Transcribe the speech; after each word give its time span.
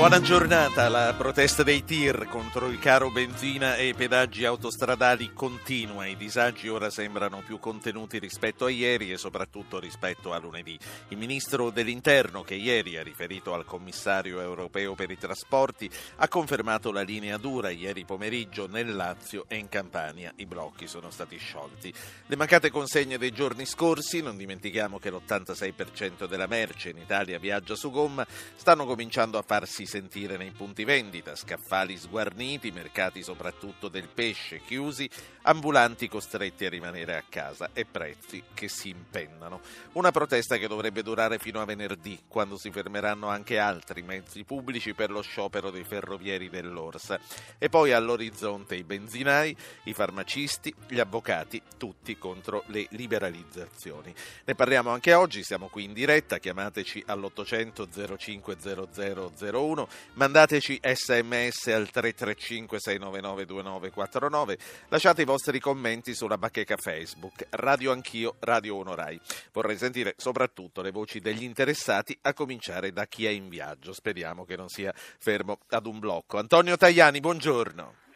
Buona 0.00 0.22
giornata. 0.22 0.88
La 0.88 1.14
protesta 1.14 1.62
dei 1.62 1.84
tir 1.84 2.26
contro 2.30 2.68
il 2.68 2.78
caro 2.78 3.10
benzina 3.10 3.76
e 3.76 3.88
i 3.88 3.94
pedaggi 3.94 4.46
autostradali 4.46 5.34
continua. 5.34 6.06
I 6.06 6.16
disagi 6.16 6.68
ora 6.68 6.88
sembrano 6.88 7.42
più 7.44 7.58
contenuti 7.58 8.18
rispetto 8.18 8.64
a 8.64 8.70
ieri 8.70 9.12
e 9.12 9.18
soprattutto 9.18 9.78
rispetto 9.78 10.32
a 10.32 10.38
lunedì. 10.38 10.78
Il 11.08 11.18
ministro 11.18 11.68
dell'Interno, 11.68 12.40
che 12.42 12.54
ieri 12.54 12.96
ha 12.96 13.02
riferito 13.02 13.52
al 13.52 13.66
commissario 13.66 14.40
europeo 14.40 14.94
per 14.94 15.10
i 15.10 15.18
trasporti, 15.18 15.90
ha 16.16 16.28
confermato 16.28 16.92
la 16.92 17.02
linea 17.02 17.36
dura 17.36 17.68
ieri 17.68 18.06
pomeriggio 18.06 18.66
nel 18.66 18.96
Lazio 18.96 19.44
e 19.48 19.56
in 19.56 19.68
Campania. 19.68 20.32
I 20.36 20.46
blocchi 20.46 20.86
sono 20.86 21.10
stati 21.10 21.36
sciolti. 21.36 21.92
Le 22.24 22.36
mancate 22.36 22.70
consegne 22.70 23.18
dei 23.18 23.32
giorni 23.32 23.66
scorsi, 23.66 24.22
non 24.22 24.38
dimentichiamo 24.38 24.98
che 24.98 25.10
l'86% 25.10 26.26
della 26.26 26.46
merce 26.46 26.88
in 26.88 26.96
Italia 26.96 27.38
viaggia 27.38 27.74
su 27.74 27.90
gomma, 27.90 28.26
stanno 28.56 28.86
cominciando 28.86 29.36
a 29.36 29.42
farsi 29.42 29.88
sentire 29.90 30.36
nei 30.36 30.52
punti 30.52 30.84
vendita, 30.84 31.34
scaffali 31.34 31.98
sguarniti, 31.98 32.70
mercati 32.70 33.24
soprattutto 33.24 33.88
del 33.88 34.06
pesce 34.06 34.60
chiusi, 34.60 35.10
ambulanti 35.42 36.06
costretti 36.06 36.64
a 36.64 36.68
rimanere 36.68 37.16
a 37.16 37.24
casa 37.28 37.70
e 37.72 37.84
prezzi 37.84 38.40
che 38.54 38.68
si 38.68 38.90
impennano. 38.90 39.60
Una 39.94 40.12
protesta 40.12 40.58
che 40.58 40.68
dovrebbe 40.68 41.02
durare 41.02 41.38
fino 41.38 41.60
a 41.60 41.64
venerdì, 41.64 42.20
quando 42.28 42.56
si 42.56 42.70
fermeranno 42.70 43.26
anche 43.26 43.58
altri 43.58 44.02
mezzi 44.02 44.44
pubblici 44.44 44.94
per 44.94 45.10
lo 45.10 45.22
sciopero 45.22 45.70
dei 45.70 45.82
ferrovieri 45.82 46.48
dell'Orsa. 46.48 47.18
E 47.58 47.68
poi 47.68 47.90
all'orizzonte 47.90 48.76
i 48.76 48.84
benzinai, 48.84 49.56
i 49.84 49.92
farmacisti, 49.92 50.72
gli 50.86 51.00
avvocati, 51.00 51.60
tutti 51.76 52.16
contro 52.16 52.62
le 52.66 52.86
liberalizzazioni. 52.90 54.14
Ne 54.44 54.54
parliamo 54.54 54.90
anche 54.90 55.14
oggi, 55.14 55.42
siamo 55.42 55.66
qui 55.66 55.82
in 55.82 55.92
diretta, 55.92 56.38
chiamateci 56.38 57.02
all'800 57.06 58.16
05 58.16 58.56
0001 59.80 59.80
1, 59.80 59.88
mandateci 60.14 60.80
sms 60.82 61.66
al 61.68 61.90
335 61.90 62.78
699 62.78 63.44
2949, 63.46 64.58
lasciate 64.88 65.22
i 65.22 65.24
vostri 65.24 65.58
commenti 65.60 66.14
sulla 66.14 66.38
bacheca 66.38 66.76
Facebook, 66.76 67.46
Radio 67.50 67.92
Anch'io, 67.92 68.36
Radio 68.40 68.76
1 68.76 68.94
Rai. 68.94 69.20
Vorrei 69.52 69.76
sentire 69.76 70.14
soprattutto 70.16 70.82
le 70.82 70.90
voci 70.90 71.20
degli 71.20 71.42
interessati, 71.42 72.16
a 72.22 72.34
cominciare 72.34 72.92
da 72.92 73.06
chi 73.06 73.26
è 73.26 73.30
in 73.30 73.48
viaggio. 73.48 73.92
Speriamo 73.92 74.44
che 74.44 74.56
non 74.56 74.68
sia 74.68 74.92
fermo 74.94 75.58
ad 75.68 75.86
un 75.86 75.98
blocco. 75.98 76.38
Antonio 76.38 76.76
Tajani, 76.76 77.20
buongiorno. 77.20 78.08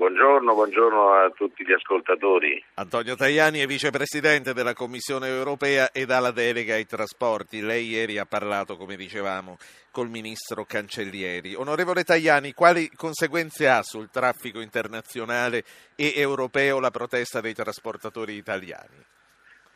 Buongiorno, 0.00 0.54
buongiorno, 0.54 1.12
a 1.12 1.28
tutti 1.28 1.62
gli 1.62 1.74
ascoltatori. 1.74 2.64
Antonio 2.76 3.16
Tajani 3.16 3.58
è 3.58 3.66
vicepresidente 3.66 4.54
della 4.54 4.72
Commissione 4.72 5.28
europea 5.28 5.90
e 5.92 6.06
dà 6.06 6.20
la 6.20 6.30
delega 6.30 6.72
ai 6.72 6.86
trasporti. 6.86 7.60
Lei 7.60 7.88
ieri 7.88 8.16
ha 8.16 8.24
parlato, 8.24 8.78
come 8.78 8.96
dicevamo, 8.96 9.58
col 9.90 10.08
ministro 10.08 10.64
Cancellieri. 10.64 11.54
Onorevole 11.54 12.02
Tajani, 12.02 12.54
quali 12.54 12.88
conseguenze 12.96 13.68
ha 13.68 13.82
sul 13.82 14.08
traffico 14.08 14.60
internazionale 14.60 15.64
e 15.94 16.14
europeo 16.16 16.80
la 16.80 16.90
protesta 16.90 17.42
dei 17.42 17.52
trasportatori 17.52 18.32
italiani? 18.36 19.04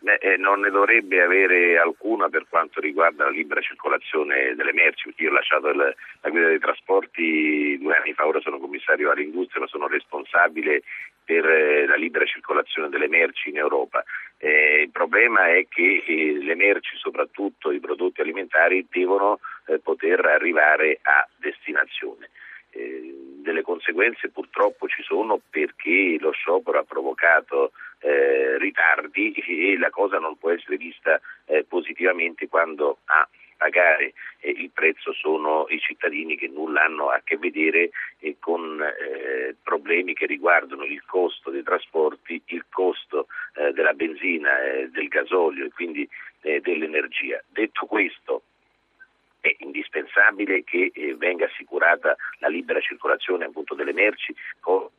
Eh, 0.04 0.36
non 0.36 0.60
ne 0.60 0.68
dovrebbe 0.68 1.22
avere 1.22 1.78
alcuna 1.78 2.28
per 2.28 2.44
quanto 2.50 2.78
riguarda 2.78 3.24
la 3.24 3.30
libera 3.30 3.62
circolazione 3.62 4.54
delle 4.54 4.74
merci, 4.74 5.10
io 5.16 5.30
ho 5.30 5.32
lasciato 5.32 5.68
il, 5.68 5.76
la 5.76 6.28
guida 6.28 6.48
dei 6.48 6.58
trasporti 6.58 7.78
due 7.80 7.96
anni 7.96 8.12
fa, 8.12 8.26
ora 8.26 8.40
sono 8.40 8.58
commissario 8.58 9.10
all'industria, 9.10 9.62
ma 9.62 9.66
sono 9.66 9.86
responsabile 9.86 10.82
per 11.24 11.46
eh, 11.46 11.86
la 11.86 11.96
libera 11.96 12.26
circolazione 12.26 12.90
delle 12.90 13.08
merci 13.08 13.48
in 13.48 13.56
Europa. 13.56 14.04
Eh, 14.36 14.82
il 14.82 14.90
problema 14.90 15.48
è 15.48 15.66
che 15.68 16.04
eh, 16.06 16.38
le 16.38 16.54
merci, 16.54 16.96
soprattutto 16.98 17.70
i 17.70 17.80
prodotti 17.80 18.20
alimentari, 18.20 18.86
devono 18.90 19.40
eh, 19.66 19.78
poter 19.78 20.22
arrivare 20.26 20.98
a 21.00 21.26
destinazione. 21.38 22.28
Eh, 22.70 23.14
delle 23.40 23.62
conseguenze 23.62 24.30
purtroppo 24.30 24.86
ci 24.88 25.02
sono 25.02 25.40
perché 25.48 26.16
lo 26.18 26.32
sciopero 26.32 26.78
ha 26.78 26.84
provocato 26.84 27.72
eh, 28.00 28.58
ritardi 28.58 29.32
e 29.32 29.78
la 29.78 29.90
cosa 29.90 30.18
non 30.18 30.36
può 30.36 30.50
essere 30.50 30.76
vista 30.76 31.20
eh, 31.46 31.64
positivamente 31.64 32.48
quando 32.48 32.98
a 33.06 33.28
pagare 33.56 34.12
eh, 34.40 34.50
il 34.50 34.70
prezzo 34.70 35.12
sono 35.12 35.66
i 35.68 35.78
cittadini 35.78 36.36
che 36.36 36.48
nulla 36.48 36.82
hanno 36.82 37.08
a 37.08 37.20
che 37.24 37.36
vedere 37.36 37.90
eh, 38.18 38.36
con 38.38 38.82
eh, 38.82 39.56
problemi 39.62 40.14
che 40.14 40.26
riguardano 40.26 40.84
il 40.84 41.02
costo 41.04 41.50
dei 41.50 41.62
trasporti, 41.62 42.42
il 42.46 42.66
costo 42.68 43.28
eh, 43.54 43.72
della 43.72 43.94
benzina, 43.94 44.50
del 44.90 45.08
gasolio 45.08 45.66
e 45.66 45.70
quindi 45.70 46.08
dell'energia. 46.44 47.42
Detto 47.48 47.86
questo, 47.86 48.42
è 49.44 49.54
indispensabile 49.58 50.64
che 50.64 50.90
eh, 50.94 51.14
venga 51.16 51.44
assicurata 51.44 52.16
la 52.38 52.48
libera 52.48 52.80
circolazione 52.80 53.44
appunto, 53.44 53.74
delle 53.74 53.92
merci. 53.92 54.34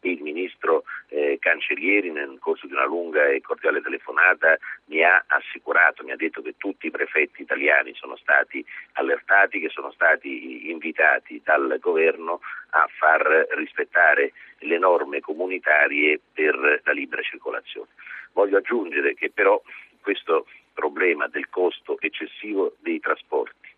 Il 0.01 0.21
ministro 0.21 0.83
eh, 1.07 1.37
Cancellieri 1.39 2.11
nel 2.11 2.37
corso 2.39 2.67
di 2.67 2.73
una 2.73 2.85
lunga 2.85 3.25
e 3.25 3.41
cordiale 3.41 3.81
telefonata 3.81 4.55
mi 4.85 5.03
ha 5.03 5.23
assicurato, 5.25 6.03
mi 6.03 6.11
ha 6.11 6.15
detto 6.15 6.43
che 6.43 6.53
tutti 6.57 6.85
i 6.85 6.91
prefetti 6.91 7.41
italiani 7.41 7.95
sono 7.95 8.15
stati 8.17 8.63
allertati, 8.93 9.59
che 9.59 9.69
sono 9.69 9.91
stati 9.91 10.69
invitati 10.69 11.41
dal 11.43 11.79
governo 11.81 12.41
a 12.69 12.87
far 12.99 13.47
rispettare 13.57 14.33
le 14.59 14.77
norme 14.77 15.21
comunitarie 15.21 16.19
per 16.31 16.81
la 16.83 16.91
libera 16.91 17.23
circolazione. 17.23 17.89
Voglio 18.33 18.57
aggiungere 18.57 19.15
che 19.15 19.31
però 19.31 19.59
questo 20.01 20.45
problema 20.71 21.27
del 21.27 21.49
costo 21.49 21.99
eccessivo 21.99 22.75
dei 22.81 22.99
trasporti 22.99 23.73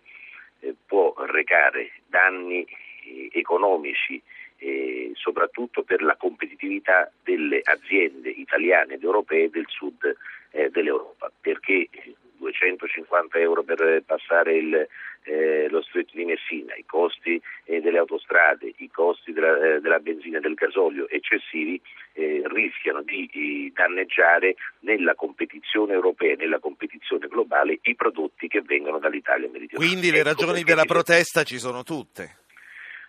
può 0.86 1.14
recare 1.26 1.92
danni 2.08 2.64
eh, 2.64 3.30
economici 3.34 4.22
eh, 4.58 5.12
soprattutto 5.14 5.84
per 5.84 6.02
la 6.02 6.16
competitività 6.16 7.12
delle 7.24 7.62
aziende 7.64 8.30
italiane 8.30 8.96
ed 8.96 9.04
europee 9.04 9.50
del 9.50 9.66
sud 9.68 10.16
eh, 10.52 10.70
dell'Europa, 10.70 11.32
perché 11.40 11.88
250 12.48 13.38
euro 13.40 13.64
per 13.64 14.04
passare 14.06 14.56
il, 14.56 14.88
eh, 15.24 15.68
lo 15.70 15.82
stretto 15.82 16.12
di 16.14 16.26
Messina, 16.26 16.76
i 16.76 16.86
costi 16.86 17.42
eh, 17.66 17.82
delle 17.82 17.98
autostrade, 17.98 18.74
i 18.78 18.90
costi 18.90 19.34
della, 19.34 19.76
eh, 19.76 19.82
della, 19.82 20.00
benzina 20.00 20.38
e 20.38 20.42
del 20.42 20.54
gasolio 20.54 21.08
eccessivi 21.10 21.82
eh, 22.14 22.44
rischiano 22.46 23.02
di, 23.02 23.30
di 23.32 23.72
danneggiare 23.76 24.56
nella 24.80 25.16
competizione 25.16 25.94
europea, 25.94 26.36
nella 26.36 26.60
competizione 26.60 27.28
globale 27.28 27.80
i 27.82 27.96
prodotti 27.96 28.48
che 28.48 28.62
vengono 28.62 29.00
dall'Italia 29.00 29.50
meridionale. 29.50 29.90
Quindi 29.90 30.12
le 30.12 30.20
ecco 30.20 30.30
ragioni 30.30 30.64
della 30.64 30.86
protesta 30.86 31.44
ci 31.44 31.58
sono 31.58 31.84
tutte 31.84 32.46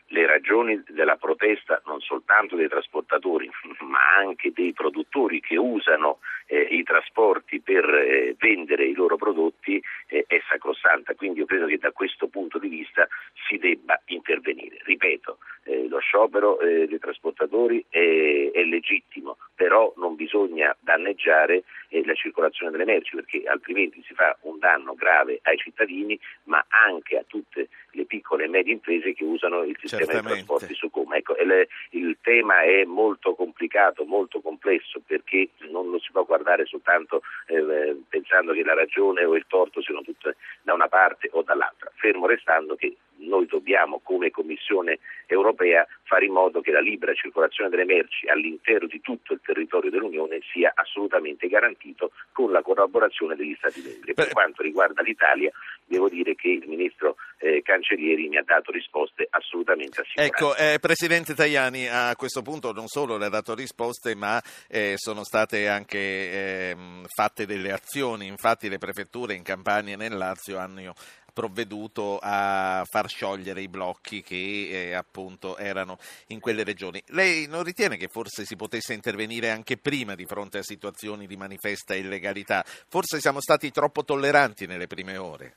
le 0.09 0.27
ragioni 0.27 0.83
della 0.89 1.17
protesta 1.17 1.83
non 1.87 2.01
soltanto 2.01 2.57
dei 2.57 2.69
trasportatori 2.69 3.51
ma 3.81 3.99
anche 4.17 4.53
dei 4.53 4.73
produttori 4.73 5.41
che 5.41 5.57
usano 5.57 6.19
eh, 6.49 6.61
i 6.61 6.83
trasporti 6.83 7.61
per 7.61 7.85
eh, 7.85 8.35
vendere 8.39 8.87
i 8.87 8.95
loro 8.95 9.17
prodotti 9.17 9.83
eh, 10.09 10.25
è 10.27 10.41
sacrosanta, 10.49 11.15
quindi 11.15 11.41
io 11.41 11.47
credo 11.47 11.67
che 11.67 11.79
da 11.79 11.93
questo 11.93 12.29
punto 12.29 12.59
di 12.59 12.69
vista 12.69 13.07
si 13.49 13.59
debba 13.59 14.01
intervenire. 14.07 14.79
Ripeto, 14.83 15.39
eh, 15.65 15.87
lo 15.89 15.99
sciopero 15.99 16.59
eh, 16.61 16.87
dei 16.87 16.99
trasportatori 16.99 17.85
è, 17.89 18.51
è, 18.53 18.63
legittimo, 18.65 19.37
però 19.55 19.93
non 19.97 20.15
bisogna 20.17 20.75
danneggiare 20.81 21.65
eh, 21.89 22.05
la 22.05 22.15
circolazione 22.15 22.73
delle 22.73 22.87
merci 22.87 23.15
perché 23.15 23.43
altrimenti 23.47 24.03
si 24.07 24.15
fa 24.15 24.37
un 24.43 24.59
danno 24.59 24.95
grave 24.95 25.41
ai 25.43 25.59
cittadini 25.59 26.19
ma 26.45 26.65
anche 26.69 27.19
a 27.19 27.25
tutte 27.27 27.69
le 27.93 28.05
piccole 28.07 28.45
e 28.45 28.49
medie 28.49 28.73
imprese 28.73 29.13
che 29.13 29.25
usano 29.25 29.63
il 29.65 29.77
sistema 29.79 29.98
Certamente. 29.99 30.35
dei 30.35 30.45
trasporti 30.45 30.75
su 30.75 30.91
Como. 30.91 31.15
Ecco, 31.15 31.37
il, 31.37 31.69
il 31.91 32.19
tema 32.21 32.63
è 32.63 32.85
molto 32.85 33.35
complicato, 33.35 34.05
molto 34.05 34.41
complesso 34.41 35.01
perché 35.07 35.51
non 35.71 35.91
lo 35.91 35.99
si 35.99 36.11
può 36.13 36.25
guardare 36.25 36.67
soltanto 36.67 37.23
eh, 37.47 37.97
pensando 38.09 38.53
che 38.53 38.63
la 38.63 38.75
ragione 38.75 39.25
o 39.25 39.35
il 39.37 39.45
torto 39.49 39.83
siano 39.83 40.03
tutte 40.03 40.37
da 40.63 40.75
una 40.75 40.89
parte 40.89 41.29
o 41.33 41.43
dall'altra, 41.43 41.91
fermo 41.95 42.27
restando 42.27 42.75
che 42.75 42.97
noi 43.19 43.47
dobbiamo 43.47 44.01
come 44.03 44.31
Commissione 44.31 44.99
europea 45.27 45.87
fare 46.05 46.27
in 46.27 46.33
modo 46.33 46.61
che 46.61 46.71
la 46.71 46.81
libera 46.81 47.13
circolazione 47.15 47.71
delle 47.71 47.85
merci 47.85 48.29
all'interno 48.29 48.87
di 48.87 49.01
tutto 49.01 49.33
il 49.33 49.41
territorio 49.45 49.91
dell'Unione 49.91 50.41
sia 50.53 50.73
assolutamente 50.75 51.49
garantito 51.49 52.13
con 52.33 52.51
la 52.51 52.63
collaborazione 52.63 53.37
degli 53.37 53.55
Stati 53.59 53.83
membri. 53.83 54.15
Per 54.15 54.33
quanto 54.33 54.63
riguarda 54.63 55.03
l'Italia, 55.03 55.51
devo 55.85 56.09
dire 56.09 56.35
che 56.35 56.49
il 56.49 56.69
Ministro 56.69 57.17
eh, 57.39 57.63
Cancellieri 57.63 58.29
mi 58.29 58.37
ha 58.37 58.43
dato 58.45 58.73
risposte 58.73 59.27
assolutamente 59.31 60.01
assicurate. 60.01 60.29
Ecco, 60.29 60.57
eh, 60.57 60.79
Presidente 60.81 61.35
Tajani, 61.35 61.89
a 61.89 62.15
questo 62.17 62.43
punto 62.43 62.73
non 62.73 62.87
solo 62.87 63.17
le 63.17 63.27
ha 63.27 63.31
dato 63.31 63.55
risposte, 63.55 64.15
ma 64.15 64.41
eh, 64.69 64.95
sono 64.97 65.25
state 65.25 65.69
anche 65.69 66.71
ehm, 66.71 67.05
fatte 67.07 67.47
delle 67.47 67.73
azioni. 67.73 68.27
Infatti 68.27 68.69
le 68.69 68.79
prefetture 68.79 69.35
in 69.35 69.43
Campania 69.43 69.95
e 69.95 69.97
nel 69.97 70.17
Lazio 70.17 70.59
hanno, 70.59 70.95
provveduto 71.33 72.19
a 72.21 72.83
far 72.85 73.09
sciogliere 73.09 73.61
i 73.61 73.69
blocchi 73.69 74.23
che 74.23 74.69
eh, 74.71 74.95
appunto 74.95 75.57
erano 75.57 75.99
in 76.29 76.41
quelle 76.41 76.65
regioni. 76.65 77.03
Lei 77.09 77.47
non 77.47 77.63
ritiene 77.63 77.97
che 77.97 78.09
forse 78.09 78.45
si 78.45 78.57
potesse 78.57 78.93
intervenire 78.93 79.51
anche 79.51 79.77
prima 79.77 80.15
di 80.15 80.27
fronte 80.27 80.59
a 80.59 80.63
situazioni 80.63 81.27
di 81.27 81.37
manifesta 81.37 81.95
illegalità? 81.95 82.63
Forse 82.65 83.21
siamo 83.21 83.41
stati 83.41 83.71
troppo 83.71 84.05
tolleranti 84.05 84.67
nelle 84.67 84.87
prime 84.87 85.17
ore. 85.17 85.55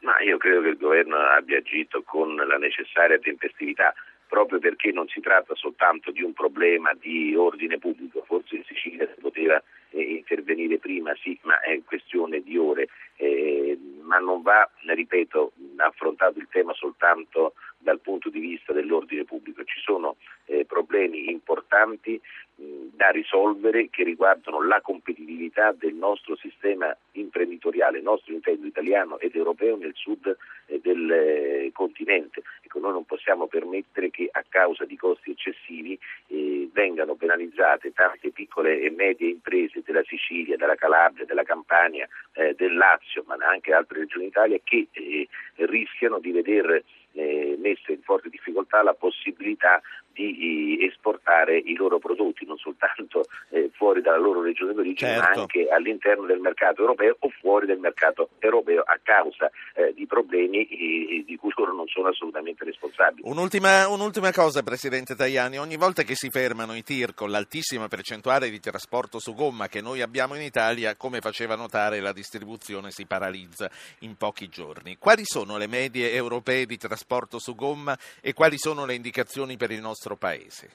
Ma 0.00 0.20
io 0.20 0.36
credo 0.36 0.60
che 0.60 0.68
il 0.68 0.76
governo 0.76 1.16
abbia 1.16 1.58
agito 1.58 2.02
con 2.02 2.34
la 2.34 2.58
necessaria 2.58 3.18
tempestività 3.18 3.94
proprio 4.34 4.58
perché 4.58 4.90
non 4.90 5.06
si 5.06 5.20
tratta 5.20 5.54
soltanto 5.54 6.10
di 6.10 6.20
un 6.20 6.32
problema 6.32 6.92
di 6.92 7.36
ordine 7.36 7.78
pubblico, 7.78 8.24
forse 8.26 8.56
in 8.56 8.64
Sicilia 8.64 9.08
si 9.14 9.20
poteva 9.20 9.62
eh, 9.90 10.02
intervenire 10.02 10.78
prima, 10.78 11.14
sì, 11.22 11.38
ma 11.42 11.60
è 11.60 11.80
questione 11.84 12.42
di 12.42 12.58
ore, 12.58 12.88
eh, 13.14 13.78
ma 14.02 14.18
non 14.18 14.42
va, 14.42 14.68
ripeto, 14.86 15.52
affrontato 15.76 16.40
il 16.40 16.48
tema 16.50 16.72
soltanto 16.72 17.54
dal 17.78 18.00
punto 18.00 18.28
di 18.28 18.40
vista 18.40 18.72
dell'ordine 18.72 19.22
pubblico, 19.22 19.62
ci 19.62 19.78
sono 19.78 20.16
eh, 20.46 20.64
problemi 20.64 21.30
importanti 21.30 22.20
da 22.56 23.10
risolvere 23.10 23.88
che 23.90 24.04
riguardano 24.04 24.64
la 24.64 24.80
competitività 24.80 25.72
del 25.72 25.94
nostro 25.94 26.36
sistema 26.36 26.96
imprenditoriale, 27.12 28.00
nostro 28.00 28.32
intendo 28.32 28.66
italiano 28.66 29.18
ed 29.18 29.34
europeo 29.34 29.76
nel 29.76 29.94
sud 29.94 30.36
del 30.80 31.10
eh, 31.10 31.70
continente. 31.72 32.42
Ecco, 32.62 32.78
noi 32.78 32.92
non 32.92 33.04
possiamo 33.04 33.46
permettere 33.46 34.10
che 34.10 34.28
a 34.30 34.44
causa 34.48 34.84
di 34.84 34.96
costi 34.96 35.32
eccessivi 35.32 35.98
eh, 36.28 36.68
vengano 36.72 37.14
penalizzate 37.14 37.92
tante 37.92 38.30
piccole 38.30 38.80
e 38.80 38.90
medie 38.90 39.30
imprese 39.30 39.82
della 39.84 40.04
Sicilia, 40.04 40.56
della 40.56 40.76
Calabria, 40.76 41.24
della 41.24 41.42
Campania, 41.42 42.08
eh, 42.34 42.54
del 42.54 42.74
Lazio, 42.76 43.24
ma 43.26 43.36
anche 43.40 43.72
altre 43.72 44.00
regioni 44.00 44.26
d'Italia 44.26 44.58
che 44.62 44.86
eh, 44.92 45.28
rischiano 45.56 46.20
di 46.20 46.30
veder 46.30 46.82
eh, 47.14 47.56
messa 47.58 47.92
in 47.92 48.02
forte 48.02 48.28
difficoltà 48.28 48.82
la 48.82 48.94
possibilità 48.94 49.80
di 50.14 50.78
esportare 50.80 51.58
i 51.58 51.74
loro 51.74 51.98
prodotti 51.98 52.46
non 52.46 52.56
soltanto 52.56 53.24
eh, 53.50 53.70
fuori 53.74 54.00
dalla 54.00 54.18
loro 54.18 54.42
regione 54.42 54.72
d'origine 54.72 55.10
certo. 55.10 55.28
ma 55.34 55.40
anche 55.40 55.68
all'interno 55.68 56.24
del 56.26 56.38
mercato 56.38 56.80
europeo 56.80 57.16
o 57.18 57.28
fuori 57.40 57.66
del 57.66 57.78
mercato 57.78 58.30
europeo 58.38 58.82
a 58.82 58.98
causa 59.02 59.50
eh, 59.74 59.92
di 59.94 60.06
problemi 60.06 60.66
eh, 60.66 61.24
di 61.26 61.36
cui 61.36 61.52
loro 61.56 61.74
non 61.74 61.86
sono 61.88 62.08
assolutamente 62.08 62.64
responsabili. 62.64 63.28
Un'ultima, 63.28 63.88
un'ultima, 63.88 64.32
cosa 64.32 64.62
Presidente 64.62 65.14
Tajani, 65.14 65.58
ogni 65.58 65.76
volta 65.76 66.02
che 66.02 66.14
si 66.14 66.30
fermano 66.30 66.74
i 66.76 66.82
tir 66.82 67.14
con 67.14 67.30
l'altissima 67.30 67.88
percentuale 67.88 68.50
di 68.50 68.60
trasporto 68.60 69.18
su 69.18 69.34
gomma 69.34 69.68
che 69.68 69.80
noi 69.80 70.00
abbiamo 70.00 70.34
in 70.34 70.42
Italia, 70.42 70.96
come 70.96 71.20
faceva 71.20 71.56
notare 71.56 72.00
la 72.00 72.12
distribuzione 72.12 72.90
si 72.90 73.06
paralizza 73.06 73.70
in 74.00 74.16
pochi 74.16 74.48
giorni. 74.48 74.96
Quali 74.98 75.22
sono 75.24 75.56
le 75.56 75.66
medie 75.66 76.12
europee 76.12 76.66
di 76.66 76.76
trasporto 76.76 77.38
su 77.38 77.54
gomma 77.54 77.96
e 78.20 78.32
quali 78.32 78.58
sono 78.58 78.84
le 78.84 78.94
indicazioni 78.94 79.56
per 79.56 79.70
il 79.70 79.80
nostro 79.80 80.03
nostro 80.04 80.16
Paese? 80.16 80.70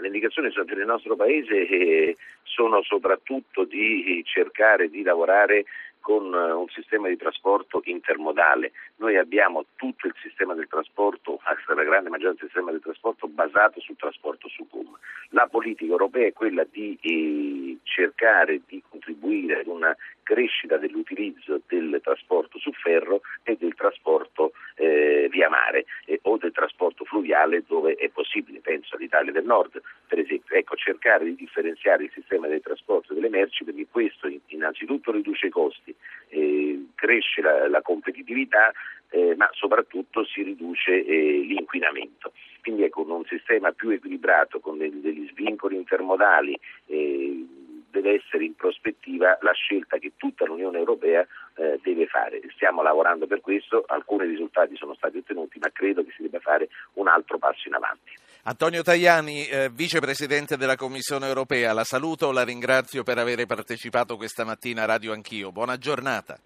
Le 0.00 0.06
indicazioni 0.06 0.50
per 0.50 0.78
il 0.78 0.86
nostro 0.86 1.14
Paese 1.14 1.68
eh, 1.68 2.16
sono 2.42 2.82
soprattutto 2.82 3.64
di 3.64 4.22
cercare 4.24 4.88
di 4.88 5.02
lavorare 5.02 5.66
con 6.00 6.34
eh, 6.34 6.52
un 6.52 6.68
sistema 6.68 7.08
di 7.08 7.16
trasporto 7.16 7.80
intermodale. 7.84 8.72
Noi 8.96 9.16
abbiamo 9.16 9.66
tutto 9.76 10.06
il 10.06 10.14
sistema 10.22 10.54
del 10.54 10.68
trasporto, 10.68 11.38
la 11.44 11.82
grande 11.84 12.08
maggioranza 12.08 12.40
del 12.40 12.50
sistema 12.50 12.70
del 12.72 12.80
trasporto 12.80 13.28
basato 13.28 13.80
sul 13.80 13.96
trasporto 13.96 14.48
su 14.48 14.66
gomma. 14.68 14.98
La 15.30 15.46
politica 15.46 15.92
europea 15.92 16.26
è 16.26 16.32
quella 16.32 16.64
di 16.70 16.98
eh, 17.00 17.78
cercare 17.84 18.62
di 18.66 18.82
contribuire 18.88 19.60
ad 19.60 19.66
una 19.66 19.96
crescita 20.22 20.76
dell'utilizzo 20.76 21.60
del 21.66 22.00
trasporto 22.02 22.58
su 22.58 22.72
ferro 22.72 23.20
e 23.42 23.56
del 23.58 23.74
trasporto 23.74 24.52
eh, 24.74 25.28
via 25.30 25.48
mare 25.48 25.84
o 26.26 26.36
del 26.36 26.52
trasporto 26.52 27.04
fluviale 27.04 27.64
dove 27.66 27.94
è 27.94 28.08
possibile, 28.08 28.60
penso 28.60 28.96
all'Italia 28.96 29.32
del 29.32 29.44
Nord 29.44 29.80
per 30.06 30.18
esempio, 30.18 30.56
ecco, 30.56 30.76
cercare 30.76 31.24
di 31.24 31.34
differenziare 31.34 32.04
il 32.04 32.10
sistema 32.12 32.46
del 32.46 32.60
trasporto 32.60 33.14
delle 33.14 33.28
merci 33.28 33.64
perché 33.64 33.86
questo 33.90 34.30
innanzitutto 34.46 35.10
riduce 35.10 35.46
i 35.46 35.50
costi, 35.50 35.94
eh, 36.28 36.86
cresce 36.94 37.40
la, 37.40 37.68
la 37.68 37.82
competitività 37.82 38.72
eh, 39.10 39.34
ma 39.36 39.48
soprattutto 39.52 40.24
si 40.24 40.42
riduce 40.42 41.04
eh, 41.04 41.44
l'inquinamento. 41.46 42.32
Quindi 42.60 42.82
ecco, 42.84 43.02
un 43.06 43.24
sistema 43.26 43.72
più 43.72 43.90
equilibrato, 43.90 44.58
con 44.58 44.78
degli, 44.78 44.96
degli 44.96 45.28
svincoli 45.30 45.76
intermodali, 45.76 46.58
eh, 46.86 47.46
deve 47.90 48.14
essere 48.14 48.44
in 48.44 48.54
prospettiva 48.54 49.38
la 49.42 49.52
scelta 49.52 49.98
che 49.98 50.12
tutta 50.16 50.44
l'Unione 50.44 50.78
Europea 50.78 51.24
eh, 51.56 51.80
deve 51.82 52.06
fare. 52.06 52.40
Stiamo 52.54 52.82
lavorando 52.82 53.26
per 53.26 53.40
questo, 53.40 53.84
alcuni 53.86 54.26
risultati 54.26 54.76
sono 54.76 54.94
stati 54.94 55.18
ottenuti, 55.18 55.58
ma 55.58 55.70
credo 55.72 56.04
che 56.04 56.12
si 56.16 56.22
debba 56.22 56.40
fare 56.40 56.68
un 56.94 57.08
altro 57.08 57.38
passo 57.38 57.68
in 57.68 57.74
avanti. 57.74 58.12
Antonio 58.44 58.82
Tajani, 58.82 59.46
eh, 59.46 59.70
vicepresidente 59.72 60.56
della 60.56 60.76
Commissione 60.76 61.26
Europea, 61.26 61.72
la 61.72 61.84
saluto, 61.84 62.30
la 62.30 62.44
ringrazio 62.44 63.02
per 63.02 63.18
aver 63.18 63.46
partecipato 63.46 64.16
questa 64.16 64.44
mattina 64.44 64.82
a 64.82 64.86
Radio 64.86 65.12
Anch'io. 65.12 65.50
Buona 65.50 65.78
giornata. 65.78 66.38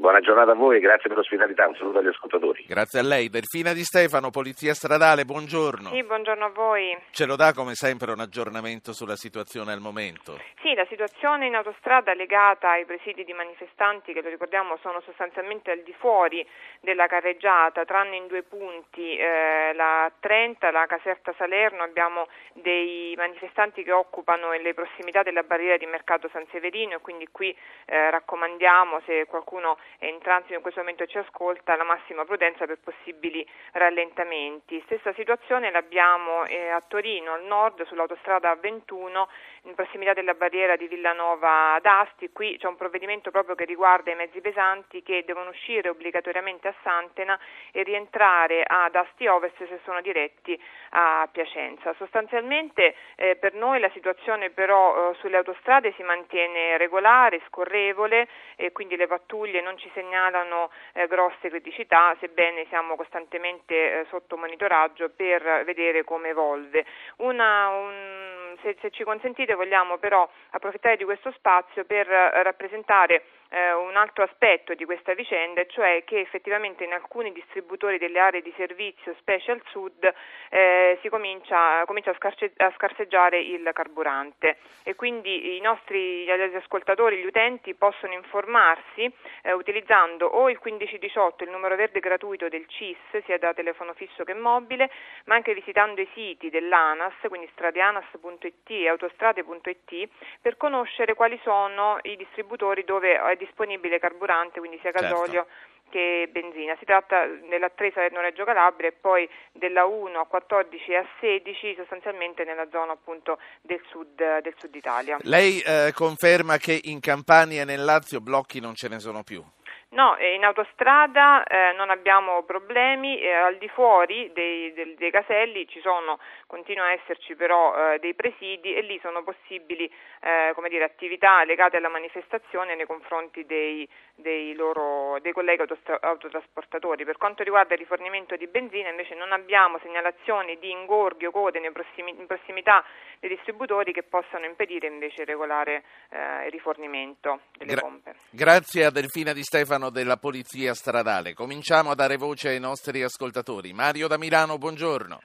Buona 0.00 0.20
giornata 0.20 0.52
a 0.52 0.54
voi 0.54 0.78
e 0.78 0.80
grazie 0.80 1.08
per 1.08 1.18
l'ospitalità. 1.18 1.68
Un 1.68 1.74
saluto 1.74 1.98
agli 1.98 2.06
ascoltatori. 2.06 2.64
Grazie 2.66 3.00
a 3.00 3.02
lei. 3.02 3.28
Delfina 3.28 3.74
Di 3.74 3.82
Stefano, 3.82 4.30
Polizia 4.30 4.72
Stradale, 4.72 5.26
buongiorno. 5.26 5.90
Sì, 5.90 6.02
buongiorno 6.02 6.46
a 6.46 6.48
voi. 6.48 6.96
Ce 7.10 7.26
lo 7.26 7.36
dà 7.36 7.52
come 7.52 7.74
sempre 7.74 8.10
un 8.10 8.20
aggiornamento 8.20 8.94
sulla 8.94 9.14
situazione 9.14 9.72
al 9.72 9.80
momento? 9.80 10.40
Sì, 10.62 10.72
la 10.72 10.86
situazione 10.88 11.48
in 11.48 11.54
autostrada 11.54 12.14
legata 12.14 12.70
ai 12.70 12.86
presidi 12.86 13.24
di 13.24 13.34
manifestanti 13.34 14.14
che 14.14 14.22
lo 14.22 14.30
ricordiamo 14.30 14.78
sono 14.80 15.02
sostanzialmente 15.02 15.70
al 15.70 15.82
di 15.84 15.92
fuori 15.92 16.46
della 16.80 17.06
carreggiata, 17.06 17.84
tranne 17.84 18.16
in 18.16 18.26
due 18.26 18.42
punti, 18.42 19.18
eh, 19.18 19.72
la 19.74 20.10
30, 20.18 20.70
la 20.70 20.86
Caserta 20.86 21.34
Salerno, 21.36 21.82
abbiamo 21.82 22.26
dei 22.54 23.12
manifestanti 23.18 23.82
che 23.82 23.92
occupano 23.92 24.52
le 24.52 24.72
prossimità 24.72 25.22
della 25.22 25.42
barriera 25.42 25.76
di 25.76 25.84
Mercato 25.84 26.30
San 26.32 26.46
Severino 26.50 26.94
e 26.94 27.00
quindi 27.00 27.28
qui 27.30 27.54
eh, 27.84 28.10
raccomandiamo 28.10 29.02
se 29.04 29.26
qualcuno 29.26 29.76
è 30.00 30.06
in 30.06 30.18
transito 30.20 30.54
in 30.54 30.62
questo 30.62 30.80
momento 30.80 31.04
ci 31.04 31.18
ascolta 31.18 31.76
la 31.76 31.84
massima 31.84 32.24
prudenza 32.24 32.64
per 32.64 32.78
possibili 32.82 33.46
rallentamenti. 33.72 34.80
Stessa 34.86 35.12
situazione 35.12 35.70
l'abbiamo 35.70 36.46
eh, 36.46 36.70
a 36.70 36.80
Torino, 36.80 37.34
al 37.34 37.44
nord, 37.44 37.84
sull'autostrada 37.84 38.56
21, 38.56 39.28
in 39.64 39.74
prossimità 39.74 40.12
della 40.12 40.34
barriera 40.34 40.76
di 40.76 40.88
Villanova 40.88 41.78
d'Asti. 41.82 42.30
Qui 42.32 42.56
c'è 42.58 42.66
un 42.66 42.76
provvedimento 42.76 43.30
proprio 43.30 43.54
che 43.54 43.64
riguarda 43.64 44.10
i 44.10 44.16
mezzi 44.16 44.40
pesanti 44.40 45.02
che 45.02 45.24
devono 45.26 45.50
uscire 45.50 45.88
obbligatoriamente 45.88 46.68
a 46.68 46.74
Santena 46.82 47.38
e 47.72 47.82
rientrare 47.82 48.62
ad 48.66 48.94
Asti 48.94 49.26
Ovest 49.26 49.56
se 49.56 49.80
sono 49.84 50.00
diretti 50.00 50.58
a 50.90 51.28
Piacenza. 51.30 51.94
Sostanzialmente 51.94 52.94
eh, 53.16 53.36
per 53.36 53.54
noi 53.54 53.80
la 53.80 53.90
situazione 53.90 54.50
però 54.50 55.10
eh, 55.10 55.14
sulle 55.16 55.36
autostrade 55.36 55.92
si 55.92 56.02
mantiene 56.02 56.78
regolare, 56.78 57.42
scorrevole 57.48 58.28
e 58.56 58.72
quindi 58.72 58.96
le 58.96 59.06
pattuglie 59.06 59.60
non 59.60 59.76
ci 59.76 59.90
segnalano 59.94 60.70
eh, 60.94 61.06
grosse 61.06 61.48
criticità, 61.48 62.16
sebbene 62.18 62.66
siamo 62.68 62.96
costantemente 62.96 63.74
eh, 63.74 64.06
sotto 64.08 64.36
monitoraggio 64.36 65.10
per 65.10 65.64
vedere 65.64 66.04
come 66.04 66.30
evolve. 66.30 66.84
Una, 67.16 67.68
un, 67.68 68.56
se, 68.62 68.76
se 68.80 68.90
ci 68.90 69.04
consentite 69.04 69.49
vogliamo 69.54 69.98
però 69.98 70.28
approfittare 70.50 70.96
di 70.96 71.04
questo 71.04 71.32
spazio 71.32 71.84
per 71.84 72.10
eh, 72.10 72.42
rappresentare 72.42 73.22
eh, 73.50 73.72
un 73.72 73.96
altro 73.96 74.24
aspetto 74.24 74.74
di 74.74 74.84
questa 74.84 75.14
vicenda, 75.14 75.64
cioè 75.66 76.02
che 76.04 76.20
effettivamente 76.20 76.84
in 76.84 76.92
alcuni 76.92 77.32
distributori 77.32 77.98
delle 77.98 78.18
aree 78.18 78.42
di 78.42 78.52
servizio, 78.56 79.14
specie 79.18 79.50
al 79.50 79.62
sud, 79.66 80.12
eh, 80.50 80.98
si 81.02 81.08
comincia, 81.08 81.84
comincia 81.84 82.10
a, 82.10 82.14
scarce, 82.14 82.52
a, 82.56 82.72
scarseggiare 82.76 83.40
il 83.40 83.68
carburante. 83.72 84.58
E 84.84 84.94
quindi 84.94 85.56
i 85.56 85.60
nostri 85.60 86.24
gli 86.24 86.54
ascoltatori, 86.54 87.18
gli 87.18 87.26
utenti 87.26 87.74
possono 87.74 88.12
informarsi 88.12 89.12
eh, 89.42 89.52
utilizzando 89.52 90.26
o 90.26 90.48
il 90.48 90.58
1518, 90.62 91.44
il 91.44 91.50
numero 91.50 91.74
verde 91.74 92.00
gratuito 92.00 92.48
del 92.48 92.66
CIS, 92.68 93.24
sia 93.24 93.38
da 93.38 93.52
telefono 93.52 93.94
fisso 93.94 94.22
che 94.24 94.34
mobile, 94.34 94.90
ma 95.24 95.34
anche 95.34 95.54
visitando 95.54 96.00
i 96.00 96.08
siti 96.14 96.50
dell'ANAS, 96.50 97.14
quindi 97.28 97.48
stradianas.it 97.52 98.70
e 98.70 98.88
autostrade.it, 98.88 100.08
per 100.40 100.56
conoscere 100.56 101.14
quali 101.14 101.38
sono 101.42 101.98
i 102.02 102.16
distributori 102.16 102.84
dove 102.84 103.14
è 103.14 103.36
disponibile 103.40 103.98
carburante, 103.98 104.58
quindi 104.58 104.78
sia 104.82 104.92
certo. 104.92 105.08
gasolio 105.08 105.44
certo 105.44 105.78
che 105.90 106.28
benzina. 106.30 106.74
Si 106.78 106.86
tratta 106.86 107.26
della 107.26 107.68
3 107.68 107.90
Salerno-Reggio 107.92 108.44
Calabria 108.44 108.88
e 108.88 108.92
poi 108.92 109.28
della 109.52 109.84
1 109.84 110.20
a 110.20 110.26
14 110.26 110.90
e 110.92 110.96
a 110.96 111.06
16 111.20 111.74
sostanzialmente 111.76 112.44
nella 112.44 112.68
zona 112.70 112.92
appunto 112.92 113.38
del 113.60 113.82
sud, 113.90 114.14
del 114.40 114.54
sud 114.56 114.74
Italia. 114.74 115.18
Lei 115.22 115.60
eh, 115.60 115.90
conferma 115.92 116.56
che 116.56 116.80
in 116.84 117.00
Campania 117.00 117.62
e 117.62 117.64
nel 117.64 117.84
Lazio 117.84 118.20
blocchi 118.20 118.60
non 118.60 118.74
ce 118.74 118.88
ne 118.88 119.00
sono 119.00 119.22
più? 119.22 119.44
No, 119.92 120.16
in 120.20 120.44
autostrada 120.44 121.42
eh, 121.42 121.72
non 121.76 121.90
abbiamo 121.90 122.44
problemi, 122.44 123.20
eh, 123.20 123.32
al 123.32 123.58
di 123.58 123.68
fuori 123.68 124.30
dei, 124.32 124.72
dei, 124.72 124.94
dei, 124.94 125.10
caselli 125.10 125.66
ci 125.66 125.80
sono, 125.80 126.20
continuano 126.46 126.90
a 126.90 126.92
esserci 126.92 127.34
però 127.34 127.74
eh, 127.74 127.98
dei 127.98 128.14
presidi 128.14 128.72
e 128.72 128.82
lì 128.82 129.00
sono 129.02 129.24
possibili 129.24 129.90
eh, 130.20 130.54
dire, 130.68 130.84
attività 130.84 131.42
legate 131.42 131.76
alla 131.76 131.88
manifestazione 131.88 132.76
nei 132.76 132.86
confronti 132.86 133.44
dei, 133.46 133.88
dei, 134.14 134.54
loro, 134.54 135.18
dei 135.22 135.32
colleghi 135.32 135.64
autotrasportatori. 136.00 137.04
Per 137.04 137.16
quanto 137.16 137.42
riguarda 137.42 137.74
il 137.74 137.80
rifornimento 137.80 138.36
di 138.36 138.46
benzina 138.46 138.90
invece 138.90 139.16
non 139.16 139.32
abbiamo 139.32 139.80
segnalazioni 139.82 140.56
di 140.60 140.70
ingorghi 140.70 141.26
o 141.26 141.32
code 141.32 141.58
prossimi, 141.72 142.14
in 142.16 142.26
prossimità 142.26 142.84
dei 143.18 143.30
distributori 143.30 143.92
che 143.92 144.04
possano 144.04 144.44
impedire 144.44 144.86
invece 144.86 145.22
il 145.22 145.26
regolare 145.26 145.82
eh, 146.10 146.46
il 146.46 146.52
rifornimento 146.52 147.40
delle 147.58 147.72
Gra- 147.72 147.80
pompe. 147.80 148.14
Grazie 148.30 148.84
a 148.84 148.90
Delfina 148.90 149.32
Di 149.32 149.42
Stefano 149.42 149.79
della 149.88 150.18
Polizia 150.18 150.74
Stradale. 150.74 151.32
Cominciamo 151.32 151.90
a 151.90 151.94
dare 151.94 152.18
voce 152.18 152.50
ai 152.50 152.60
nostri 152.60 153.02
ascoltatori. 153.02 153.72
Mario 153.72 154.08
da 154.08 154.18
Milano, 154.18 154.58
buongiorno. 154.58 155.20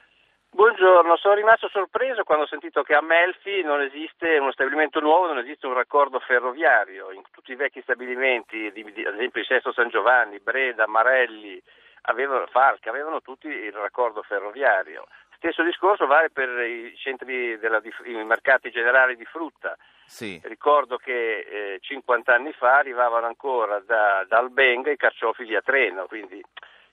Buongiorno, 0.56 1.18
sono 1.18 1.34
rimasto 1.34 1.68
sorpreso 1.68 2.24
quando 2.24 2.44
ho 2.44 2.48
sentito 2.48 2.82
che 2.82 2.94
a 2.94 3.02
Melfi 3.02 3.60
non 3.60 3.82
esiste 3.82 4.38
uno 4.38 4.52
stabilimento 4.52 5.00
nuovo, 5.00 5.26
non 5.26 5.38
esiste 5.38 5.66
un 5.66 5.74
raccordo 5.74 6.18
ferroviario. 6.20 7.12
In 7.12 7.20
tutti 7.30 7.52
i 7.52 7.56
vecchi 7.56 7.82
stabilimenti, 7.82 8.72
ad 8.72 9.14
esempio 9.14 9.42
il 9.42 9.46
Sesto 9.46 9.72
San 9.72 9.90
Giovanni, 9.90 10.40
Breda, 10.40 10.86
Marelli, 10.86 11.60
avevano, 12.08 12.46
Falca, 12.46 12.88
avevano 12.88 13.20
tutti 13.20 13.48
il 13.48 13.72
raccordo 13.72 14.22
ferroviario. 14.22 15.06
Stesso 15.36 15.62
discorso 15.62 16.06
vale 16.06 16.30
per 16.30 16.48
i 16.60 16.96
centri 16.96 17.58
della, 17.58 17.82
i 18.04 18.24
mercati 18.24 18.70
generali 18.70 19.16
di 19.16 19.26
frutta. 19.26 19.76
Sì. 20.06 20.40
Ricordo 20.44 20.96
che 20.96 21.40
eh, 21.40 21.78
50 21.80 22.32
anni 22.32 22.52
fa 22.52 22.76
arrivavano 22.76 23.26
ancora 23.26 23.80
da, 23.80 24.24
da 24.26 24.38
Albenga 24.38 24.90
i 24.90 24.96
carciofi 24.96 25.44
via 25.44 25.60
treno, 25.60 26.06
quindi 26.06 26.40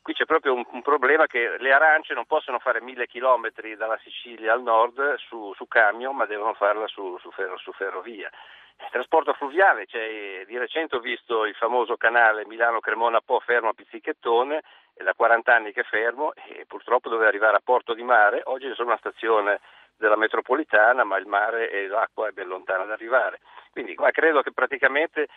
qui 0.02 0.14
c'è 0.14 0.26
proprio 0.26 0.54
un, 0.54 0.66
un, 0.72 0.82
problema 0.82 1.28
che 1.28 1.58
le 1.60 1.72
arance 1.72 2.14
non 2.14 2.26
possono 2.26 2.60
fare 2.60 2.82
mille 2.82 3.08
chilometri 3.08 3.76
dalla 3.76 4.00
Sicilia 4.04 4.52
al 4.52 4.64
nord 4.64 5.16
su, 5.16 5.54
su 5.54 5.68
camion, 5.68 6.16
ma 6.16 6.26
devono 6.26 6.54
farla 6.54 6.88
su, 6.88 7.18
su, 7.20 7.32
ferro, 7.32 7.58
su 7.58 7.72
ferrovia. 7.72 8.30
Il 8.80 8.90
trasporto 8.92 9.34
fluviale, 9.34 9.86
cioè, 9.86 10.44
di 10.46 10.58
recente 10.58 10.96
ho 10.96 11.00
visto 11.00 11.46
il 11.46 11.54
famoso 11.54 11.96
canale 11.96 12.46
Milano-Cremona-Po 12.46 13.40
fermo 13.40 13.70
a 13.70 13.74
Pizzichettone, 13.74 14.62
è 14.96 15.04
da 15.04 15.14
40 15.14 15.56
anni 15.56 15.72
che 15.72 15.82
è 15.82 15.86
fermo 15.86 16.34
e 16.34 16.66
purtroppo 16.68 17.10
doveva 17.10 17.30
arrivare 17.30 17.56
a 17.56 17.62
Porto 17.64 17.94
di 17.94 18.04
Mare, 18.04 18.42
oggi 18.46 18.68
c'è 18.68 18.76
solo 18.76 18.90
una 18.90 18.98
stazione 18.98 19.62
della 20.04 20.18
metropolitana, 20.18 21.04
ma 21.04 21.18
il 21.18 21.26
mare 21.26 21.72
e 21.72 21.88
l'acqua 21.88 22.28
è 22.28 22.32
ben 22.32 22.48
lontana 22.48 22.84
da 22.84 22.94
arrivare. 22.94 23.40
Quindi 23.72 23.96
qua 23.96 24.12
credo 24.12 24.42
che 24.42 24.52
praticamente 24.52 25.28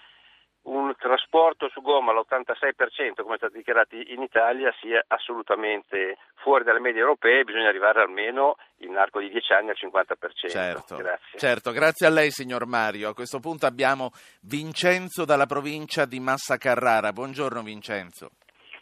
un 0.66 0.92
trasporto 0.98 1.68
su 1.68 1.80
gomma 1.80 2.10
all'86%, 2.10 3.22
come 3.22 3.34
è 3.34 3.38
stato 3.38 3.56
dichiarato 3.56 3.94
in 3.94 4.20
Italia, 4.20 4.74
sia 4.80 5.04
assolutamente 5.06 6.18
fuori 6.34 6.64
dalle 6.64 6.80
medie 6.80 7.00
europee, 7.00 7.44
bisogna 7.44 7.68
arrivare 7.68 8.00
almeno 8.02 8.56
in 8.78 8.96
arco 8.96 9.20
di 9.20 9.28
10 9.28 9.52
anni 9.52 9.70
al 9.70 9.76
50%. 9.78 10.48
Certo, 10.48 10.96
grazie. 10.96 11.38
certo, 11.38 11.70
grazie 11.70 12.06
a 12.06 12.10
lei 12.10 12.30
signor 12.30 12.66
Mario. 12.66 13.10
A 13.10 13.14
questo 13.14 13.38
punto 13.38 13.66
abbiamo 13.66 14.10
Vincenzo 14.42 15.24
dalla 15.24 15.46
provincia 15.46 16.04
di 16.04 16.18
Massa 16.18 16.56
Carrara. 16.56 17.12
Buongiorno 17.12 17.62
Vincenzo. 17.62 18.30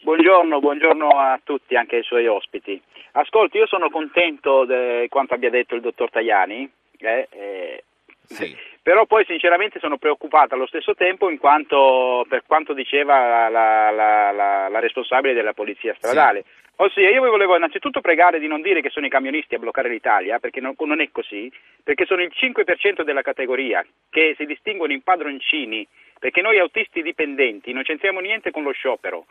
Buongiorno, 0.00 0.60
buongiorno 0.60 1.08
a 1.08 1.40
tutti, 1.42 1.76
anche 1.76 1.96
ai 1.96 2.02
suoi 2.02 2.26
ospiti. 2.26 2.82
Ascolti, 3.16 3.58
io 3.58 3.66
sono 3.66 3.90
contento 3.90 4.64
di 4.64 5.06
quanto 5.08 5.34
abbia 5.34 5.50
detto 5.50 5.76
il 5.76 5.80
dottor 5.80 6.10
Tajani, 6.10 6.68
eh, 6.98 7.28
eh, 7.30 7.84
sì. 8.26 8.56
però 8.82 9.06
poi 9.06 9.24
sinceramente 9.24 9.78
sono 9.78 9.98
preoccupato 9.98 10.54
allo 10.54 10.66
stesso 10.66 10.96
tempo 10.96 11.30
in 11.30 11.38
quanto, 11.38 12.26
per 12.28 12.42
quanto 12.44 12.72
diceva 12.72 13.48
la, 13.48 13.90
la, 13.90 14.32
la, 14.32 14.68
la 14.68 14.78
responsabile 14.80 15.32
della 15.32 15.52
polizia 15.52 15.94
stradale. 15.94 16.42
Sì. 16.42 16.62
Ossia, 16.76 17.08
io 17.08 17.22
vi 17.22 17.28
volevo 17.28 17.54
innanzitutto 17.54 18.00
pregare 18.00 18.40
di 18.40 18.48
non 18.48 18.60
dire 18.62 18.80
che 18.80 18.90
sono 18.90 19.06
i 19.06 19.10
camionisti 19.10 19.54
a 19.54 19.60
bloccare 19.60 19.88
l'Italia, 19.88 20.40
perché 20.40 20.60
non, 20.60 20.74
non 20.76 21.00
è 21.00 21.08
così, 21.12 21.48
perché 21.84 22.06
sono 22.06 22.20
il 22.20 22.32
5% 22.34 23.02
della 23.02 23.22
categoria 23.22 23.86
che 24.10 24.34
si 24.36 24.44
distinguono 24.44 24.92
in 24.92 25.02
padroncini, 25.02 25.86
perché 26.18 26.42
noi 26.42 26.58
autisti 26.58 27.00
dipendenti 27.00 27.72
non 27.72 27.84
c'entriamo 27.84 28.18
niente 28.18 28.50
con 28.50 28.64
lo 28.64 28.72
sciopero 28.72 29.26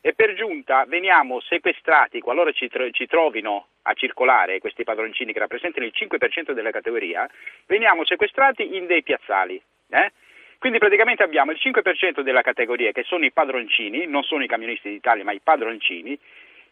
e 0.00 0.14
per 0.14 0.34
giunta 0.34 0.84
veniamo 0.86 1.40
sequestrati 1.40 2.20
qualora 2.20 2.52
ci, 2.52 2.70
ci, 2.92 3.06
trovino 3.06 3.66
a 3.82 3.92
circolare 3.94 4.58
questi 4.58 4.84
padroncini 4.84 5.32
che 5.32 5.38
rappresentano 5.38 5.86
il 5.86 5.92
5% 5.94 6.52
della 6.52 6.70
categoria, 6.70 7.28
veniamo 7.66 8.04
sequestrati 8.04 8.76
in 8.76 8.86
dei 8.86 9.02
piazzali. 9.02 9.60
Eh? 9.90 10.12
Quindi 10.58 10.78
praticamente 10.78 11.22
abbiamo 11.22 11.52
il 11.52 11.58
5% 11.60 12.20
della 12.20 12.42
categoria 12.42 12.92
che 12.92 13.04
sono 13.04 13.24
i 13.24 13.32
padroncini, 13.32 14.06
non 14.06 14.22
sono 14.22 14.42
i 14.42 14.48
camionisti 14.48 14.90
d'Italia 14.90 15.24
ma 15.24 15.32
i 15.32 15.40
padroncini, 15.42 16.18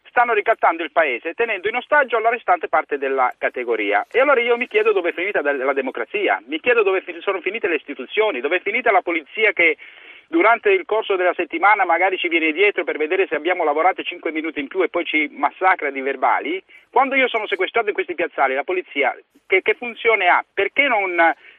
stanno 0.08 0.32
ricattando 0.32 0.82
il 0.82 0.92
paese 0.92 1.34
tenendo 1.34 1.68
in 1.68 1.76
ostaggio 1.76 2.18
la 2.18 2.30
restante 2.30 2.68
parte 2.68 2.98
della 2.98 3.32
categoria. 3.38 4.06
E 4.10 4.20
allora 4.20 4.40
io 4.40 4.56
mi 4.56 4.66
chiedo 4.68 4.92
dove 4.92 5.10
è 5.10 5.12
finita 5.12 5.40
la 5.42 5.72
democrazia, 5.72 6.42
mi 6.46 6.60
chiedo 6.60 6.82
dove 6.82 7.04
sono 7.20 7.40
finite 7.40 7.68
le 7.68 7.76
istituzioni, 7.76 8.40
dove 8.40 8.56
è 8.56 8.60
finita 8.60 8.90
la 8.90 9.02
polizia 9.02 9.52
che 9.52 9.76
durante 10.28 10.70
il 10.70 10.84
corso 10.84 11.16
della 11.16 11.34
settimana 11.34 11.84
magari 11.84 12.18
ci 12.18 12.28
viene 12.28 12.52
dietro 12.52 12.84
per 12.84 12.96
vedere 12.96 13.26
se 13.26 13.34
abbiamo 13.34 13.64
lavorato 13.64 14.02
5 14.02 14.32
minuti 14.32 14.60
in 14.60 14.68
più 14.68 14.82
e 14.82 14.88
poi 14.88 15.04
ci 15.04 15.28
massacra 15.32 15.90
di 15.90 16.00
verbali, 16.00 16.62
quando 16.90 17.14
io 17.14 17.28
sono 17.28 17.46
sequestrato 17.46 17.88
in 17.88 17.94
questi 17.94 18.14
piazzali, 18.14 18.54
la 18.54 18.64
polizia 18.64 19.16
che, 19.46 19.62
che 19.62 19.74
funzione 19.74 20.28
ha? 20.28 20.44
Perché 20.52 20.88
non, 20.88 21.14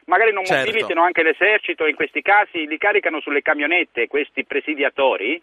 magari 0.06 0.32
non 0.32 0.44
certo. 0.44 0.66
mobilitano 0.66 1.02
anche 1.02 1.22
l'esercito 1.22 1.86
in 1.86 1.94
questi 1.94 2.22
casi, 2.22 2.66
li 2.66 2.78
caricano 2.78 3.20
sulle 3.20 3.42
camionette 3.42 4.08
questi 4.08 4.44
presidiatori? 4.44 5.40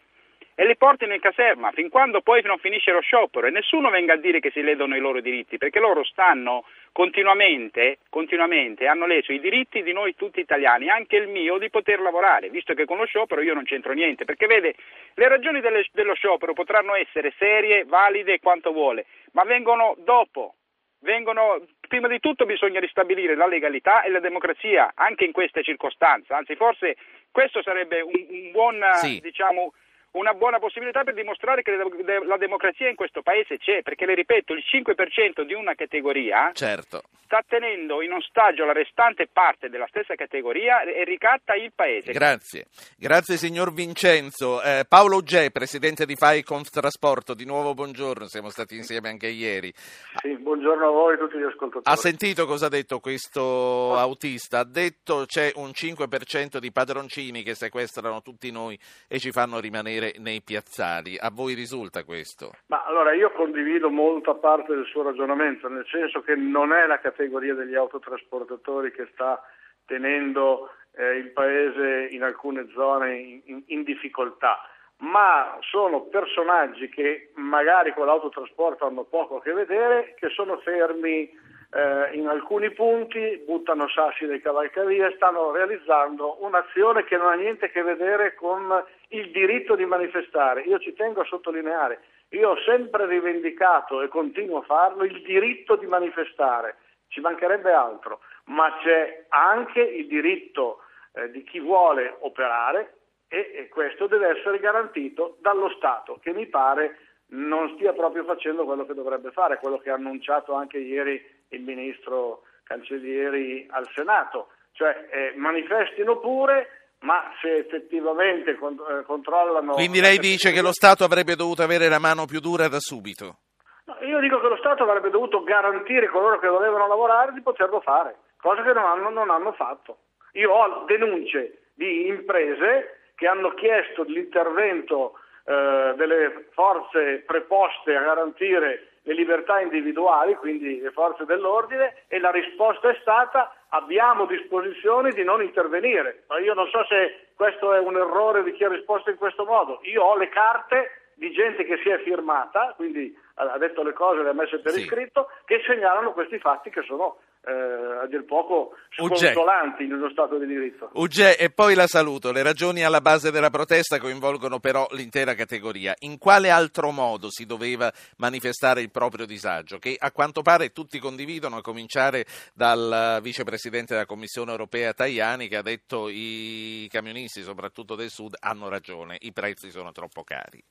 E 0.56 0.66
le 0.66 0.78
portino 0.78 1.14
in 1.14 1.20
caserma 1.20 1.72
fin 1.72 1.90
quando 1.90 2.22
poi 2.22 2.42
non 2.44 2.58
finisce 2.58 2.92
lo 2.92 3.02
sciopero 3.02 3.46
e 3.46 3.52
nessuno 3.52 3.90
venga 3.90 4.14
a 4.14 4.18
dire 4.18 4.40
che 4.40 4.52
si 4.52 4.62
ledono 4.62 4.96
i 4.96 5.00
loro 5.00 5.20
diritti 5.20 5.58
perché 5.58 5.80
loro 5.80 6.04
stanno 6.06 6.64
continuamente, 6.94 7.98
continuamente 8.10 8.88
hanno 8.88 9.06
leso 9.06 9.34
i 9.34 9.42
diritti 9.42 9.84
di 9.84 9.92
noi 9.92 10.16
tutti 10.16 10.40
italiani, 10.40 10.88
anche 10.88 11.18
il 11.18 11.28
mio 11.28 11.58
di 11.58 11.70
poter 11.70 12.00
lavorare, 12.00 12.50
visto 12.50 12.74
che 12.74 12.86
con 12.86 12.96
lo 12.96 13.06
sciopero 13.06 13.42
io 13.42 13.54
non 13.54 13.66
c'entro 13.66 13.92
niente, 13.92 14.24
perché 14.24 14.48
vede, 14.48 14.76
le 15.16 15.28
ragioni 15.28 15.60
delle, 15.60 15.86
dello 15.92 16.14
sciopero 16.14 16.54
potranno 16.54 16.96
essere 16.96 17.34
serie, 17.38 17.84
valide 17.84 18.40
quanto 18.40 18.72
vuole, 18.72 19.08
ma 19.34 19.44
vengono 19.44 19.96
dopo, 20.06 20.56
vengono, 21.02 21.66
prima 21.86 22.08
di 22.08 22.22
tutto 22.22 22.46
bisogna 22.46 22.80
ristabilire 22.80 23.36
la 23.36 23.48
legalità 23.48 24.04
e 24.04 24.10
la 24.10 24.22
democrazia 24.22 24.94
anche 24.96 25.26
in 25.26 25.34
queste 25.34 25.64
circostanze, 25.64 26.32
anzi 26.32 26.56
forse 26.56 26.96
questo 27.30 27.62
sarebbe 27.62 28.00
un, 28.00 28.26
un 28.30 28.52
buon, 28.52 28.82
sì. 29.02 29.20
diciamo, 29.20 29.74
una 30.16 30.34
buona 30.34 30.60
possibilità 30.60 31.04
per 31.04 31.14
dimostrare 31.14 31.62
che 31.62 31.76
la 31.76 32.38
democrazia 32.38 32.90
in 32.90 32.96
questo 32.96 33.22
paese 33.22 33.58
c'è, 33.58 33.82
perché 33.82 34.06
le 34.06 34.16
ripeto, 34.16 34.54
il 34.54 34.64
5% 34.66 35.42
di 35.42 35.54
una 35.54 35.76
categoria 35.76 36.52
certo. 36.54 37.04
sta 37.26 37.44
tenendo 37.46 38.02
in 38.02 38.14
ostaggio 38.14 38.66
la 38.66 38.72
restante 38.72 39.28
parte 39.32 39.70
della 39.70 39.88
stessa 39.88 40.16
categoria 40.16 40.82
e 40.84 41.04
ricatta 41.04 41.54
il 41.56 41.72
paese. 41.76 42.12
Grazie, 42.14 42.66
grazie 42.98 43.36
signor 43.36 43.74
Vincenzo. 43.74 44.62
Eh, 44.62 44.86
Paolo 44.88 45.22
Gè, 45.22 45.52
presidente 45.52 46.06
di 46.06 46.16
FAI 46.16 46.44
Trasporto, 46.72 47.34
di 47.34 47.46
nuovo 47.46 47.74
buongiorno, 47.74 48.28
siamo 48.28 48.50
stati 48.50 48.76
insieme 48.76 49.10
anche 49.10 49.28
ieri. 49.28 49.72
Sì, 49.76 50.38
buongiorno 50.38 50.88
a 50.88 50.92
voi 50.92 51.12
e 51.12 51.16
a 51.16 51.18
tutti 51.18 51.38
gli 51.38 51.44
ascoltatori. 51.44 51.84
Ha 51.84 51.96
sentito 51.96 52.46
cosa 52.46 52.68
ha 52.68 52.70
detto 52.70 53.00
questo 53.00 53.98
autista? 53.98 54.60
Ha 54.60 54.66
detto 54.66 55.26
c'è 55.26 55.52
un 55.56 55.72
5% 55.74 56.58
di 56.58 56.72
padroncini 56.72 57.44
che 57.44 57.54
sequestrano 57.54 58.22
tutti 58.22 58.50
noi 58.52 58.80
e 59.08 59.20
ci 59.20 59.32
fanno 59.32 59.60
rimanere 59.60 60.05
avvenire 60.06 60.14
nei 60.20 60.42
piazzali. 60.42 61.18
A 61.18 61.32
voi 61.32 61.54
risulta 61.54 62.04
questo? 62.04 62.52
Ma 62.68 62.84
allora 62.86 63.14
io 63.14 63.32
condivido 63.32 63.90
molta 63.90 64.34
parte 64.36 64.76
del 64.76 64.86
suo 64.86 65.04
ragionamento, 65.04 65.68
nel 65.68 65.86
senso 65.90 66.22
che 66.22 66.36
non 66.36 66.74
è 66.74 66.86
la 66.86 67.00
categoria 67.00 67.54
degli 67.54 67.76
autotrasportatori 67.76 68.92
che 68.92 69.10
sta 69.14 69.42
tenendo 69.86 70.70
eh, 70.96 71.18
il 71.18 71.32
paese 71.32 72.08
in 72.12 72.24
alcune 72.24 72.68
zone 72.74 73.42
in, 73.46 73.64
in 73.66 73.84
difficoltà 73.84 74.70
ma 74.98 75.58
sono 75.60 76.04
personaggi 76.04 76.88
che 76.88 77.32
magari 77.36 77.94
con 77.94 78.06
l'autotrasporto 78.06 78.86
hanno 78.86 79.04
poco 79.04 79.36
a 79.36 79.42
che 79.42 79.52
vedere, 79.52 80.14
che 80.18 80.30
sono 80.30 80.58
fermi 80.60 81.30
eh, 81.76 82.16
in 82.16 82.28
alcuni 82.28 82.72
punti, 82.72 83.44
buttano 83.46 83.90
sassi 83.90 84.26
dai 84.26 84.40
cavalcavie, 84.40 85.12
stanno 85.18 85.52
realizzando 85.52 86.38
un'azione 86.42 87.04
che 87.04 87.18
non 87.18 87.28
ha 87.28 87.34
niente 87.36 87.66
a 87.66 87.70
che 87.70 87.82
vedere 87.82 88.34
con 88.34 88.82
il 89.10 89.30
diritto 89.32 89.76
di 89.76 89.86
manifestare. 89.86 90.62
Io 90.62 90.80
ci 90.80 90.94
tengo 90.94 91.20
a 91.20 91.26
sottolineare, 91.26 92.00
io 92.30 92.52
ho 92.52 92.62
sempre 92.62 93.06
rivendicato 93.08 94.02
e 94.02 94.08
continuo 94.08 94.60
a 94.60 94.64
farlo 94.64 95.04
il 95.04 95.22
diritto 95.22 95.76
di 95.76 95.86
manifestare, 95.86 96.78
ci 97.10 97.20
mancherebbe 97.20 97.74
altro, 97.74 98.22
ma 98.46 98.74
c'è 98.82 99.26
anche 99.28 99.82
il 99.82 100.08
diritto 100.08 100.80
eh, 101.14 101.30
di 101.30 101.44
chi 101.44 101.60
vuole 101.60 102.16
operare 102.20 102.94
e, 103.28 103.52
e 103.54 103.68
questo 103.68 104.08
deve 104.08 104.40
essere 104.40 104.60
garantito 104.60 105.36
dallo 105.42 105.70
Stato, 105.72 106.20
che 106.22 106.32
mi 106.32 106.46
pare 106.46 107.00
non 107.28 107.74
stia 107.76 107.92
proprio 107.92 108.24
facendo 108.24 108.64
quello 108.64 108.86
che 108.86 108.94
dovrebbe 108.94 109.32
fare, 109.32 109.58
quello 109.58 109.80
che 109.80 109.90
ha 109.90 109.96
annunciato 109.96 110.54
anche 110.54 110.78
ieri 110.78 111.35
il 111.50 111.62
ministro 111.62 112.44
Cancellieri 112.64 113.68
al 113.70 113.88
Senato, 113.94 114.50
cioè 114.72 115.08
eh, 115.12 115.34
manifestino 115.38 116.18
pure, 116.20 116.94
ma 117.00 117.32
se 117.42 117.58
effettivamente 117.58 118.52
eh, 118.52 119.04
controllano... 119.06 119.74
Quindi 119.74 120.02
lei 120.02 120.18
dice 120.18 120.52
che 120.52 120.62
lo 120.62 120.72
Stato 120.72 121.04
avrebbe 121.04 121.36
dovuto 121.36 121.62
avere 121.64 121.88
la 121.88 122.00
mano 122.00 122.26
più 122.26 122.40
dura 122.40 122.68
da 122.68 122.80
subito? 122.80 123.38
No, 123.86 123.98
io 124.02 124.20
dico 124.20 124.40
che 124.40 124.48
lo 124.48 124.58
Stato 124.58 124.84
avrebbe 124.84 125.12
dovuto 125.12 125.44
garantire 125.44 126.08
coloro 126.08 126.40
che 126.40 126.48
dovevano 126.48 126.88
lavorare 126.88 127.34
di 127.34 127.42
poterlo 127.42 127.82
fare, 127.82 128.16
cosa 128.42 128.64
che 128.64 128.74
non 128.74 128.84
hanno, 128.84 129.10
non 129.10 129.30
hanno 129.30 129.54
fatto. 129.54 129.98
Io 130.34 130.52
ho 130.52 130.86
denunce 130.86 131.70
di 131.76 132.08
imprese 132.08 133.12
che 133.16 133.28
hanno 133.28 133.54
chiesto 133.54 134.04
l'intervento 134.04 135.14
eh, 135.46 135.94
delle 135.96 136.48
forze 136.52 137.24
preposte 137.26 137.96
a 137.96 138.02
garantire 138.02 138.95
le 139.06 139.14
libertà 139.14 139.60
individuali, 139.62 140.36
quindi 140.36 140.82
le 140.82 140.92
forze 140.92 141.26
dell'ordine, 141.26 142.04
e 142.08 142.20
la 142.20 142.32
risposta 142.32 142.90
è 142.90 142.98
stata 143.02 143.54
abbiamo 143.70 144.26
disposizione 144.26 145.12
di 145.12 145.24
non 145.24 145.44
intervenire. 145.44 146.24
Ma 146.28 146.40
io 146.40 146.54
non 146.54 146.68
so 146.70 146.84
se 146.86 147.28
questo 147.36 147.74
è 147.74 147.80
un 147.80 147.96
errore 147.96 148.44
di 148.44 148.54
chi 148.54 148.64
ha 148.64 148.70
risposto 148.70 149.12
in 149.12 149.18
questo 149.18 149.46
modo. 149.46 149.80
Io 149.84 150.04
ho 150.04 150.18
le 150.18 150.30
carte 150.30 151.12
di 151.16 151.32
gente 151.32 151.66
che 151.66 151.78
si 151.78 151.90
è 151.90 152.00
firmata, 152.00 152.74
quindi 152.76 153.16
ha 153.36 153.58
detto 153.58 153.84
le 153.84 153.94
cose, 153.94 154.24
le 154.24 154.30
ha 154.30 154.34
messe 154.34 154.60
per 154.60 154.72
sì. 154.72 154.82
iscritto, 154.82 155.30
che 155.46 155.62
segnalano 155.66 156.12
questi 156.14 156.40
fatti 156.40 156.70
che 156.70 156.82
sono 156.82 157.18
eh, 157.48 158.04
a 158.04 158.08
dir 158.08 158.26
poco 158.26 158.76
sconsolanti 158.90 159.86
nello 159.86 160.10
Stato 160.10 160.38
di 160.38 160.48
diritto. 160.48 160.90
Ugge, 160.94 161.38
e 161.38 161.52
poi 161.52 161.76
la 161.76 161.88
saluto. 161.88 162.32
Le 162.32 162.44
ragioni 162.44 162.84
alla 162.84 163.02
base 163.02 163.32
della 163.32 163.50
protesta 163.50 164.00
coinvolgono 164.00 164.60
però 164.60 164.88
l'intera 164.92 165.36
categoria. 165.36 165.94
In 166.00 166.18
quale 166.18 166.50
altro 166.50 166.92
modo 166.92 167.30
si 167.30 167.46
doveva 167.46 167.92
manifestare 168.18 168.82
il 168.82 168.90
proprio 168.90 169.26
disagio? 169.26 169.78
Che 169.78 169.96
a 169.98 170.12
quanto 170.12 170.42
pare 170.42 170.72
tutti 170.72 171.00
condividono, 171.00 171.58
a 171.58 171.62
cominciare 171.62 172.26
dal 172.54 173.20
vicepresidente 173.22 173.94
della 173.94 174.06
Commissione 174.06 174.52
europea 174.52 174.94
Tajani 174.94 175.48
che 175.48 175.58
ha 175.58 175.62
detto 175.62 176.08
i 176.10 176.88
camionisti, 176.90 177.42
soprattutto 177.42 177.96
del 177.96 178.10
sud, 178.10 178.36
hanno 178.40 178.70
ragione, 178.70 179.18
i 179.20 179.32
prezzi 179.32 179.70
sono 179.70 179.92
troppo 179.92 180.24
cari. 180.24 180.64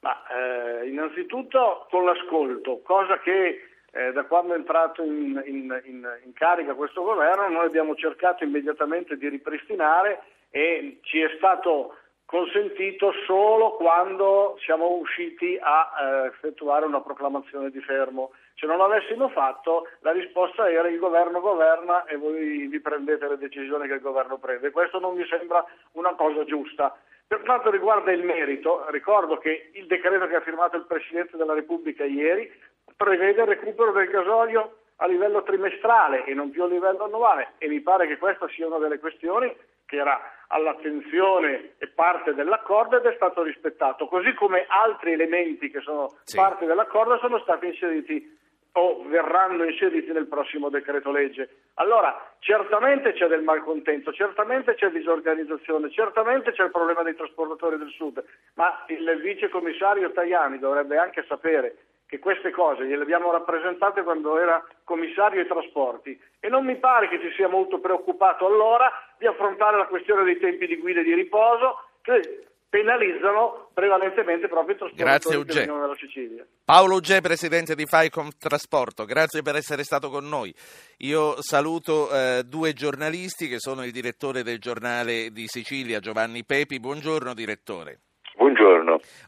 Ma 0.00 0.20
eh, 0.26 0.88
innanzitutto 0.88 1.86
con 1.88 2.04
l'ascolto, 2.04 2.80
cosa 2.82 3.20
che 3.20 3.71
eh, 3.92 4.12
da 4.12 4.24
quando 4.24 4.54
è 4.54 4.56
entrato 4.56 5.02
in, 5.02 5.42
in, 5.46 5.82
in, 5.84 6.20
in, 6.24 6.32
carica 6.32 6.74
questo 6.74 7.02
governo 7.02 7.48
noi 7.48 7.66
abbiamo 7.66 7.94
cercato 7.94 8.42
immediatamente 8.42 9.16
di 9.16 9.28
ripristinare 9.28 10.22
e 10.50 10.98
ci 11.02 11.20
è 11.20 11.28
stato 11.36 11.96
consentito 12.24 13.12
solo 13.26 13.72
quando 13.72 14.56
siamo 14.64 14.88
usciti 14.92 15.58
a 15.60 15.90
eh, 16.00 16.26
effettuare 16.28 16.86
una 16.86 17.02
proclamazione 17.02 17.70
di 17.70 17.80
fermo. 17.80 18.30
Se 18.54 18.64
non 18.64 18.78
l'avessimo 18.78 19.28
fatto 19.28 19.86
la 20.00 20.12
risposta 20.12 20.70
era 20.70 20.88
il 20.88 20.98
governo 20.98 21.40
governa 21.40 22.06
e 22.06 22.16
voi 22.16 22.68
vi 22.68 22.80
prendete 22.80 23.28
le 23.28 23.36
decisioni 23.36 23.86
che 23.86 23.94
il 23.94 24.00
governo 24.00 24.38
prende. 24.38 24.70
Questo 24.70 24.98
non 24.98 25.14
mi 25.14 25.26
sembra 25.26 25.62
una 25.92 26.14
cosa 26.14 26.44
giusta. 26.44 26.96
Per 27.26 27.42
quanto 27.42 27.70
riguarda 27.70 28.12
il 28.12 28.24
merito, 28.24 28.86
ricordo 28.88 29.36
che 29.36 29.70
il 29.74 29.86
decreto 29.86 30.26
che 30.26 30.36
ha 30.36 30.40
firmato 30.40 30.76
il 30.76 30.86
Presidente 30.86 31.36
della 31.36 31.54
Repubblica 31.54 32.04
ieri 32.04 32.50
prevede 32.96 33.42
il 33.42 33.48
recupero 33.48 33.92
del 33.92 34.08
gasolio 34.08 34.78
a 34.96 35.06
livello 35.06 35.42
trimestrale 35.42 36.24
e 36.24 36.34
non 36.34 36.50
più 36.50 36.62
a 36.62 36.66
livello 36.66 37.04
annuale 37.04 37.54
e 37.58 37.68
mi 37.68 37.80
pare 37.80 38.06
che 38.06 38.18
questa 38.18 38.48
sia 38.48 38.66
una 38.66 38.78
delle 38.78 38.98
questioni 38.98 39.54
che 39.86 39.96
era 39.96 40.18
all'attenzione 40.48 41.74
e 41.78 41.88
parte 41.88 42.34
dell'accordo 42.34 42.96
ed 42.96 43.04
è 43.04 43.14
stato 43.14 43.42
rispettato, 43.42 44.06
così 44.06 44.32
come 44.34 44.64
altri 44.68 45.12
elementi 45.12 45.70
che 45.70 45.80
sono 45.80 46.16
sì. 46.24 46.36
parte 46.36 46.66
dell'accordo 46.66 47.18
sono 47.18 47.38
stati 47.40 47.66
inseriti 47.66 48.40
o 48.74 49.02
verranno 49.06 49.64
inseriti 49.64 50.12
nel 50.12 50.26
prossimo 50.26 50.70
decreto 50.70 51.10
legge. 51.10 51.48
Allora, 51.74 52.32
certamente 52.38 53.12
c'è 53.12 53.26
del 53.26 53.42
malcontento, 53.42 54.12
certamente 54.12 54.74
c'è 54.74 54.90
disorganizzazione, 54.90 55.90
certamente 55.90 56.52
c'è 56.52 56.64
il 56.64 56.70
problema 56.70 57.02
dei 57.02 57.14
trasportatori 57.14 57.76
del 57.76 57.90
Sud, 57.90 58.22
ma 58.54 58.84
il 58.86 59.20
vice 59.20 59.50
commissario 59.50 60.12
Tajani 60.12 60.58
dovrebbe 60.58 60.96
anche 60.96 61.24
sapere 61.28 61.76
che 62.12 62.18
queste 62.18 62.50
cose 62.50 62.84
gliele 62.84 63.04
abbiamo 63.04 63.32
rappresentate 63.32 64.02
quando 64.02 64.38
era 64.38 64.62
commissario 64.84 65.40
ai 65.40 65.46
trasporti 65.46 66.20
e 66.40 66.48
non 66.50 66.62
mi 66.62 66.76
pare 66.76 67.08
che 67.08 67.18
si 67.22 67.32
sia 67.34 67.48
molto 67.48 67.78
preoccupato 67.78 68.44
allora 68.44 68.92
di 69.16 69.24
affrontare 69.24 69.78
la 69.78 69.86
questione 69.86 70.22
dei 70.22 70.38
tempi 70.38 70.66
di 70.66 70.76
guida 70.76 71.00
e 71.00 71.04
di 71.04 71.14
riposo 71.14 71.88
che 72.02 72.48
penalizzano 72.68 73.70
prevalentemente 73.72 74.46
proprio 74.46 74.74
i 74.74 74.78
trasportatori 74.78 75.44
che 75.46 75.58
vengono 75.60 75.80
dalla 75.80 75.96
Sicilia. 75.96 76.44
Paolo 76.62 76.96
Ugge, 76.96 77.22
presidente 77.22 77.74
di 77.74 77.86
FAICOM 77.86 78.28
Trasporto, 78.38 79.06
grazie 79.06 79.40
per 79.40 79.56
essere 79.56 79.82
stato 79.82 80.10
con 80.10 80.28
noi. 80.28 80.54
Io 80.98 81.36
saluto 81.40 82.10
eh, 82.12 82.42
due 82.44 82.74
giornalisti 82.74 83.48
che 83.48 83.58
sono 83.58 83.84
il 83.84 83.90
direttore 83.90 84.42
del 84.42 84.58
giornale 84.58 85.30
di 85.30 85.46
Sicilia, 85.46 85.98
Giovanni 85.98 86.44
Pepi. 86.44 86.78
Buongiorno 86.78 87.32
direttore. 87.32 88.00
Buongiorno. 88.36 88.71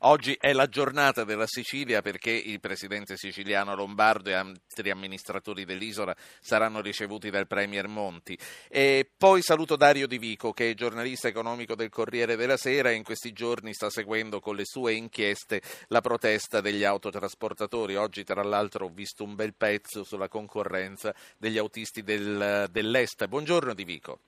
Oggi 0.00 0.36
è 0.38 0.52
la 0.52 0.66
giornata 0.66 1.24
della 1.24 1.46
Sicilia 1.46 2.02
perché 2.02 2.30
il 2.30 2.60
presidente 2.60 3.16
siciliano 3.16 3.74
Lombardo 3.74 4.30
e 4.30 4.34
altri 4.34 4.90
amministratori 4.90 5.64
dell'isola 5.64 6.14
saranno 6.40 6.80
ricevuti 6.80 7.30
dal 7.30 7.46
Premier 7.46 7.88
Monti. 7.88 8.38
E 8.68 9.10
poi 9.16 9.42
saluto 9.42 9.76
Dario 9.76 10.06
Di 10.06 10.18
Vico 10.18 10.52
che 10.52 10.70
è 10.70 10.74
giornalista 10.74 11.28
economico 11.28 11.74
del 11.74 11.90
Corriere 11.90 12.36
della 12.36 12.56
Sera 12.56 12.90
e 12.90 12.94
in 12.94 13.02
questi 13.02 13.32
giorni 13.32 13.72
sta 13.72 13.90
seguendo 13.90 14.40
con 14.40 14.56
le 14.56 14.64
sue 14.64 14.94
inchieste 14.94 15.62
la 15.88 16.00
protesta 16.00 16.60
degli 16.60 16.84
autotrasportatori. 16.84 17.96
Oggi 17.96 18.24
tra 18.24 18.42
l'altro 18.42 18.86
ho 18.86 18.90
visto 18.90 19.24
un 19.24 19.34
bel 19.34 19.54
pezzo 19.54 20.04
sulla 20.04 20.28
concorrenza 20.28 21.14
degli 21.38 21.58
autisti 21.58 22.02
del, 22.02 22.66
dell'Est. 22.70 23.26
Buongiorno 23.26 23.74
Di 23.74 23.84
Vico. 23.84 24.18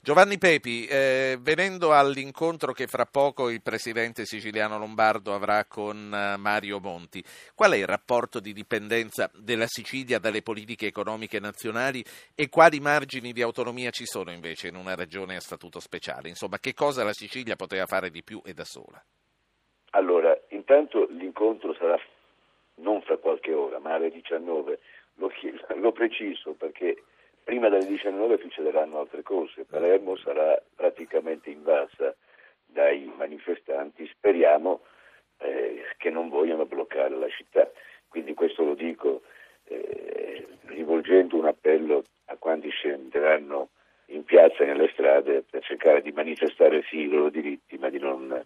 Giovanni 0.00 0.38
Pepi, 0.38 0.86
eh, 0.86 1.38
venendo 1.40 1.92
all'incontro 1.92 2.72
che 2.72 2.86
fra 2.86 3.04
poco 3.04 3.50
il 3.50 3.62
presidente 3.62 4.24
siciliano 4.24 4.78
Lombardo 4.78 5.34
avrà 5.34 5.64
con 5.66 6.12
eh, 6.12 6.36
Mario 6.36 6.80
Monti, 6.80 7.22
qual 7.54 7.72
è 7.72 7.76
il 7.76 7.86
rapporto 7.86 8.40
di 8.40 8.52
dipendenza 8.52 9.30
della 9.34 9.66
Sicilia 9.66 10.18
dalle 10.18 10.42
politiche 10.42 10.86
economiche 10.86 11.38
nazionali 11.38 12.04
e 12.34 12.48
quali 12.48 12.80
margini 12.80 13.32
di 13.32 13.42
autonomia 13.42 13.90
ci 13.90 14.06
sono 14.06 14.30
invece 14.30 14.68
in 14.68 14.76
una 14.76 14.94
regione 14.94 15.36
a 15.36 15.40
statuto 15.40 15.80
speciale? 15.80 16.28
Insomma, 16.28 16.58
che 16.58 16.74
cosa 16.74 17.04
la 17.04 17.12
Sicilia 17.12 17.56
poteva 17.56 17.86
fare 17.86 18.10
di 18.10 18.22
più 18.22 18.40
e 18.44 18.54
da 18.54 18.64
sola? 18.64 19.02
Allora, 19.90 20.38
intanto 20.48 21.06
l'incontro 21.10 21.74
sarà 21.74 21.98
non 22.76 23.02
fra 23.02 23.16
qualche 23.18 23.52
ora, 23.52 23.78
ma 23.78 23.94
alle 23.94 24.10
19. 24.10 24.78
Lo, 25.14 25.30
lo 25.76 25.92
preciso 25.92 26.52
perché 26.52 27.02
prima 27.50 27.68
delle 27.68 27.86
19 27.86 28.38
succederanno 28.38 29.00
altre 29.00 29.24
cose, 29.24 29.64
Palermo 29.64 30.14
sarà 30.14 30.56
praticamente 30.76 31.50
invasa 31.50 32.14
dai 32.64 33.12
manifestanti, 33.16 34.06
speriamo 34.06 34.82
eh, 35.38 35.82
che 35.96 36.10
non 36.10 36.28
vogliano 36.28 36.64
bloccare 36.64 37.12
la 37.16 37.28
città, 37.28 37.68
quindi 38.06 38.34
questo 38.34 38.62
lo 38.62 38.74
dico 38.74 39.22
eh, 39.64 40.46
rivolgendo 40.66 41.38
un 41.38 41.46
appello 41.46 42.04
a 42.26 42.36
quanti 42.36 42.70
scenderanno 42.70 43.70
in 44.10 44.22
piazza 44.22 44.62
e 44.62 44.66
nelle 44.66 44.88
strade 44.92 45.42
per 45.50 45.64
cercare 45.64 46.02
di 46.02 46.12
manifestare 46.12 46.84
sì 46.88 46.98
i 46.98 47.08
loro 47.08 47.30
diritti, 47.30 47.78
ma 47.78 47.88
di 47.88 47.98
non 47.98 48.44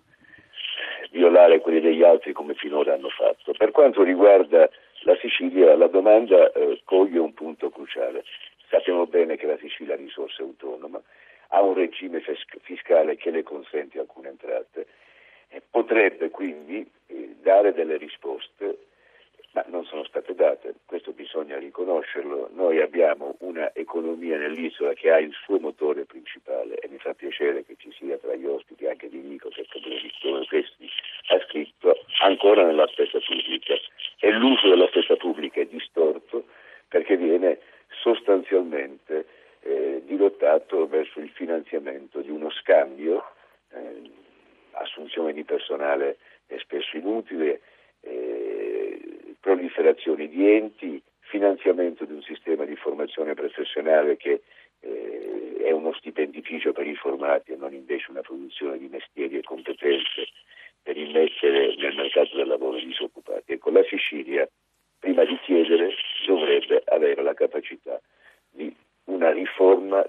violare 1.10 1.60
quelli 1.60 1.82
degli 1.82 2.02
altri 2.02 2.32
come 2.32 2.54
finora 2.54 2.94
hanno 2.94 3.10
fatto. 3.10 3.52
Per 3.52 3.70
quanto 3.70 4.02
riguarda 4.02 4.66
la 5.00 5.16
Sicilia, 5.20 5.76
la 5.76 5.88
domanda 5.88 6.50
eh, 6.52 6.80
coglie 6.84 7.18
un 7.18 7.34
punto 7.34 7.68
cruciale. 7.68 8.24
Sappiamo 8.74 9.06
bene 9.06 9.36
che 9.36 9.46
la 9.46 9.56
Sicilia 9.58 9.94
ha 9.94 9.96
risorse 9.96 10.42
autonoma, 10.42 11.00
ha 11.50 11.62
un 11.62 11.74
regime 11.74 12.20
fiscale 12.62 13.14
che 13.14 13.30
le 13.30 13.44
consente 13.44 14.00
alcune 14.00 14.30
entrate 14.30 14.86
e 15.46 15.62
potrebbe 15.70 16.30
quindi 16.30 16.84
eh, 17.06 17.36
dare 17.40 17.72
delle 17.72 17.96
risposte, 17.98 18.78
ma 19.52 19.64
non 19.68 19.84
sono 19.84 20.02
state 20.02 20.34
date, 20.34 20.74
questo 20.86 21.12
bisogna 21.12 21.56
riconoscerlo. 21.56 22.50
Noi 22.52 22.80
abbiamo 22.80 23.36
un'economia 23.38 24.38
nell'isola 24.38 24.92
che 24.94 25.08
ha 25.12 25.20
il 25.20 25.32
suo 25.44 25.60
motore 25.60 26.04
principale 26.04 26.74
e 26.74 26.88
mi 26.88 26.98
fa 26.98 27.14
piacere 27.14 27.64
che 27.64 27.76
ci 27.78 27.92
sia 27.92 28.18
tra 28.18 28.34
gli 28.34 28.44
ospiti 28.44 28.88
anche 28.88 29.08
di 29.08 29.18
Nico 29.18 29.50
che 29.50 29.64
come 29.70 30.46
questi 30.48 30.90
ha 31.28 31.38
scritto 31.46 31.96
ancora 32.22 32.64
nella 32.64 32.88
spesa 32.88 33.20
pubblica 33.20 33.74
e 34.18 34.30
l'uso 34.32 34.68
della 34.68 34.88
spesa 34.88 35.14
pubblica 35.14 35.60
è 35.60 35.66
distorto 35.66 36.46
perché 36.88 37.16
viene 37.16 37.60
sostanzialmente 38.04 39.26
eh, 39.60 40.02
dirottato 40.04 40.86
verso 40.86 41.20
il 41.20 41.30
finanziamento 41.30 42.20
di 42.20 42.30
uno 42.30 42.50
scambio, 42.50 43.24
eh, 43.72 44.10
assunzione 44.72 45.32
di 45.84 45.94
personale 45.94 46.16
spesso 46.58 46.96
inutile, 46.96 47.60
eh, 48.00 49.34
proliferazione 49.40 50.28
di 50.28 50.50
enti, 50.50 51.02
finanziamento 51.20 52.04
di 52.04 52.12
un 52.12 52.22
sistema 52.22 52.64
di 52.64 52.76
formazione 52.76 53.34
professionale 53.34 54.16
che 54.16 54.42
eh, 54.80 55.56
è 55.64 55.70
uno 55.70 55.92
stipendificio 55.94 56.72
per 56.72 56.86
i 56.86 56.94
formati 56.94 57.52
e 57.52 57.56
non 57.56 57.72
invece 57.72 58.10
una 58.10 58.20
produzione 58.20 58.78
di 58.78 58.88
mestieri 58.88 59.38
e 59.38 59.42
competenze 59.42 60.28
per 60.82 60.96
immettere 60.96 61.74
nel 61.76 61.96
mercato 61.96 62.36
del 62.36 62.46
lavoro 62.46 62.76
i 62.76 62.86
disoccupati. 62.86 63.52
Ecco, 63.52 63.70
la 63.70 63.84
Sicilia 63.84 64.48
prima 64.98 65.24
di 65.24 65.38
chiedere 65.44 65.90
dovrebbe 66.26 66.82
avere 66.86 67.22
la 67.22 67.34
capacità 67.34 68.00
di 68.50 68.74
una 69.04 69.32
riforma 69.32 70.06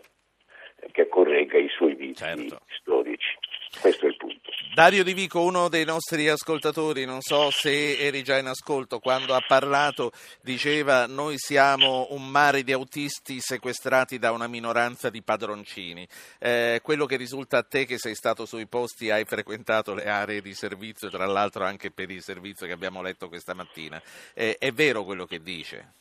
che 0.92 1.08
corregga 1.08 1.58
i 1.58 1.70
suoi 1.70 2.14
certo. 2.14 2.60
storici. 2.68 3.38
Questo 3.82 4.06
è 4.06 4.10
il 4.10 4.18
punto. 4.18 4.52
Dario 4.86 5.04
Di 5.04 5.16
Vico, 5.16 5.42
uno 5.42 5.68
dei 5.68 5.84
nostri 5.84 6.30
ascoltatori, 6.30 7.06
non 7.06 7.22
so 7.22 7.50
se 7.50 7.98
eri 7.98 8.22
già 8.22 8.38
in 8.38 8.46
ascolto, 8.46 9.00
quando 9.00 9.34
ha 9.34 9.42
parlato 9.42 10.12
diceva 10.44 11.08
noi 11.08 11.40
siamo 11.40 12.10
un 12.12 12.30
mare 12.30 12.62
di 12.62 12.72
autisti 12.72 13.40
sequestrati 13.40 14.20
da 14.20 14.32
una 14.32 14.46
minoranza 14.46 15.10
di 15.10 15.24
padroncini. 15.24 16.08
Eh, 16.38 16.82
quello 16.84 17.08
che 17.08 17.18
risulta 17.18 17.58
a 17.58 17.64
te 17.64 17.86
che 17.86 17.98
sei 17.98 18.14
stato 18.14 18.46
sui 18.46 18.68
posti, 18.68 19.10
hai 19.10 19.26
frequentato 19.26 19.96
le 19.96 20.08
aree 20.08 20.42
di 20.44 20.54
servizio, 20.54 21.10
tra 21.10 21.26
l'altro 21.26 21.64
anche 21.64 21.90
per 21.90 22.12
il 22.12 22.22
servizio 22.22 22.68
che 22.68 22.74
abbiamo 22.74 23.02
letto 23.02 23.28
questa 23.28 23.56
mattina, 23.56 24.00
eh, 24.36 24.56
è 24.60 24.72
vero 24.72 25.04
quello 25.04 25.26
che 25.26 25.42
dice? 25.42 25.94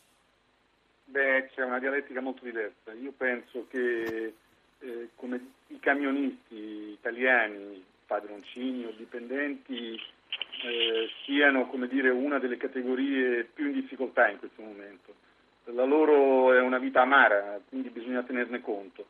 Beh, 1.07 1.49
c'è 1.55 1.63
una 1.63 1.79
dialettica 1.79 2.21
molto 2.21 2.45
diversa. 2.45 2.93
Io 2.93 3.15
penso 3.17 3.67
che 3.71 4.35
eh, 4.81 5.09
come 5.15 5.41
i 5.69 5.81
camionisti 5.81 6.91
italiani, 6.93 7.93
padroncini 8.07 8.85
o 8.85 8.93
dipendenti, 8.97 9.95
eh, 9.95 11.09
siano 11.25 11.69
dire, 11.89 12.11
una 12.11 12.39
delle 12.39 12.57
categorie 12.57 13.45
più 13.45 13.67
in 13.67 13.73
difficoltà 13.73 14.29
in 14.29 14.39
questo 14.39 14.63
momento. 14.63 15.15
La 15.67 15.85
loro 15.85 16.53
è 16.53 16.61
una 16.61 16.79
vita 16.79 17.01
amara, 17.01 17.59
quindi 17.69 17.89
bisogna 17.89 18.23
tenerne 18.23 18.61
conto. 18.61 19.07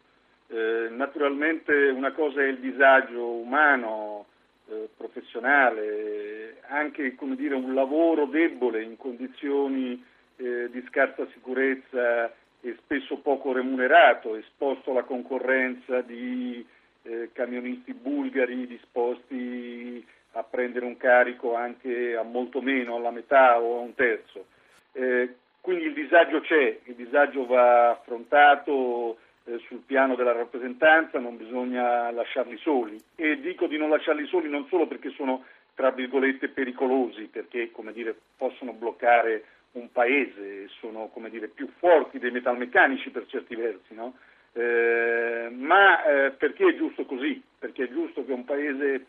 Eh, 0.49 0.89
naturalmente 0.91 1.73
una 1.89 2.13
cosa 2.13 2.43
è 2.43 2.47
il 2.47 2.59
disagio 2.59 3.27
umano, 3.27 4.27
eh, 4.69 4.89
professionale, 4.97 6.61
anche 6.69 7.17
dire, 7.37 7.55
un 7.55 7.75
lavoro 7.75 8.27
debole 8.27 8.83
in 8.83 8.97
condizioni 8.97 10.03
eh, 10.37 10.69
di 10.71 10.85
scarsa 10.89 11.27
sicurezza 11.33 12.33
e 12.61 12.77
spesso 12.79 13.19
poco 13.19 13.53
remunerato, 13.53 14.37
esposto 14.37 14.91
alla 14.91 15.03
concorrenza 15.03 16.01
di 16.01 16.65
eh, 17.05 17.31
camionisti 17.33 17.95
bulgari 17.95 18.67
disposti 18.67 20.05
a 20.33 20.43
prendere 20.43 20.85
un 20.85 20.97
carico 20.97 21.55
anche 21.55 22.17
a 22.17 22.23
molto 22.23 22.61
meno, 22.61 22.97
alla 22.97 23.11
metà 23.11 23.61
o 23.61 23.79
a 23.79 23.81
un 23.81 23.95
terzo. 23.95 24.47
Eh, 24.93 25.35
quindi 25.61 25.85
il 25.85 25.95
disagio 25.95 26.41
c'è, 26.41 26.81
il 26.85 26.95
disagio 26.95 27.47
va 27.47 27.91
affrontato 27.91 29.19
eh, 29.45 29.59
sul 29.67 29.83
piano 29.87 30.15
della 30.15 30.33
rappresentanza, 30.33 31.19
non 31.19 31.37
bisogna 31.37 32.11
lasciarli 32.11 32.57
soli 32.59 33.03
e 33.15 33.41
dico 33.41 33.67
di 33.67 33.79
non 33.79 33.91
lasciarli 33.91 34.27
soli 34.27 34.49
non 34.49 34.67
solo 34.69 34.87
perché 34.87 35.11
sono 35.11 35.45
tra 35.75 35.91
virgolette 35.91 36.49
pericolosi, 36.49 37.25
perché 37.25 37.71
come 37.71 37.93
dire, 37.93 38.17
possono 38.37 38.73
bloccare 38.73 39.45
un 39.73 39.91
paese, 39.91 40.69
sono 40.81 41.09
come 41.09 41.31
dire, 41.31 41.49
più 41.49 41.69
forti 41.79 42.19
dei 42.19 42.31
metalmeccanici 42.31 43.11
per 43.11 43.27
certi 43.27 43.57
versi, 43.57 43.95
no? 43.95 44.15
Eh, 44.55 45.49
ma 45.51 46.05
eh, 46.05 46.31
perché 46.31 46.69
è 46.69 46.77
giusto 46.77 47.05
così? 47.05 47.43
Perché 47.59 47.85
è 47.85 47.89
giusto 47.89 48.25
che 48.25 48.33
un 48.33 48.45
paese 48.45 49.07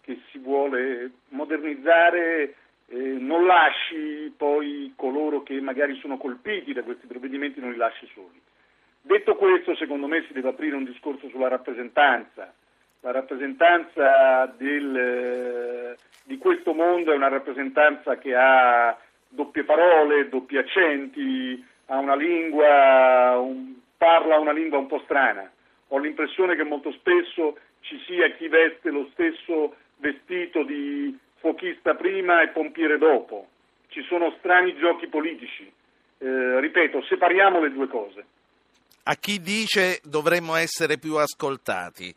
che 0.00 0.20
si 0.30 0.38
vuole 0.38 1.10
modernizzare 1.28 2.54
eh, 2.88 2.96
non 2.96 3.44
lasci 3.44 4.32
poi 4.36 4.92
coloro 4.96 5.42
che 5.42 5.60
magari 5.60 5.96
sono 5.96 6.16
colpiti 6.16 6.72
da 6.72 6.82
questi 6.82 7.06
provvedimenti, 7.06 7.60
non 7.60 7.72
li 7.72 7.76
lasci 7.76 8.08
soli. 8.14 8.40
Detto 9.02 9.36
questo, 9.36 9.76
secondo 9.76 10.06
me 10.06 10.24
si 10.26 10.32
deve 10.32 10.48
aprire 10.48 10.76
un 10.76 10.84
discorso 10.84 11.28
sulla 11.28 11.48
rappresentanza. 11.48 12.52
La 13.00 13.12
rappresentanza 13.12 14.46
del, 14.56 14.96
eh, 14.96 15.96
di 16.24 16.38
questo 16.38 16.72
mondo 16.72 17.12
è 17.12 17.16
una 17.16 17.28
rappresentanza 17.28 18.16
che 18.16 18.34
ha 18.34 18.96
doppie 19.28 19.64
parole, 19.64 20.28
doppi 20.28 20.56
accenti, 20.56 21.64
ha 21.86 21.98
una 21.98 22.16
lingua, 22.16 23.38
un, 23.38 23.74
parla 24.06 24.38
una 24.38 24.52
lingua 24.52 24.78
un 24.78 24.86
po' 24.86 25.00
strana. 25.02 25.50
Ho 25.88 25.98
l'impressione 25.98 26.54
che 26.54 26.62
molto 26.62 26.92
spesso 26.92 27.58
ci 27.80 28.00
sia 28.06 28.30
chi 28.36 28.46
veste 28.46 28.90
lo 28.90 29.08
stesso 29.12 29.74
vestito 29.96 30.62
di 30.62 31.18
fuochista 31.40 31.96
prima 31.96 32.40
e 32.40 32.50
pompiere 32.50 32.98
dopo. 32.98 33.48
Ci 33.88 34.02
sono 34.02 34.32
strani 34.38 34.76
giochi 34.76 35.08
politici. 35.08 35.64
Eh, 36.18 36.60
ripeto, 36.60 37.02
separiamo 37.02 37.60
le 37.60 37.72
due 37.72 37.88
cose. 37.88 38.24
A 39.02 39.14
chi 39.16 39.40
dice 39.40 39.98
dovremmo 40.04 40.54
essere 40.54 40.98
più 40.98 41.16
ascoltati? 41.16 42.14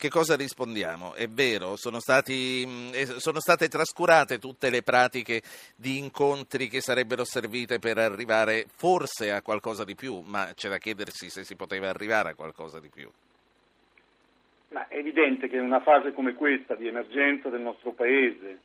Che 0.00 0.08
cosa 0.08 0.34
rispondiamo? 0.34 1.12
È 1.12 1.28
vero, 1.28 1.76
sono, 1.76 2.00
stati, 2.00 2.64
mm, 2.66 2.92
sono, 3.18 3.38
state 3.38 3.68
trascurate 3.68 4.38
tutte 4.38 4.70
le 4.70 4.80
pratiche 4.80 5.42
di 5.76 5.98
incontri 5.98 6.68
che 6.68 6.80
sarebbero 6.80 7.22
servite 7.26 7.78
per 7.78 7.98
arrivare 7.98 8.64
forse 8.66 9.30
a 9.30 9.42
qualcosa 9.42 9.84
di 9.84 9.94
più, 9.94 10.22
ma 10.24 10.52
c'è 10.54 10.70
da 10.70 10.78
chiedersi 10.78 11.28
se 11.28 11.44
si 11.44 11.54
poteva 11.54 11.90
arrivare 11.90 12.30
a 12.30 12.34
qualcosa 12.34 12.80
di 12.80 12.88
più. 12.88 13.10
Ma 14.68 14.88
è 14.88 14.96
evidente 14.96 15.50
che 15.50 15.56
in 15.56 15.64
una 15.64 15.82
fase 15.82 16.14
come 16.14 16.32
questa 16.32 16.74
di 16.76 16.86
emergenza 16.88 17.50
del 17.50 17.60
nostro 17.60 17.90
Paese, 17.90 18.58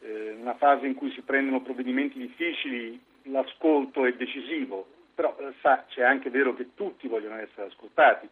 eh, 0.00 0.36
una 0.40 0.56
fase 0.56 0.86
in 0.86 0.94
cui 0.94 1.12
si 1.12 1.20
prendono 1.20 1.60
provvedimenti 1.60 2.18
difficili, 2.18 2.98
l'ascolto 3.24 4.06
è 4.06 4.14
decisivo, 4.14 4.88
però 5.14 5.36
eh, 5.38 5.52
sa, 5.60 5.84
c'è 5.90 6.02
anche 6.02 6.30
vero 6.30 6.54
che 6.54 6.68
tutti 6.74 7.08
vogliono 7.08 7.36
essere 7.36 7.66
ascoltati 7.66 8.26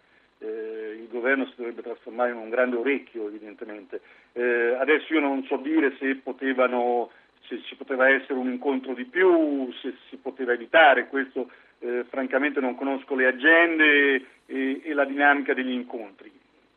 eh, 0.46 0.98
il 1.00 1.08
governo 1.08 1.46
si 1.46 1.54
dovrebbe 1.56 1.82
trasformare 1.82 2.30
in 2.30 2.36
un 2.36 2.48
grande 2.48 2.76
orecchio 2.76 3.26
evidentemente. 3.26 4.00
Eh, 4.32 4.76
adesso 4.78 5.12
io 5.12 5.20
non 5.20 5.42
so 5.44 5.56
dire 5.56 5.96
se, 5.98 6.16
potevano, 6.16 7.10
se 7.48 7.60
ci 7.62 7.74
poteva 7.74 8.08
essere 8.08 8.34
un 8.34 8.50
incontro 8.50 8.94
di 8.94 9.04
più, 9.04 9.72
se 9.80 9.94
si 10.08 10.16
poteva 10.16 10.52
evitare, 10.52 11.08
questo 11.08 11.50
eh, 11.80 12.04
francamente 12.08 12.60
non 12.60 12.76
conosco 12.76 13.14
le 13.14 13.26
agende 13.26 14.24
e, 14.46 14.80
e 14.84 14.92
la 14.94 15.04
dinamica 15.04 15.54
degli 15.54 15.72
incontri. 15.72 16.30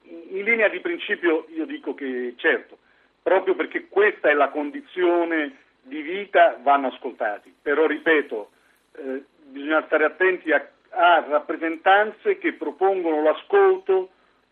In, 0.03 0.37
in 0.37 0.43
linea 0.43 0.67
di 0.67 0.79
principio 0.79 1.45
io 1.53 1.65
dico 1.65 1.93
che 1.93 2.33
certo, 2.37 2.77
proprio 3.21 3.55
perché 3.55 3.87
questa 3.87 4.29
è 4.29 4.33
la 4.33 4.49
condizione 4.49 5.57
di 5.83 6.01
vita 6.01 6.59
vanno 6.61 6.87
ascoltati, 6.87 7.53
però 7.61 7.85
ripeto, 7.85 8.49
eh, 8.97 9.23
bisogna 9.49 9.83
stare 9.85 10.05
attenti 10.05 10.51
a 10.51 10.67
a 10.91 11.25
rappresentanze 11.27 12.37
che 12.37 12.53
propongono 12.53 13.21
l'ascolto 13.21 14.09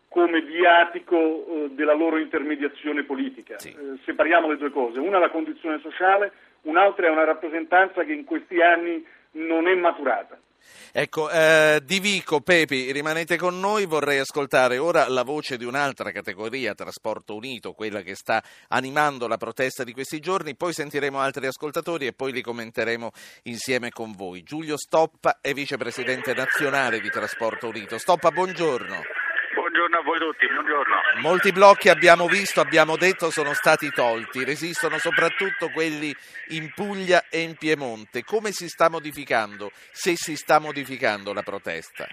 come 0.08 0.40
viatico 0.40 1.16
eh, 1.16 1.68
della 1.70 1.94
loro 1.94 2.18
intermediazione 2.18 3.04
politica. 3.04 3.58
Sì. 3.58 3.68
Eh, 3.70 3.98
separiamo 4.04 4.48
le 4.48 4.56
due 4.56 4.70
cose, 4.70 4.98
una 4.98 5.18
è 5.18 5.20
la 5.20 5.30
condizione 5.30 5.78
sociale, 5.80 6.32
un'altra 6.62 7.06
è 7.06 7.10
una 7.10 7.24
rappresentanza 7.24 8.04
che 8.04 8.12
in 8.12 8.24
questi 8.24 8.60
anni 8.60 9.04
non 9.32 9.68
è 9.68 9.74
maturata. 9.74 10.38
Ecco, 10.92 11.30
eh, 11.30 11.80
Divico, 11.84 12.40
Pepi, 12.40 12.92
rimanete 12.92 13.36
con 13.36 13.60
noi, 13.60 13.84
vorrei 13.84 14.18
ascoltare 14.18 14.78
ora 14.78 15.08
la 15.08 15.22
voce 15.22 15.56
di 15.56 15.64
un'altra 15.64 16.12
categoria, 16.12 16.74
Trasporto 16.74 17.34
Unito, 17.34 17.72
quella 17.72 18.02
che 18.02 18.14
sta 18.14 18.42
animando 18.68 19.26
la 19.26 19.36
protesta 19.36 19.84
di 19.84 19.92
questi 19.92 20.20
giorni, 20.20 20.56
poi 20.56 20.72
sentiremo 20.72 21.18
altri 21.18 21.46
ascoltatori 21.46 22.06
e 22.06 22.12
poi 22.12 22.32
li 22.32 22.42
commenteremo 22.42 23.10
insieme 23.44 23.90
con 23.90 24.12
voi. 24.12 24.42
Giulio 24.42 24.76
Stoppa 24.76 25.38
è 25.40 25.52
vicepresidente 25.52 26.34
nazionale 26.34 27.00
di 27.00 27.10
Trasporto 27.10 27.68
Unito. 27.68 27.98
Stoppa, 27.98 28.30
buongiorno 28.30 29.17
buongiorno 29.58 29.98
a 29.98 30.02
voi 30.02 30.18
tutti, 30.18 30.46
buongiorno. 30.46 30.96
Molti 31.20 31.50
blocchi 31.50 31.88
abbiamo 31.88 32.26
visto, 32.26 32.60
abbiamo 32.60 32.96
detto, 32.96 33.30
sono 33.30 33.54
stati 33.54 33.90
tolti, 33.90 34.44
resistono 34.44 34.98
soprattutto 34.98 35.68
quelli 35.70 36.14
in 36.50 36.70
Puglia 36.72 37.24
e 37.28 37.40
in 37.40 37.56
Piemonte. 37.56 38.22
Come 38.22 38.52
si 38.52 38.68
sta 38.68 38.88
modificando, 38.88 39.70
se 39.90 40.14
si 40.14 40.36
sta 40.36 40.60
modificando 40.60 41.32
la 41.32 41.42
protesta? 41.42 42.06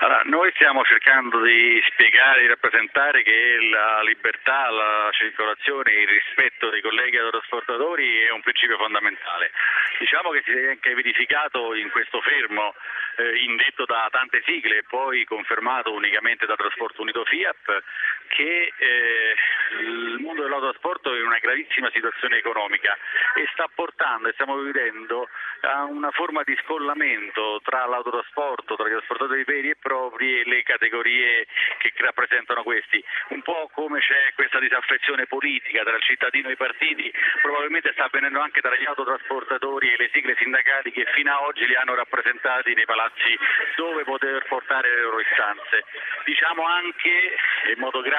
Allora, 0.00 0.22
noi 0.24 0.50
stiamo 0.54 0.82
cercando 0.84 1.40
di 1.40 1.80
spiegare, 1.92 2.40
di 2.40 2.48
rappresentare 2.48 3.22
che 3.22 3.56
la 3.70 4.02
libertà, 4.02 4.68
la 4.70 5.08
circolazione, 5.12 5.92
il 5.92 6.08
rispetto 6.08 6.68
dei 6.68 6.80
colleghi 6.80 7.16
autotrasportatori 7.16 8.20
è 8.20 8.30
un 8.30 8.42
principio 8.42 8.76
fondamentale. 8.76 9.52
Diciamo 9.98 10.30
che 10.30 10.42
si 10.44 10.50
è 10.50 10.70
anche 10.70 10.94
verificato 10.94 11.74
in 11.74 11.90
questo 11.90 12.20
fermo 12.20 12.74
eh, 13.16 13.36
indetto 13.44 13.84
da 13.84 14.08
tante 14.10 14.42
sigle 14.44 14.78
e 14.78 14.84
poi 14.88 15.24
confermato 15.24 15.92
unicamente 15.92 16.46
da 16.46 16.56
Trasporto 16.56 17.02
Unito 17.02 17.24
Fiat 17.24 17.82
che 18.28 18.72
eh, 18.76 19.34
il 19.80 20.18
mondo 20.20 20.42
dell'autotrasporto 20.42 21.14
è 21.14 21.18
in 21.18 21.26
una 21.26 21.38
gravissima 21.38 21.90
situazione 21.90 22.38
economica 22.38 22.96
e 23.34 23.46
sta 23.52 23.68
portando 23.72 24.28
e 24.28 24.32
stiamo 24.32 24.56
vivendo 24.58 25.28
a 25.60 25.84
una 25.84 26.10
forma 26.10 26.42
di 26.42 26.56
scollamento 26.62 27.60
tra 27.64 27.86
l'autotrasporto, 27.86 28.76
tra 28.76 28.88
gli 28.88 28.92
trasportatori 28.92 29.44
veri 29.44 29.70
e 29.70 29.76
propri 29.76 30.40
e 30.40 30.44
le 30.44 30.62
categorie 30.62 31.46
che 31.78 31.92
rappresentano 31.96 32.62
questi. 32.62 33.02
Un 33.28 33.42
po' 33.42 33.70
come 33.72 34.00
c'è 34.00 34.32
questa 34.34 34.58
disaffezione 34.58 35.26
politica 35.26 35.82
tra 35.82 35.96
il 35.96 36.02
cittadino 36.02 36.48
e 36.48 36.52
i 36.52 36.56
partiti, 36.56 37.12
probabilmente 37.42 37.92
sta 37.92 38.04
avvenendo 38.04 38.40
anche 38.40 38.60
tra 38.60 38.74
gli 38.76 38.84
autotrasportatori 38.84 39.92
e 39.92 39.96
le 39.96 40.10
sigle 40.12 40.36
sindacali 40.38 40.92
che 40.92 41.06
fino 41.14 41.32
ad 41.32 41.44
oggi 41.44 41.66
li 41.66 41.76
hanno 41.76 41.94
rappresentati 41.94 42.74
nei 42.74 42.84
palazzi 42.84 43.38
dove 43.76 44.04
poter 44.04 44.44
portare 44.48 44.90
le 44.94 45.02
loro 45.02 45.20
istanze. 45.20 45.84
Diciamo 46.24 46.64
anche 46.64 47.36
in 47.74 47.78
modo 47.78 48.00
grave 48.00 48.13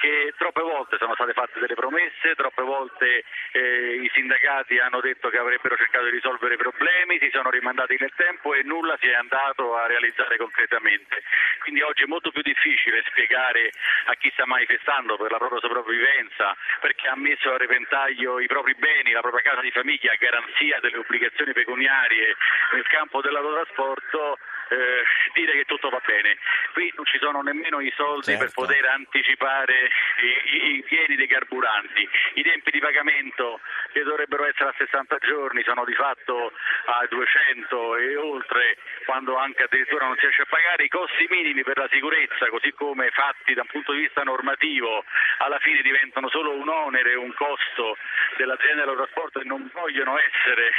che 0.00 0.32
troppe 0.38 0.62
volte 0.62 0.96
sono 0.96 1.14
state 1.14 1.34
fatte 1.34 1.60
delle 1.60 1.74
promesse, 1.74 2.34
troppe 2.34 2.62
volte 2.62 3.22
eh, 3.52 4.00
i 4.02 4.10
sindacati 4.14 4.78
hanno 4.78 5.00
detto 5.00 5.28
che 5.28 5.36
avrebbero 5.36 5.76
cercato 5.76 6.04
di 6.04 6.10
risolvere 6.10 6.54
i 6.54 6.56
problemi, 6.56 7.18
si 7.18 7.28
sono 7.30 7.50
rimandati 7.50 7.96
nel 7.98 8.12
tempo 8.16 8.54
e 8.54 8.62
nulla 8.62 8.96
si 8.98 9.08
è 9.08 9.14
andato 9.14 9.76
a 9.76 9.86
realizzare 9.86 10.38
concretamente. 10.38 11.22
Quindi 11.60 11.82
oggi 11.82 12.04
è 12.04 12.06
molto 12.06 12.30
più 12.30 12.40
difficile 12.40 13.04
spiegare 13.08 13.72
a 14.06 14.14
chi 14.14 14.30
sta 14.32 14.46
manifestando 14.46 15.16
per 15.18 15.30
la 15.30 15.36
propria 15.36 15.60
sopravvivenza, 15.60 16.56
perché 16.80 17.08
ha 17.08 17.16
messo 17.16 17.52
a 17.52 17.58
repentaglio 17.58 18.40
i 18.40 18.46
propri 18.46 18.74
beni, 18.76 19.12
la 19.12 19.20
propria 19.20 19.42
casa 19.42 19.60
di 19.60 19.70
famiglia 19.70 20.12
a 20.12 20.16
garanzia 20.18 20.80
delle 20.80 20.96
obbligazioni 20.96 21.52
pecuniarie 21.52 22.36
nel 22.72 22.86
campo 22.86 23.20
dell'autotrasporto, 23.20 24.38
eh, 24.70 25.02
dire 25.34 25.52
che 25.52 25.64
tutto 25.64 25.88
va 25.90 26.00
bene. 26.04 26.38
Qui 26.72 26.92
non 26.96 27.04
ci 27.06 27.18
sono 27.18 27.42
nemmeno 27.42 27.80
i 27.80 27.92
soldi 27.96 28.32
Certo. 28.36 28.44
per 28.44 28.52
poter 28.54 28.84
anticipare 28.86 29.90
i, 30.22 30.76
i- 30.76 30.82
pieni 30.82 31.16
dei 31.16 31.26
carburanti. 31.26 32.08
I 32.34 32.42
tempi 32.42 32.70
di 32.70 32.78
pagamento 32.80 33.60
che 33.92 34.02
dovrebbero 34.02 34.46
essere 34.46 34.70
a 34.70 34.74
60 34.76 35.18
giorni 35.18 35.62
sono 35.64 35.84
di 35.84 35.94
fatto 35.94 36.52
a 36.86 37.06
200 37.08 37.96
e 37.96 38.16
oltre, 38.16 38.76
quando 39.04 39.36
anche 39.36 39.64
addirittura 39.64 40.06
non 40.06 40.14
si 40.16 40.22
riesce 40.22 40.42
a 40.42 40.46
pagare. 40.48 40.84
I 40.84 40.88
costi 40.88 41.26
minimi 41.30 41.62
per 41.62 41.76
la 41.78 41.88
sicurezza, 41.90 42.48
così 42.48 42.72
come 42.72 43.10
fatti 43.10 43.54
da 43.54 43.62
un 43.62 43.68
punto 43.68 43.92
di 43.92 44.00
vista 44.00 44.22
normativo, 44.22 45.04
alla 45.38 45.58
fine 45.58 45.82
diventano 45.82 46.28
solo 46.30 46.52
un 46.54 46.68
onere, 46.68 47.14
un 47.14 47.32
costo 47.34 47.96
dell'azienda 48.36 48.84
dello 48.84 48.96
trasporto 48.96 49.40
e 49.40 49.44
non 49.44 49.68
vogliono 49.72 50.18
essere 50.18 50.70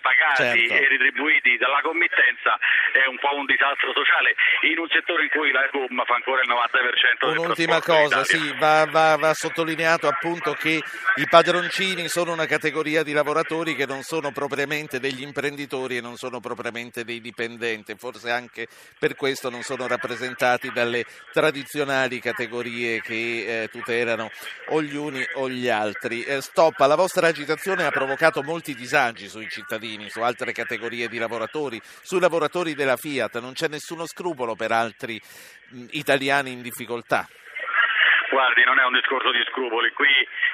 pagati 0.00 0.66
Certo. 0.68 0.74
e 0.84 0.88
retribuiti 0.88 1.56
dalla 1.56 1.80
committenza 1.82 2.58
è 2.92 3.06
un 3.06 3.18
po' 3.22 3.38
un 3.38 3.46
disastro 3.46 3.94
sociale 3.94 4.34
in 4.66 4.78
un 4.78 4.88
settore 4.90 5.22
in 5.22 5.30
cui 5.30 5.54
la 5.54 5.62
gomma 5.70 6.02
fa 6.04 6.18
ancora 6.18 6.42
il 6.42 6.50
90% 6.50 7.30
del 7.30 7.38
Un'ultima 7.38 7.80
cosa, 7.80 8.24
sì, 8.24 8.52
va, 8.58 8.84
va- 8.90 9.16
va 9.16 9.32
sottolineato 9.32 10.08
appunto 10.08 10.52
che 10.54 10.82
i 11.14 11.26
padroncini 11.30 12.08
sono 12.08 12.32
una 12.32 12.46
categoria 12.46 13.04
di 13.04 13.12
lavoratori 13.12 13.76
che 13.76 13.86
non 13.86 14.02
sono 14.02 14.32
propriamente 14.32 14.98
degli 14.98 15.22
imprenditori 15.22 15.98
e 15.98 16.00
non 16.00 16.16
sono 16.16 16.40
propriamente 16.40 17.04
dei 17.04 17.20
dipendenti, 17.20 17.94
forse 17.96 18.30
anche 18.30 18.66
per 18.98 19.14
questo 19.14 19.50
non 19.50 19.62
sono 19.62 19.86
rappresentati 19.86 20.72
dalle 20.72 21.04
tradizionali 21.32 22.18
categorie 22.18 23.00
che 23.00 23.62
eh, 23.62 23.68
tutelano 23.68 24.30
o 24.68 24.82
gli 24.82 24.96
uni 24.96 25.24
o 25.34 25.48
gli 25.48 25.68
altri. 25.68 26.24
Eh, 26.24 26.40
stoppa, 26.40 26.86
la 26.86 26.96
vostra 26.96 27.28
agitazione 27.28 27.84
ha 27.84 27.90
provocato 27.90 28.42
molti 28.42 28.74
disagi 28.74 29.28
sui 29.28 29.48
cittadini, 29.48 30.08
su 30.10 30.20
altre 30.20 30.52
categorie 30.52 31.08
di 31.08 31.18
lavoratori, 31.18 31.80
sui 32.02 32.20
lavoratori 32.20 32.74
della 32.74 32.96
Fiat, 33.12 33.40
non 33.40 33.52
c'è 33.52 33.68
nessuno 33.68 34.06
scrupolo 34.06 34.54
per 34.54 34.72
altri 34.72 35.20
italiani 35.90 36.52
in 36.52 36.62
difficoltà. 36.62 37.28
Guardi, 38.30 38.64
non 38.64 38.78
è 38.78 38.84
un 38.84 38.94
discorso 38.94 39.30
di 39.30 39.44
scrupoli, 39.50 39.92
qui 39.92 40.08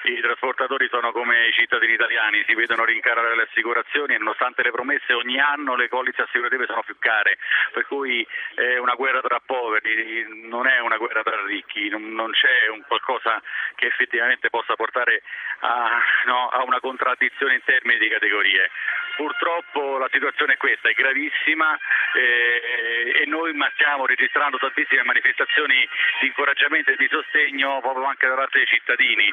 i 0.04 0.20
trasportatori 0.20 0.88
sono 0.90 1.12
come 1.12 1.48
i 1.48 1.52
cittadini 1.52 1.94
italiani, 1.94 2.44
si 2.46 2.54
vedono 2.54 2.84
rincarare 2.84 3.34
le 3.34 3.48
assicurazioni 3.50 4.14
e 4.14 4.18
nonostante 4.18 4.62
le 4.62 4.70
promesse 4.70 5.12
ogni 5.12 5.38
anno 5.38 5.76
le 5.76 5.88
polizze 5.88 6.22
assicurative 6.22 6.66
sono 6.66 6.82
più 6.82 6.96
care, 6.98 7.38
per 7.72 7.86
cui 7.86 8.26
è 8.54 8.78
una 8.78 8.94
guerra 8.94 9.20
tra 9.20 9.40
poveri, 9.44 10.46
non 10.48 10.66
è 10.66 10.78
una 10.80 10.96
guerra 10.96 11.22
tra 11.22 11.44
ricchi, 11.44 11.88
non, 11.88 12.30
c'è 12.30 12.68
un 12.68 12.82
qualcosa 12.86 13.40
che 13.74 13.86
effettivamente 13.86 14.50
possa 14.50 14.74
portare 14.74 15.22
a, 15.60 16.00
no, 16.26 16.48
a 16.48 16.62
una 16.62 16.80
contraddizione 16.80 17.54
in 17.54 17.64
termini 17.64 17.98
di 17.98 18.08
categorie. 18.08 18.70
Purtroppo 19.16 19.98
la 19.98 20.08
situazione 20.12 20.52
è 20.52 20.56
questa, 20.56 20.90
è 20.90 20.92
gravissima 20.92 21.76
eh, 22.14 23.22
e 23.22 23.26
noi 23.26 23.52
stiamo 23.74 24.06
registrando 24.06 24.58
tantissime 24.58 25.02
manifestazioni 25.02 25.88
di 26.20 26.26
incoraggiamento 26.28 26.92
e 26.92 26.96
di 26.96 27.08
sostegno 27.10 27.80
proprio 27.80 28.04
anche 28.04 28.28
da 28.28 28.34
parte 28.34 28.58
dei 28.58 28.66
cittadini. 28.66 29.32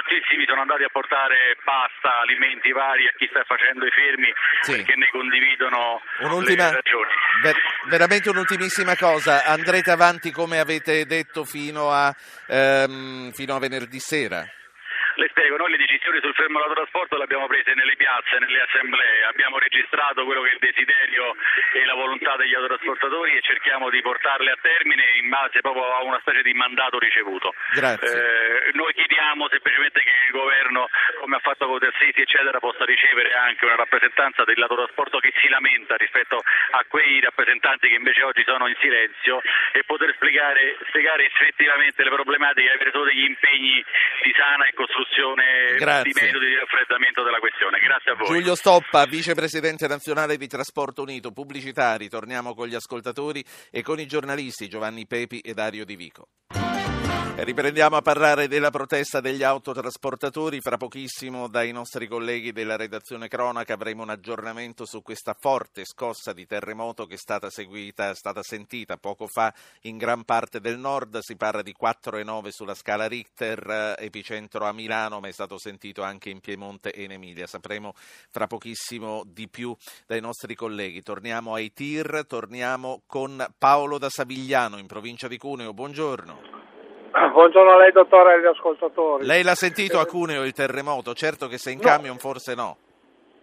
Moltissimi 0.00 0.46
sono 0.46 0.62
andati 0.62 0.82
a 0.82 0.88
portare 0.90 1.56
pasta, 1.62 2.20
alimenti 2.20 2.72
vari 2.72 3.06
a 3.06 3.12
chi 3.18 3.26
sta 3.28 3.44
facendo 3.44 3.84
i 3.84 3.90
fermi 3.90 4.32
Sì. 4.62 4.76
perché 4.76 4.96
ne 4.96 5.08
condividono 5.10 6.00
Un'ultima, 6.20 6.70
le 6.70 6.74
ragioni. 6.80 7.10
ver- 7.42 7.60
veramente 7.90 8.30
un'ultimissima 8.30 8.96
cosa, 8.96 9.44
andrete 9.44 9.90
avanti 9.90 10.30
come 10.32 10.58
avete 10.58 11.04
detto 11.04 11.44
fino 11.44 11.90
a, 11.92 12.14
ehm, 12.48 13.32
fino 13.32 13.54
a 13.54 13.58
venerdì 13.58 13.98
sera? 13.98 14.40
Le 15.16 15.28
spiego, 15.28 15.56
noi 15.58 15.70
le 15.72 15.76
decisioni 16.10 16.20
sul 16.20 16.34
fermo 16.34 16.58
all'autotrasporto 16.58 17.16
le 17.16 17.24
abbiamo 17.24 17.46
prese 17.46 17.72
nelle 17.74 17.94
piazze, 17.96 18.38
nelle 18.38 18.60
assemblee, 18.60 19.24
abbiamo 19.24 19.58
registrato 19.58 20.24
quello 20.24 20.42
che 20.42 20.50
è 20.50 20.52
il 20.54 20.58
desiderio 20.58 21.36
e 21.72 21.84
la 21.84 21.94
volontà 21.94 22.36
degli 22.36 22.54
autotrasportatori 22.54 23.36
e 23.36 23.40
cerchiamo 23.42 23.90
di 23.90 24.02
portarle 24.02 24.50
a 24.50 24.58
termine 24.60 25.04
in 25.22 25.28
base 25.28 25.60
proprio 25.60 25.94
a 25.94 26.02
una 26.02 26.18
specie 26.20 26.42
di 26.42 26.52
mandato 26.52 26.98
ricevuto. 26.98 27.54
Grazie. 27.72 28.10
Eh, 28.10 28.70
noi 28.74 28.92
chiediamo 28.94 29.48
semplicemente 29.48 30.02
che 30.02 30.10
il 30.26 30.32
governo, 30.32 30.88
come 31.20 31.36
ha 31.36 31.40
fatto 31.40 31.66
con 31.66 31.78
Tersiti 31.78 32.22
eccetera, 32.22 32.58
possa 32.58 32.84
ricevere 32.84 33.32
anche 33.34 33.64
una 33.64 33.76
rappresentanza 33.76 34.44
dell'autotrasporto 34.44 35.18
che 35.18 35.32
si 35.40 35.48
lamenta 35.48 35.96
rispetto 35.96 36.36
a 36.36 36.84
quei 36.88 37.20
rappresentanti 37.20 37.88
che 37.88 37.94
invece 37.94 38.22
oggi 38.22 38.42
sono 38.44 38.66
in 38.66 38.76
silenzio 38.80 39.40
e 39.72 39.84
poter 39.84 40.12
spiegare, 40.14 40.76
spiegare 40.88 41.26
effettivamente 41.26 42.02
le 42.02 42.10
problematiche 42.10 42.68
e 42.68 42.74
avere 42.74 42.90
solo 42.90 43.04
degli 43.04 43.24
impegni 43.24 43.84
di 44.22 44.34
sana 44.36 44.66
e 44.66 44.74
costruzione 44.74 45.76
Grazie. 45.78 45.99
Di 46.02 46.12
metodi 46.14 46.46
di 46.46 46.54
raffreddamento 46.56 47.22
della 47.22 47.38
questione. 47.38 47.78
Grazie 47.78 48.12
a 48.12 48.14
voi. 48.14 48.26
Giulio 48.26 48.54
Stoppa, 48.54 49.04
vicepresidente 49.04 49.86
nazionale 49.86 50.36
di 50.36 50.46
Trasporto 50.46 51.02
Unito, 51.02 51.32
pubblicitari, 51.32 52.08
torniamo 52.08 52.54
con 52.54 52.66
gli 52.66 52.74
ascoltatori 52.74 53.44
e 53.70 53.82
con 53.82 53.98
i 53.98 54.06
giornalisti 54.06 54.68
Giovanni 54.68 55.06
Pepi 55.06 55.40
e 55.40 55.54
Dario 55.54 55.84
Di 55.84 55.96
Vico. 55.96 56.28
Riprendiamo 57.42 57.96
a 57.96 58.02
parlare 58.02 58.48
della 58.48 58.68
protesta 58.68 59.22
degli 59.22 59.42
autotrasportatori. 59.42 60.60
Fra 60.60 60.76
pochissimo 60.76 61.48
dai 61.48 61.72
nostri 61.72 62.06
colleghi 62.06 62.52
della 62.52 62.76
redazione 62.76 63.28
cronaca 63.28 63.72
avremo 63.72 64.02
un 64.02 64.10
aggiornamento 64.10 64.84
su 64.84 65.00
questa 65.00 65.34
forte 65.40 65.86
scossa 65.86 66.34
di 66.34 66.44
terremoto 66.44 67.06
che 67.06 67.14
è 67.14 67.16
stata 67.16 67.48
seguita, 67.48 68.10
è 68.10 68.14
stata 68.14 68.42
sentita 68.42 68.98
poco 68.98 69.26
fa 69.26 69.54
in 69.82 69.96
gran 69.96 70.24
parte 70.24 70.60
del 70.60 70.78
nord. 70.78 71.20
Si 71.20 71.34
parla 71.36 71.62
di 71.62 71.74
4,9 71.74 72.48
sulla 72.50 72.74
scala 72.74 73.08
Richter, 73.08 73.96
eh, 73.98 74.04
epicentro 74.04 74.66
a 74.66 74.74
Milano, 74.74 75.18
ma 75.18 75.28
è 75.28 75.32
stato 75.32 75.58
sentito 75.58 76.02
anche 76.02 76.28
in 76.28 76.40
Piemonte 76.40 76.92
e 76.92 77.04
in 77.04 77.12
Emilia. 77.12 77.46
Sapremo 77.46 77.94
fra 78.28 78.48
pochissimo 78.48 79.22
di 79.26 79.48
più 79.48 79.74
dai 80.06 80.20
nostri 80.20 80.54
colleghi. 80.54 81.00
Torniamo 81.00 81.54
ai 81.54 81.72
TIR, 81.72 82.26
torniamo 82.28 83.00
con 83.06 83.42
Paolo 83.56 83.96
da 83.96 84.10
Savigliano 84.10 84.76
in 84.76 84.86
provincia 84.86 85.26
di 85.26 85.38
Cuneo. 85.38 85.72
Buongiorno. 85.72 86.60
Buongiorno 87.32 87.72
a 87.72 87.76
lei 87.76 87.92
dottore 87.92 88.32
e 88.32 88.34
agli 88.38 88.46
ascoltatori. 88.46 89.26
Lei 89.26 89.42
l'ha 89.42 89.54
sentito 89.54 89.98
a 89.98 90.06
Cuneo 90.06 90.44
il 90.44 90.52
terremoto? 90.52 91.12
Certo 91.14 91.46
che 91.48 91.58
se 91.58 91.70
in 91.70 91.80
camion 91.80 92.18
forse 92.18 92.54
no. 92.54 92.76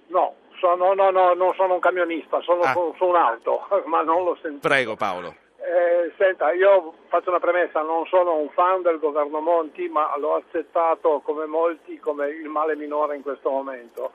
No, 0.07 0.35
sono, 0.59 0.93
no, 0.93 1.09
no, 1.09 1.33
non 1.33 1.53
sono 1.55 1.73
un 1.75 1.79
camionista, 1.79 2.39
sono 2.41 2.61
Ah. 2.61 2.71
su, 2.71 2.93
su 2.97 3.05
un'auto, 3.05 3.67
ma 3.85 4.01
non 4.01 4.23
l'ho 4.23 4.37
sentito. 4.41 4.67
Prego 4.67 4.95
Paolo. 4.95 5.35
Eh, 5.57 6.13
senta, 6.17 6.53
io 6.53 6.93
faccio 7.09 7.29
una 7.29 7.39
premessa, 7.39 7.81
non 7.81 8.05
sono 8.05 8.35
un 8.37 8.49
fan 8.51 8.83
del 8.83 8.99
governo 8.99 9.41
Monti, 9.41 9.89
ma 9.89 10.15
l'ho 10.17 10.35
accettato 10.35 11.19
come 11.25 11.45
molti 11.45 11.99
come 11.99 12.29
il 12.29 12.47
male 12.47 12.75
minore 12.77 13.17
in 13.17 13.21
questo 13.21 13.49
momento. 13.49 14.11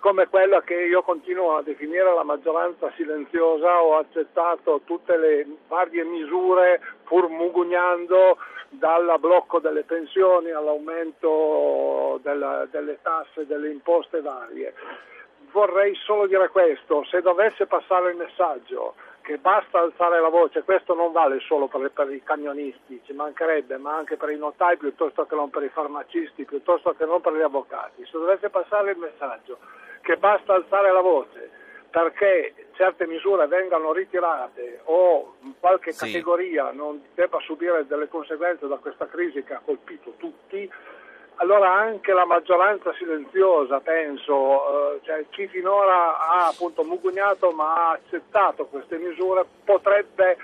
Come 0.00 0.26
quella 0.26 0.62
che 0.62 0.74
io 0.74 1.02
continuo 1.02 1.56
a 1.56 1.62
definire 1.62 2.12
la 2.12 2.24
maggioranza 2.24 2.90
silenziosa, 2.96 3.82
ho 3.82 3.96
accettato 3.98 4.80
tutte 4.84 5.16
le 5.16 5.46
varie 5.68 6.02
misure 6.02 6.80
pur 7.04 7.28
mugugnando 7.28 8.36
dal 8.68 9.14
blocco 9.20 9.60
delle 9.60 9.84
pensioni 9.84 10.50
all'aumento 10.50 12.18
della- 12.22 12.66
delle 12.68 12.98
tasse, 13.00 13.46
delle 13.46 13.70
imposte 13.70 14.20
varie. 14.20 14.74
Vorrei 15.52 15.94
solo 15.94 16.26
dire 16.26 16.48
questo, 16.48 17.04
se 17.04 17.22
dovesse 17.22 17.66
passare 17.66 18.10
il 18.10 18.16
messaggio 18.16 18.94
che 19.26 19.38
basta 19.38 19.80
alzare 19.80 20.20
la 20.20 20.28
voce, 20.28 20.62
questo 20.62 20.94
non 20.94 21.10
vale 21.10 21.40
solo 21.40 21.66
per, 21.66 21.90
per 21.90 22.12
i 22.12 22.22
camionisti, 22.22 23.02
ci 23.04 23.12
mancherebbe, 23.12 23.76
ma 23.76 23.96
anche 23.96 24.16
per 24.16 24.30
i 24.30 24.38
notai 24.38 24.76
piuttosto 24.76 25.26
che 25.26 25.34
non 25.34 25.50
per 25.50 25.64
i 25.64 25.68
farmacisti, 25.68 26.44
piuttosto 26.44 26.94
che 26.94 27.04
non 27.04 27.20
per 27.20 27.34
gli 27.34 27.40
avvocati. 27.42 28.04
Se 28.04 28.12
dovesse 28.12 28.50
passare 28.50 28.92
il 28.92 28.98
messaggio 28.98 29.58
che 30.02 30.16
basta 30.16 30.54
alzare 30.54 30.92
la 30.92 31.00
voce 31.00 31.50
perché 31.90 32.54
certe 32.74 33.08
misure 33.08 33.48
vengano 33.48 33.92
ritirate 33.92 34.82
o 34.84 35.34
qualche 35.58 35.90
Sì. 35.90 36.06
categoria 36.12 36.70
non 36.70 37.02
debba 37.14 37.40
subire 37.40 37.84
delle 37.88 38.06
conseguenze 38.06 38.68
da 38.68 38.76
questa 38.76 39.06
crisi 39.08 39.42
che 39.42 39.54
ha 39.54 39.60
colpito 39.64 40.12
tutti, 40.18 40.70
allora 41.36 41.72
anche 41.72 42.12
la 42.12 42.24
maggioranza 42.24 42.92
silenziosa, 42.94 43.80
penso, 43.80 44.94
eh, 44.94 45.00
cioè 45.04 45.24
chi 45.30 45.46
finora 45.48 46.18
ha 46.18 46.46
appunto 46.48 46.82
mugugnato 46.82 47.50
ma 47.50 47.74
ha 47.74 47.90
accettato 47.92 48.66
queste 48.66 48.96
misure 48.98 49.44
potrebbe 49.64 50.36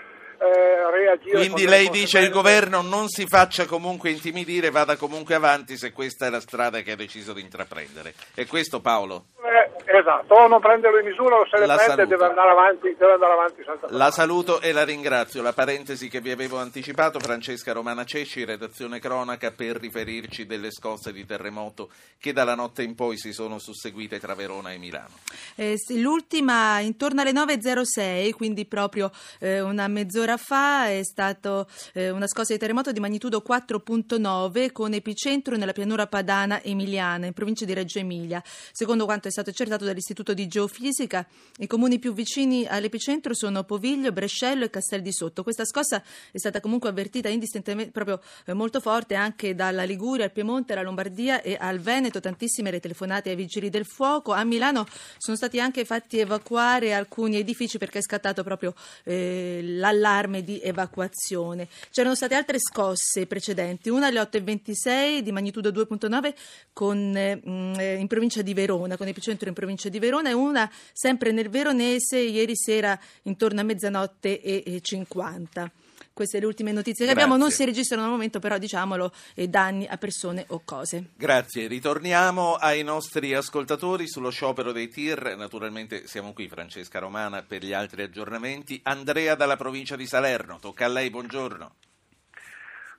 eh, 0.42 0.90
reagire. 0.90 1.37
Quindi 1.38 1.66
lei 1.66 1.88
dice 1.90 2.18
il 2.18 2.31
conseguenze- 2.31 2.31
governo 2.70 2.83
non 2.83 3.09
si 3.09 3.26
faccia 3.26 3.66
comunque 3.66 4.11
intimidire, 4.11 4.70
vada 4.70 4.96
comunque 4.96 5.35
avanti 5.35 5.76
se 5.76 5.92
questa 5.92 6.26
è 6.26 6.31
la 6.31 6.40
strada 6.40 6.81
che 6.81 6.92
ha 6.92 6.96
deciso 6.96 7.33
di 7.33 7.40
intraprendere. 7.40 8.14
È 8.35 8.46
questo 8.46 8.81
Paolo? 8.81 9.26
Eh, 9.44 9.70
Esatto, 9.85 10.35
o 10.35 10.46
non 10.48 10.61
prendere 10.61 11.02
le 11.02 11.11
misure 11.11 11.35
o 11.35 11.46
se 11.50 11.59
le 11.59 11.66
La 11.66 11.74
prende 11.74 11.94
saluto. 11.96 12.09
deve 12.16 12.24
andare 12.24 12.50
avanti, 12.50 12.96
deve 12.98 13.12
andare 13.12 13.33
avanti 13.33 13.62
senza 13.64 13.87
La 13.90 14.11
saluto 14.11 14.61
e 14.61 14.72
la 14.72 14.85
ringrazio. 14.85 15.42
La 15.42 15.52
parentesi 15.52 16.09
che 16.09 16.20
vi 16.20 16.31
avevo 16.31 16.59
anticipato, 16.59 17.18
Francesca 17.18 17.72
Romana 17.72 18.05
Cesci, 18.05 18.44
redazione 18.44 19.00
cronaca, 19.00 19.50
per 19.50 19.76
riferirci 19.76 20.46
delle 20.46 20.70
scosse 20.70 21.12
di 21.12 21.26
terremoto 21.26 21.90
che 22.18 22.33
dalla 22.33 22.55
notte 22.55 22.83
in 22.83 22.94
poi 22.94 23.18
si 23.18 23.33
sono 23.33 23.59
susseguite 23.59 24.18
tra 24.18 24.35
Verona 24.35 24.72
e 24.72 24.78
Milano. 24.78 25.11
Eh, 25.57 25.74
sì, 25.76 26.00
l'ultima 26.00 26.78
intorno 26.78 27.20
alle 27.20 27.33
9.06, 27.33 28.33
quindi 28.33 28.64
proprio 28.64 29.11
eh, 29.40 29.61
una 29.61 29.88
mezz'ora 29.88 30.32
fa, 30.37 30.88
è 30.88 31.03
stata 31.03 31.66
una 31.95 32.27
scossa 32.27 32.53
di 32.53 32.59
terremoto 32.59 32.92
di 32.92 33.01
magnitudo 33.01 33.42
4.9 33.47 34.73
con 34.73 34.92
epicentro 34.92 35.57
nella 35.57 35.73
pianura 35.73 36.07
padana 36.07 36.62
emiliana, 36.62 37.27
in 37.27 37.33
provincia 37.33 37.64
di 37.64 37.75
Reggio 37.75 37.99
Emilia. 37.99 38.42
Secondo 38.73 39.05
quanto 39.05 39.29
è 39.29 39.31
stato 39.31 39.51
accertato 39.51 39.85
dall'Istituto 39.85 40.35
di 40.35 40.47
Geofisica, 40.47 41.27
i 41.59 41.66
comuni 41.66 41.99
più 41.99 42.12
vicini 42.12 42.66
all'epicentro 42.66 43.35
sono 43.35 43.64
Poviglio, 43.64 44.12
Brescello 44.12 44.64
e 44.64 44.71
Castel 44.71 45.03
di 45.03 45.12
Sotto. 45.12 45.42
Questa 45.42 45.64
scossa 45.64 46.03
è 46.31 46.38
stata 46.38 46.61
comunque 46.61 46.88
avvertita 46.88 47.29
indistintamente, 47.29 47.90
proprio 47.90 48.21
eh, 48.47 48.53
molto 48.53 48.81
forte 48.81 49.14
anche 49.14 49.55
dalla 49.55 49.85
Liguria, 49.85 50.25
al 50.25 50.33
Piemonte, 50.33 50.73
alla 50.73 50.83
Lombardia 50.83 51.42
e 51.42 51.57
al 51.59 51.79
Veneto. 51.79 52.21
Tantissime 52.21 52.71
le 52.71 52.81
telefonate 52.81 53.31
ai 53.31 53.37
vigili 53.37 53.71
del 53.71 53.85
fuoco. 53.85 54.33
A 54.33 54.45
Milano 54.45 54.87
sono 55.18 55.37
stati 55.37 55.61
anche 55.61 55.85
fatti 55.85 56.18
evacuare 56.18 56.95
alcuni 56.95 57.37
edifici 57.37 57.79
perché 57.79 57.99
è 57.99 58.03
scattato 58.03 58.42
proprio 58.42 58.75
eh, 59.05 59.61
l'allarme 59.62 60.21
di 60.28 60.61
evacuazione. 60.62 61.68
C'erano 61.90 62.14
state 62.14 62.35
altre 62.35 62.58
scosse 62.58 63.26
precedenti, 63.26 63.90
una 63.90 64.06
alle 64.06 64.20
8.26 64.20 65.18
di 65.18 65.32
magnitudo 65.32 65.70
2.9 65.70 66.35
con, 66.72 67.16
eh, 67.16 67.37
mh, 67.37 67.98
in 67.98 68.06
provincia 68.06 68.42
di 68.42 68.54
Verona, 68.54 68.96
con 68.96 69.06
epicentro 69.06 69.48
in 69.48 69.54
provincia 69.54 69.88
di 69.88 69.98
Verona 69.98 70.30
e 70.30 70.35
una 70.35 70.70
sempre 70.92 71.32
nel 71.32 71.48
Veronese 71.48 72.18
ieri 72.18 72.56
sera 72.56 72.98
intorno 73.22 73.61
a 73.61 73.64
mezzanotte 73.64 74.40
e, 74.40 74.62
e 74.64 74.80
50. 74.80 75.70
Queste 76.14 76.40
le 76.40 76.46
ultime 76.46 76.72
notizie 76.72 77.07
che 77.07 77.12
Grazie. 77.12 77.22
abbiamo, 77.22 77.42
non 77.42 77.51
si 77.51 77.64
registrano 77.64 78.05
al 78.05 78.11
momento, 78.11 78.38
però 78.38 78.59
diciamolo, 78.59 79.12
eh, 79.35 79.48
danni 79.48 79.87
a 79.87 79.96
persone 79.96 80.44
o 80.48 80.61
cose. 80.64 81.11
Grazie, 81.16 81.66
ritorniamo 81.68 82.55
ai 82.55 82.83
nostri 82.83 83.33
ascoltatori 83.35 84.07
sullo 84.07 84.31
sciopero 84.31 84.72
dei 84.72 84.88
TIR. 84.88 85.35
Naturalmente 85.37 86.07
siamo 86.07 86.33
qui, 86.35 86.48
Francesca 86.48 86.98
Romana, 86.98 87.42
per 87.42 87.62
gli 87.62 87.72
altri 87.72 88.03
aggiornamenti. 88.03 88.81
Andrea 88.85 89.35
dalla 89.35 89.57
provincia 89.57 89.96
di 89.96 90.07
Salerno, 90.07 90.59
tocca 90.61 90.85
a 90.85 90.88
lei, 90.88 91.09
buongiorno. 91.09 91.75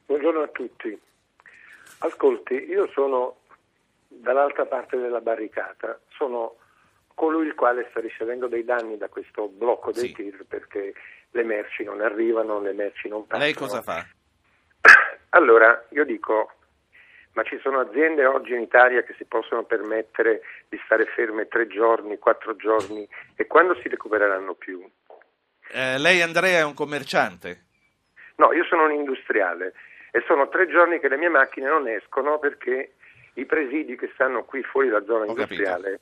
Buongiorno 0.06 0.41
a 0.41 0.47
tutti. 0.47 0.99
Ascolti, 1.99 2.54
io 2.56 2.89
sono 2.93 3.38
dall'altra 4.08 4.65
parte 4.65 4.97
della 4.97 5.21
barricata, 5.21 5.99
sono 6.17 6.56
colui 7.13 7.45
il 7.47 7.56
quale 7.56 7.88
sta 7.91 7.99
ricevendo 7.99 8.47
dei 8.47 8.63
danni 8.65 8.97
da 8.97 9.08
questo 9.08 9.47
blocco 9.47 9.91
dei 9.91 10.08
Sì. 10.08 10.13
tir 10.13 10.45
perché 10.47 10.93
le 11.34 11.43
merci 11.43 11.84
non 11.84 12.02
arrivano, 12.02 12.62
le 12.62 12.74
merci 12.74 13.08
non 13.08 13.26
passano. 13.26 13.43
Lei 13.43 13.54
cosa 13.54 13.82
fa? 13.82 14.06
Allora, 15.36 15.84
io 15.89 16.06
dico, 16.06 16.52
ma 17.32 17.41
ci 17.41 17.58
sono 17.63 17.80
aziende 17.80 18.24
oggi 18.24 18.54
in 18.54 18.62
Italia 18.62 19.02
che 19.02 19.15
si 19.17 19.26
possono 19.26 19.63
permettere 19.63 20.41
di 20.69 20.80
stare 20.86 21.06
ferme 21.08 21.48
tre 21.48 21.65
giorni, 21.65 22.19
quattro 22.19 22.56
giorni 22.56 23.08
e 23.36 23.48
quando 23.48 23.74
si 23.82 23.89
recupereranno 23.89 24.54
più? 24.54 24.88
Eh, 25.72 25.98
lei, 25.98 26.22
Andrea, 26.22 26.60
è 26.60 26.63
un 26.63 26.76
commerciante? 26.76 27.63
No, 28.36 28.54
io 28.54 28.63
sono 28.65 28.84
un 28.84 28.91
industriale 28.91 29.74
e 30.12 30.24
sono 30.28 30.48
tre 30.50 30.67
giorni 30.67 31.00
che 31.00 31.08
le 31.08 31.17
mie 31.17 31.30
macchine 31.30 31.67
non 31.67 31.88
escono 31.88 32.38
perché 32.38 32.93
i 33.34 33.46
presidi 33.46 33.96
che 33.96 34.12
stanno 34.13 34.43
qui 34.43 34.62
fuori 34.62 34.89
dalla 34.89 35.06
zona 35.06 35.26
Ho 35.26 35.30
industriale 35.30 36.00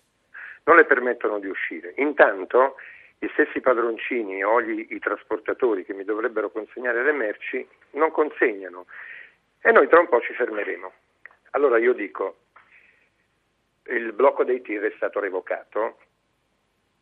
non 0.64 0.76
le 0.76 0.84
permettono 0.84 1.40
di 1.40 1.48
uscire. 1.48 1.94
Intanto 1.98 2.76
gli 3.24 3.30
stessi 3.34 3.62
padroncini 3.62 4.44
o 4.44 4.60
gli- 4.64 4.88
i 4.90 4.98
trasportatori 4.98 5.86
che 5.86 5.94
mi 5.94 6.04
dovrebbero 6.04 6.50
consegnare 6.50 7.04
le 7.04 7.12
merci 7.12 7.68
non 7.92 8.10
consegnano 8.10 8.88
e 9.62 9.72
noi 9.72 9.88
tra 9.88 10.00
un 10.00 10.10
po' 10.10 10.20
ci 10.22 10.34
fermeremo. 10.34 10.92
Allora 11.52 11.78
io 11.78 11.94
dico, 11.94 12.38
il 13.90 14.14
blocco 14.14 14.44
dei 14.44 14.64
tir 14.64 14.82
è 14.82 14.94
stato 14.96 15.20
revocato, 15.20 16.00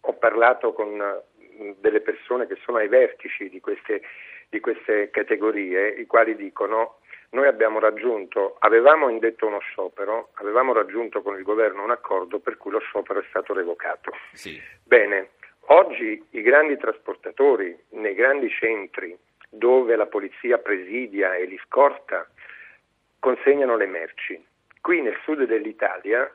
ho 0.02 0.14
parlato 0.16 0.74
con 0.74 1.02
eh, 1.02 1.76
delle 1.80 2.02
persone 2.02 2.48
che 2.48 2.58
sono 2.66 2.80
ai 2.80 2.90
vertici 2.90 3.48
di 3.48 3.62
queste, 3.62 4.02
di 4.50 4.60
queste 4.60 5.12
categorie, 5.12 5.88
i 5.88 6.06
quali 6.06 6.36
dicono 6.36 7.00
noi 7.30 7.48
abbiamo 7.48 7.80
raggiunto, 7.80 8.58
avevamo 8.60 9.08
indetto 9.08 9.48
uno 9.48 9.60
sciopero, 9.60 10.32
avevamo 10.34 10.74
raggiunto 10.74 11.22
con 11.22 11.38
il 11.38 11.44
governo 11.44 11.84
un 11.84 11.92
accordo 11.92 12.40
per 12.40 12.58
cui 12.58 12.72
lo 12.72 12.80
sciopero 12.80 13.22
è 13.22 13.26
stato 13.30 13.54
revocato. 13.54 14.12
Sì. 14.34 14.60
Bene, 14.84 15.30
oggi 15.72 16.24
i 16.32 16.42
grandi 16.42 16.78
trasportatori 16.78 17.78
nei 17.92 18.14
grandi 18.14 18.50
centri 18.50 19.18
dove 19.50 19.96
la 19.96 20.06
polizia 20.06 20.58
presidia 20.60 21.36
e 21.36 21.46
li 21.46 21.60
scorta 21.66 22.28
consegnano 23.20 23.76
le 23.76 23.88
merci. 23.88 24.44
Qui 24.82 25.02
nel 25.02 25.18
sud 25.24 25.44
dell'Italia, 25.44 26.32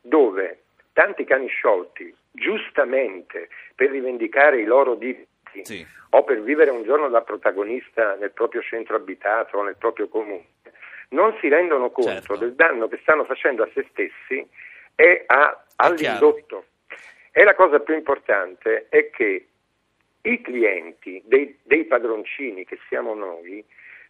dove 0.00 0.62
tanti 0.92 1.24
cani 1.24 1.46
sciolti, 1.48 2.14
giustamente 2.30 3.48
per 3.74 3.90
rivendicare 3.90 4.60
i 4.60 4.64
loro 4.64 4.94
diritti 4.94 5.64
Sì. 5.64 5.86
o 6.10 6.24
per 6.24 6.42
vivere 6.42 6.70
un 6.70 6.82
giorno 6.82 7.08
da 7.08 7.22
protagonista 7.22 8.14
nel 8.16 8.32
proprio 8.32 8.60
centro 8.62 8.96
abitato 8.96 9.56
o 9.58 9.62
nel 9.62 9.76
proprio 9.76 10.08
comune, 10.08 10.44
non 11.10 11.34
si 11.40 11.48
rendono 11.48 11.90
conto 11.90 12.10
Certo. 12.10 12.36
del 12.36 12.54
danno 12.54 12.88
che 12.88 12.98
stanno 13.02 13.24
facendo 13.24 13.62
a 13.62 13.68
se 13.72 13.86
stessi 13.90 14.46
e 14.94 15.22
a- 15.26 15.64
all'indotto. 15.76 16.64
E 17.38 17.44
la 17.44 17.54
cosa 17.54 17.80
più 17.80 17.92
importante 17.92 18.86
è 18.88 19.10
che 19.10 19.48
i 20.22 20.40
clienti 20.40 21.20
dei, 21.26 21.58
dei 21.64 21.84
padroncini 21.84 22.64
che 22.64 22.78
siamo 22.88 23.12
noi 23.12 23.62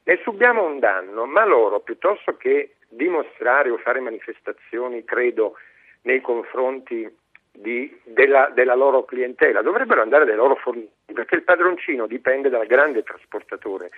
ne 0.05 0.21
subiamo 0.23 0.65
un 0.65 0.79
danno, 0.79 1.27
ma 1.27 1.45
loro 1.45 1.81
piuttosto 1.81 2.37
che 2.37 2.77
dimostrare 2.89 3.71
o 3.71 3.79
fare 3.79 3.99
manifestazioni, 3.99 5.05
credo, 5.05 5.57
nei 6.03 6.21
confronti 6.21 7.13
di- 7.51 8.01
della, 8.05 8.53
della 8.55 8.77
loro 8.77 9.05
clientela, 9.05 9.61
dovrebbero 9.61 10.03
andare 10.03 10.25
dai 10.25 10.37
loro 10.37 10.55
fornitori, 10.55 10.95
perché 11.13 11.35
il 11.35 11.43
padroncino 11.43 12.07
dipende 12.07 12.49
dal 12.49 12.67
grande 12.67 13.03
trasportatore. 13.03 13.91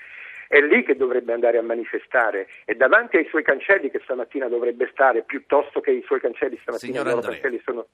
È 0.49 0.59
lì 0.61 0.83
che 0.83 0.97
dovrebbe 0.97 1.35
andare 1.35 1.59
a 1.59 1.63
manifestare, 1.63 2.49
è 2.65 2.73
davanti 2.75 3.19
ai 3.19 3.27
suoi 3.29 3.43
cancelli 3.43 3.91
che 3.91 4.01
stamattina 4.03 4.49
dovrebbe 4.49 4.89
stare, 4.91 5.23
piuttosto 5.23 5.81
che 5.81 5.91
i 5.91 6.03
suoi 6.07 6.21
cancelli 6.21 6.59
stamattina 6.63 7.03
i 7.03 7.05
loro 7.05 7.21
cancelli 7.21 7.61
sono, 7.63 7.89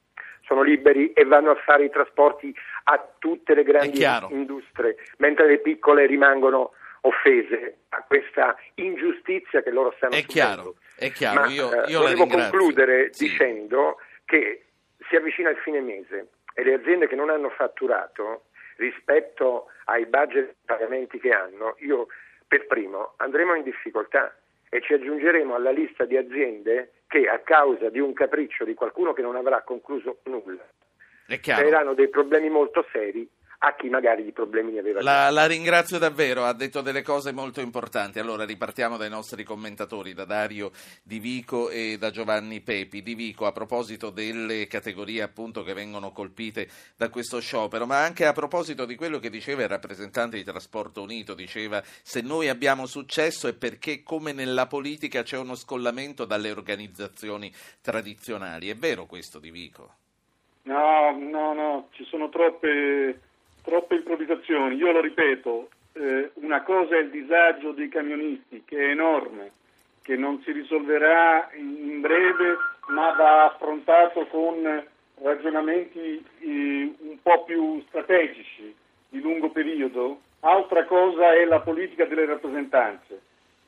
sono 0.46 0.62
liberi 0.62 1.12
e 1.14 1.24
vanno 1.24 1.50
a 1.50 1.56
fare 1.56 1.84
i 1.86 1.90
trasporti 1.90 2.54
a 2.84 3.04
tutte 3.18 3.54
le 3.54 3.64
grandi 3.64 4.00
industrie, 4.30 4.96
mentre 5.18 5.48
le 5.48 5.58
piccole 5.58 6.06
rimangono 6.06 6.74
offese 7.00 7.78
a 7.88 8.04
questa 8.06 8.56
ingiustizia 8.74 9.60
che 9.60 9.70
loro 9.70 9.92
stanno 9.96 10.12
È 10.14 10.20
subendo. 10.20 10.32
chiaro, 10.32 10.74
è 10.96 11.10
chiaro. 11.10 11.40
Ma, 11.40 11.46
io, 11.48 11.72
eh, 11.84 11.90
io 11.90 12.00
volevo 12.02 12.26
concludere 12.28 13.12
Sì. 13.12 13.24
dicendo 13.30 13.98
che 14.24 14.66
si 15.08 15.16
avvicina 15.16 15.50
il 15.50 15.56
fine 15.58 15.80
mese 15.80 16.28
e 16.54 16.62
le 16.62 16.74
aziende 16.74 17.08
che 17.08 17.16
non 17.16 17.30
hanno 17.30 17.50
fatturato 17.50 18.44
rispetto 18.76 19.66
ai 19.86 20.06
budget 20.06 20.54
pagamenti 20.64 21.18
che 21.18 21.30
hanno, 21.30 21.74
io 21.80 22.06
per 22.54 22.66
primo 22.66 23.14
andremo 23.16 23.56
in 23.56 23.64
difficoltà 23.64 24.32
e 24.70 24.80
ci 24.80 24.92
aggiungeremo 24.92 25.56
alla 25.56 25.72
lista 25.72 26.04
di 26.04 26.16
aziende 26.16 26.92
che 27.08 27.28
a 27.28 27.40
causa 27.40 27.90
di 27.90 27.98
un 27.98 28.12
capriccio 28.12 28.64
di 28.64 28.74
qualcuno 28.74 29.12
che 29.12 29.22
non 29.22 29.34
avrà 29.34 29.62
concluso 29.62 30.18
nulla 30.24 30.64
creeranno 31.40 31.94
dei 31.94 32.08
problemi 32.08 32.48
molto 32.50 32.86
seri 32.92 33.28
a 33.66 33.74
chi 33.74 33.88
magari 33.88 34.22
di 34.22 34.32
problemi 34.32 34.72
ne 34.72 34.80
aveva 34.80 35.00
già. 35.00 35.04
La, 35.04 35.30
la 35.30 35.46
ringrazio 35.46 35.98
davvero, 35.98 36.44
ha 36.44 36.52
detto 36.52 36.82
delle 36.82 37.02
cose 37.02 37.32
molto 37.32 37.62
importanti. 37.62 38.18
Allora 38.18 38.44
ripartiamo 38.44 38.98
dai 38.98 39.08
nostri 39.08 39.42
commentatori, 39.42 40.12
da 40.12 40.26
Dario 40.26 40.70
Di 41.02 41.18
Vico 41.18 41.70
e 41.70 41.96
da 41.98 42.10
Giovanni 42.10 42.60
Pepi. 42.60 43.00
Di 43.00 43.14
Vico, 43.14 43.46
a 43.46 43.52
proposito 43.52 44.10
delle 44.10 44.66
categorie 44.66 45.22
appunto 45.22 45.62
che 45.62 45.72
vengono 45.72 46.12
colpite 46.12 46.68
da 46.94 47.08
questo 47.08 47.40
sciopero, 47.40 47.86
ma 47.86 48.02
anche 48.02 48.26
a 48.26 48.32
proposito 48.32 48.84
di 48.84 48.96
quello 48.96 49.18
che 49.18 49.30
diceva 49.30 49.62
il 49.62 49.68
rappresentante 49.68 50.36
di 50.36 50.44
Trasporto 50.44 51.00
Unito, 51.00 51.32
diceva 51.32 51.82
se 51.84 52.20
noi 52.20 52.50
abbiamo 52.50 52.84
successo 52.84 53.48
è 53.48 53.54
perché 53.54 54.02
come 54.02 54.32
nella 54.32 54.66
politica 54.66 55.22
c'è 55.22 55.38
uno 55.38 55.54
scollamento 55.54 56.26
dalle 56.26 56.50
organizzazioni 56.50 57.50
tradizionali. 57.80 58.68
È 58.68 58.74
vero 58.74 59.06
questo 59.06 59.38
Di 59.38 59.50
Vico? 59.50 59.94
No, 60.64 61.16
no, 61.18 61.52
no, 61.52 61.88
ci 61.92 62.04
sono 62.04 62.30
troppe, 62.30 63.20
troppe 63.64 63.96
improvvisazioni. 63.96 64.76
Io 64.76 64.92
lo 64.92 65.00
ripeto, 65.00 65.68
eh, 65.94 66.30
una 66.34 66.62
cosa 66.62 66.96
è 66.96 67.00
il 67.00 67.10
disagio 67.10 67.72
dei 67.72 67.88
camionisti, 67.88 68.62
che 68.64 68.76
è 68.78 68.90
enorme, 68.90 69.50
che 70.02 70.16
non 70.16 70.40
si 70.42 70.52
risolverà 70.52 71.50
in 71.54 72.00
breve, 72.00 72.56
ma 72.88 73.12
va 73.12 73.46
affrontato 73.46 74.26
con 74.26 74.84
ragionamenti 75.22 76.24
eh, 76.40 76.94
un 76.98 77.16
po' 77.22 77.44
più 77.44 77.82
strategici, 77.88 78.74
di 79.08 79.20
lungo 79.20 79.50
periodo. 79.50 80.20
Altra 80.40 80.84
cosa 80.84 81.32
è 81.32 81.44
la 81.44 81.60
politica 81.60 82.04
delle 82.04 82.26
rappresentanze. 82.26 83.20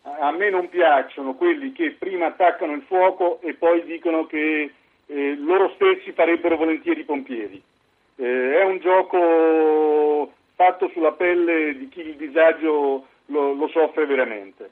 A 0.02 0.28
a 0.28 0.30
me 0.30 0.50
non 0.50 0.68
piacciono 0.68 1.34
quelli 1.34 1.72
che 1.72 1.96
prima 1.98 2.26
attaccano 2.26 2.74
il 2.74 2.82
fuoco 2.82 3.40
e 3.40 3.54
poi 3.54 3.82
dicono 3.84 4.26
che 4.26 4.72
eh, 5.06 5.36
loro 5.36 5.72
stessi 5.74 6.12
farebbero 6.12 6.56
volentieri 6.56 7.00
i 7.00 7.04
pompieri. 7.04 7.62
Eh, 8.16 8.58
è 8.58 8.64
un 8.64 8.78
gioco 8.78 10.32
fatto 10.54 10.88
sulla 10.92 11.12
pelle 11.12 11.76
di 11.76 11.88
chi 11.88 12.00
il 12.00 12.16
disagio 12.16 13.06
lo, 13.26 13.52
lo 13.52 13.68
soffre 13.68 14.06
veramente. 14.06 14.70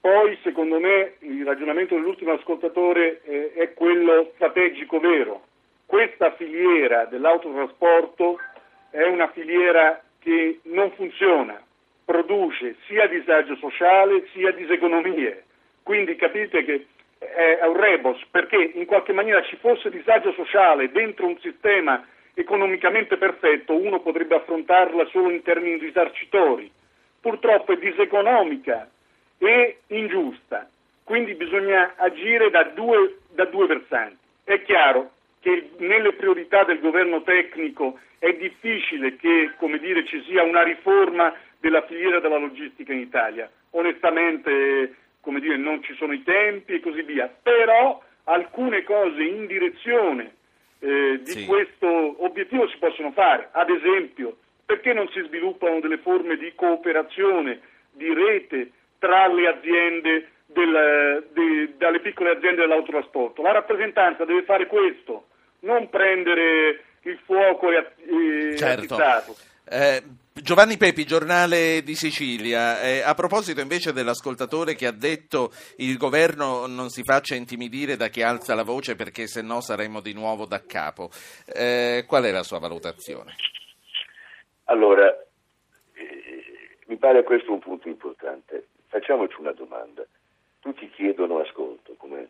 Poi, 0.00 0.36
secondo 0.42 0.80
me, 0.80 1.14
il 1.20 1.44
ragionamento 1.44 1.94
dell'ultimo 1.94 2.32
ascoltatore 2.32 3.20
eh, 3.22 3.52
è 3.52 3.72
quello 3.74 4.32
strategico 4.34 4.98
vero. 4.98 5.42
Questa 5.86 6.32
filiera 6.32 7.04
dell'autotrasporto 7.04 8.40
è 8.90 9.04
una 9.04 9.28
filiera 9.28 10.02
che 10.18 10.60
non 10.64 10.90
funziona, 10.92 11.62
produce 12.04 12.76
sia 12.86 13.06
disagio 13.06 13.54
sociale 13.56 14.26
sia 14.32 14.50
diseconomie. 14.52 15.44
Quindi 15.82 16.16
capite 16.16 16.64
che 16.64 16.86
è 17.18 17.64
un 17.66 17.76
rebus 17.76 18.20
perché 18.30 18.56
in 18.74 18.86
qualche 18.86 19.12
maniera 19.12 19.42
ci 19.42 19.56
fosse 19.56 19.90
disagio 19.90 20.32
sociale 20.32 20.90
dentro 20.90 21.26
un 21.26 21.38
sistema 21.38 22.04
economicamente 22.34 23.16
perfetto, 23.16 23.74
uno 23.74 24.00
potrebbe 24.00 24.36
affrontarla 24.36 25.06
solo 25.06 25.30
in 25.30 25.42
termini 25.42 25.78
risarcitori. 25.78 26.70
Purtroppo 27.20 27.72
è 27.72 27.76
diseconomica 27.76 28.88
e 29.38 29.78
ingiusta, 29.88 30.68
quindi 31.04 31.34
bisogna 31.34 31.94
agire 31.96 32.50
da 32.50 32.64
due, 32.64 33.18
da 33.30 33.44
due 33.44 33.66
versanti. 33.66 34.18
È 34.44 34.62
chiaro 34.62 35.10
che 35.40 35.70
nelle 35.78 36.12
priorità 36.14 36.64
del 36.64 36.80
governo 36.80 37.22
tecnico 37.22 37.98
è 38.18 38.32
difficile 38.34 39.16
che 39.16 39.50
dire, 39.80 40.04
ci 40.06 40.22
sia 40.28 40.42
una 40.42 40.62
riforma 40.62 41.34
della 41.58 41.82
filiera 41.82 42.20
della 42.20 42.38
logistica 42.38 42.92
in 42.92 43.00
Italia. 43.00 43.50
Onestamente 43.70 44.94
dire, 45.40 45.56
non 45.56 45.82
ci 45.82 45.94
sono 45.94 46.12
i 46.12 46.22
tempi 46.22 46.74
e 46.74 46.80
così 46.80 47.02
via, 47.02 47.32
però 47.42 48.00
alcune 48.24 48.84
cose 48.84 49.22
in 49.22 49.46
direzione 49.46 50.34
eh, 50.82 51.20
di 51.22 51.30
sì. 51.30 51.46
questo 51.46 51.86
obiettivo 52.24 52.66
si 52.68 52.76
possono 52.78 53.12
fare. 53.12 53.48
Ad 53.52 53.70
esempio, 53.70 54.36
perché 54.66 54.92
non 54.92 55.08
si 55.08 55.22
sviluppano 55.26 55.78
delle 55.78 55.98
forme 55.98 56.36
di 56.36 56.52
cooperazione, 56.56 57.60
di 57.92 58.12
rete 58.12 58.72
tra 58.98 59.28
le 59.28 59.48
aziende 59.48 60.28
del, 60.46 61.26
de, 61.32 61.74
dalle 61.76 62.00
piccole 62.00 62.30
aziende 62.30 62.62
dell'autotrasporto? 62.62 63.42
La 63.42 63.52
rappresentanza 63.52 64.24
deve 64.24 64.42
fare 64.42 64.66
questo, 64.66 65.26
non 65.60 65.88
prendere 65.88 66.82
il 67.02 67.18
fuoco 67.24 67.70
e, 67.70 67.86
e 68.50 68.56
certo. 68.56 68.96
Eh, 69.64 70.02
Giovanni 70.34 70.76
Pepi, 70.76 71.04
giornale 71.04 71.82
di 71.82 71.94
Sicilia, 71.94 72.80
eh, 72.80 73.02
a 73.02 73.14
proposito 73.14 73.60
invece 73.60 73.92
dell'ascoltatore 73.92 74.74
che 74.74 74.86
ha 74.86 74.92
detto 74.92 75.50
il 75.76 75.96
governo 75.98 76.66
non 76.66 76.88
si 76.88 77.02
faccia 77.02 77.34
intimidire 77.34 77.96
da 77.96 78.08
chi 78.08 78.22
alza 78.22 78.54
la 78.54 78.64
voce 78.64 78.96
perché 78.96 79.26
se 79.26 79.42
no 79.42 79.60
saremmo 79.60 80.00
di 80.00 80.14
nuovo 80.14 80.46
da 80.46 80.62
capo, 80.64 81.10
eh, 81.46 82.04
qual 82.08 82.24
è 82.24 82.30
la 82.30 82.42
sua 82.42 82.58
valutazione? 82.58 83.34
Allora, 84.64 85.06
eh, 85.92 86.78
mi 86.86 86.96
pare 86.96 87.22
questo 87.24 87.52
un 87.52 87.58
punto 87.58 87.88
importante. 87.88 88.68
Facciamoci 88.88 89.36
una 89.38 89.52
domanda. 89.52 90.02
Tutti 90.60 90.90
chiedono 90.90 91.40
ascolto, 91.40 91.94
come 91.98 92.28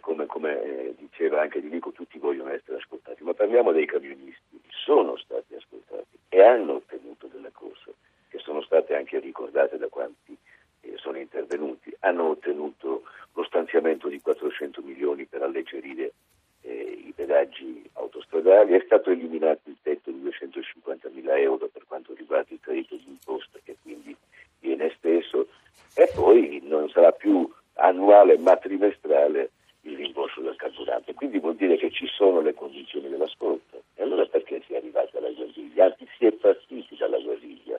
come, 0.00 0.26
come 0.26 0.62
eh, 0.62 0.94
diceva 0.96 1.40
anche 1.40 1.60
Di 1.60 1.68
Vico, 1.68 1.92
tutti 1.92 2.18
vogliono 2.18 2.50
essere 2.50 2.78
ascoltati, 2.78 3.22
ma 3.22 3.34
parliamo 3.34 3.72
dei 3.72 3.86
camionisti, 3.86 4.60
sono 4.68 5.16
stati 5.16 5.54
ascoltati 5.54 6.18
e 6.28 6.42
hanno 6.42 6.74
ottenuto 6.74 7.26
delle 7.26 7.50
cose 7.52 7.94
che 8.28 8.38
sono 8.38 8.62
state 8.62 8.94
anche 8.94 9.18
ricordate 9.18 9.76
da 9.76 9.88
quanti 9.88 10.36
eh, 10.80 10.94
sono 10.96 11.18
intervenuti, 11.18 11.94
hanno 12.00 12.30
ottenuto 12.30 13.02
lo 13.34 13.44
stanziamento 13.44 14.08
di 14.08 14.20
400 14.20 14.80
milioni 14.82 15.24
per 15.26 15.42
alleggerire 15.42 16.12
eh, 16.62 17.02
i 17.06 17.12
pedaggi 17.14 17.88
autostradali, 17.94 18.72
è 18.74 18.82
stato 18.84 19.10
eliminato 19.10 19.68
il 19.68 19.76
tetto 19.82 20.10
di 20.10 20.20
250 20.20 21.08
mila 21.10 21.38
euro 21.38 21.68
per 21.68 21.84
quanto 21.86 22.14
riguarda 22.14 22.52
il 22.52 22.60
credito 22.60 22.96
di 22.96 23.04
imposta 23.06 23.58
che 23.62 23.76
quindi 23.82 24.16
viene 24.60 24.86
esteso. 24.86 25.48
E 25.94 26.10
poi 26.14 26.60
non 26.64 26.88
sarà 26.88 27.12
più 27.12 27.50
annuale 27.74 28.38
ma 28.38 28.56
trimestrale 28.56 29.50
il 29.82 29.96
rimborso 29.96 30.40
del 30.40 30.56
carburante. 30.56 31.14
Quindi 31.14 31.38
vuol 31.38 31.56
dire 31.56 31.76
che 31.76 31.90
ci 31.90 32.06
sono 32.06 32.40
le 32.40 32.54
condizioni 32.54 33.08
dell'ascolto. 33.08 33.82
E 33.94 34.02
allora 34.02 34.26
perché 34.26 34.62
si 34.66 34.74
è 34.74 34.76
arrivati 34.76 35.16
alla 35.16 35.30
guerriglia? 35.30 35.86
Anzi, 35.86 36.06
si 36.16 36.26
è 36.26 36.32
partiti 36.32 36.96
dalla 36.96 37.18
guerriglia. 37.18 37.78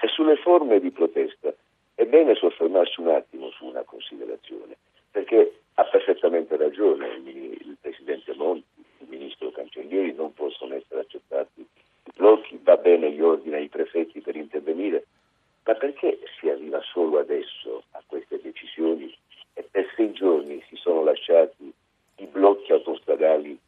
E 0.00 0.08
sulle 0.08 0.36
forme 0.36 0.80
di 0.80 0.90
protesta 0.90 1.52
è 1.94 2.04
bene 2.06 2.34
soffermarsi 2.36 3.00
un 3.00 3.08
attimo 3.08 3.50
su 3.50 3.64
una 3.64 3.82
considerazione, 3.82 4.76
perché 5.10 5.60
ha 5.74 5.84
perfettamente 5.84 6.56
ragione 6.56 7.08
il, 7.24 7.76
Presidente 7.80 8.34
Monti, 8.34 8.84
il 8.98 9.08
Ministro 9.08 9.50
Cancellieri, 9.50 10.14
non 10.14 10.32
possono 10.32 10.74
essere 10.74 11.00
accettati 11.00 11.60
i 11.60 12.10
blocchi, 12.14 12.58
va 12.62 12.76
bene 12.76 13.10
gli 13.10 13.20
ordini 13.20 13.56
ai 13.56 13.68
prefetti 13.68 14.20
per 14.20 14.36
intervenire, 14.36 15.06
ma 15.64 15.74
perché 15.74 16.20
si 16.38 16.48
arriva 16.48 16.80
solo 16.82 17.18
adesso 17.18 17.82
a 17.92 18.02
queste 18.06 18.40
decisioni 18.40 19.12
e 19.58 19.66
per 19.68 19.92
sei 19.96 20.12
giorni 20.12 20.62
si 20.68 20.76
sono 20.76 21.02
lasciati 21.02 21.72
i 22.18 22.26
blocchi 22.26 22.70
autostradali 22.70 23.58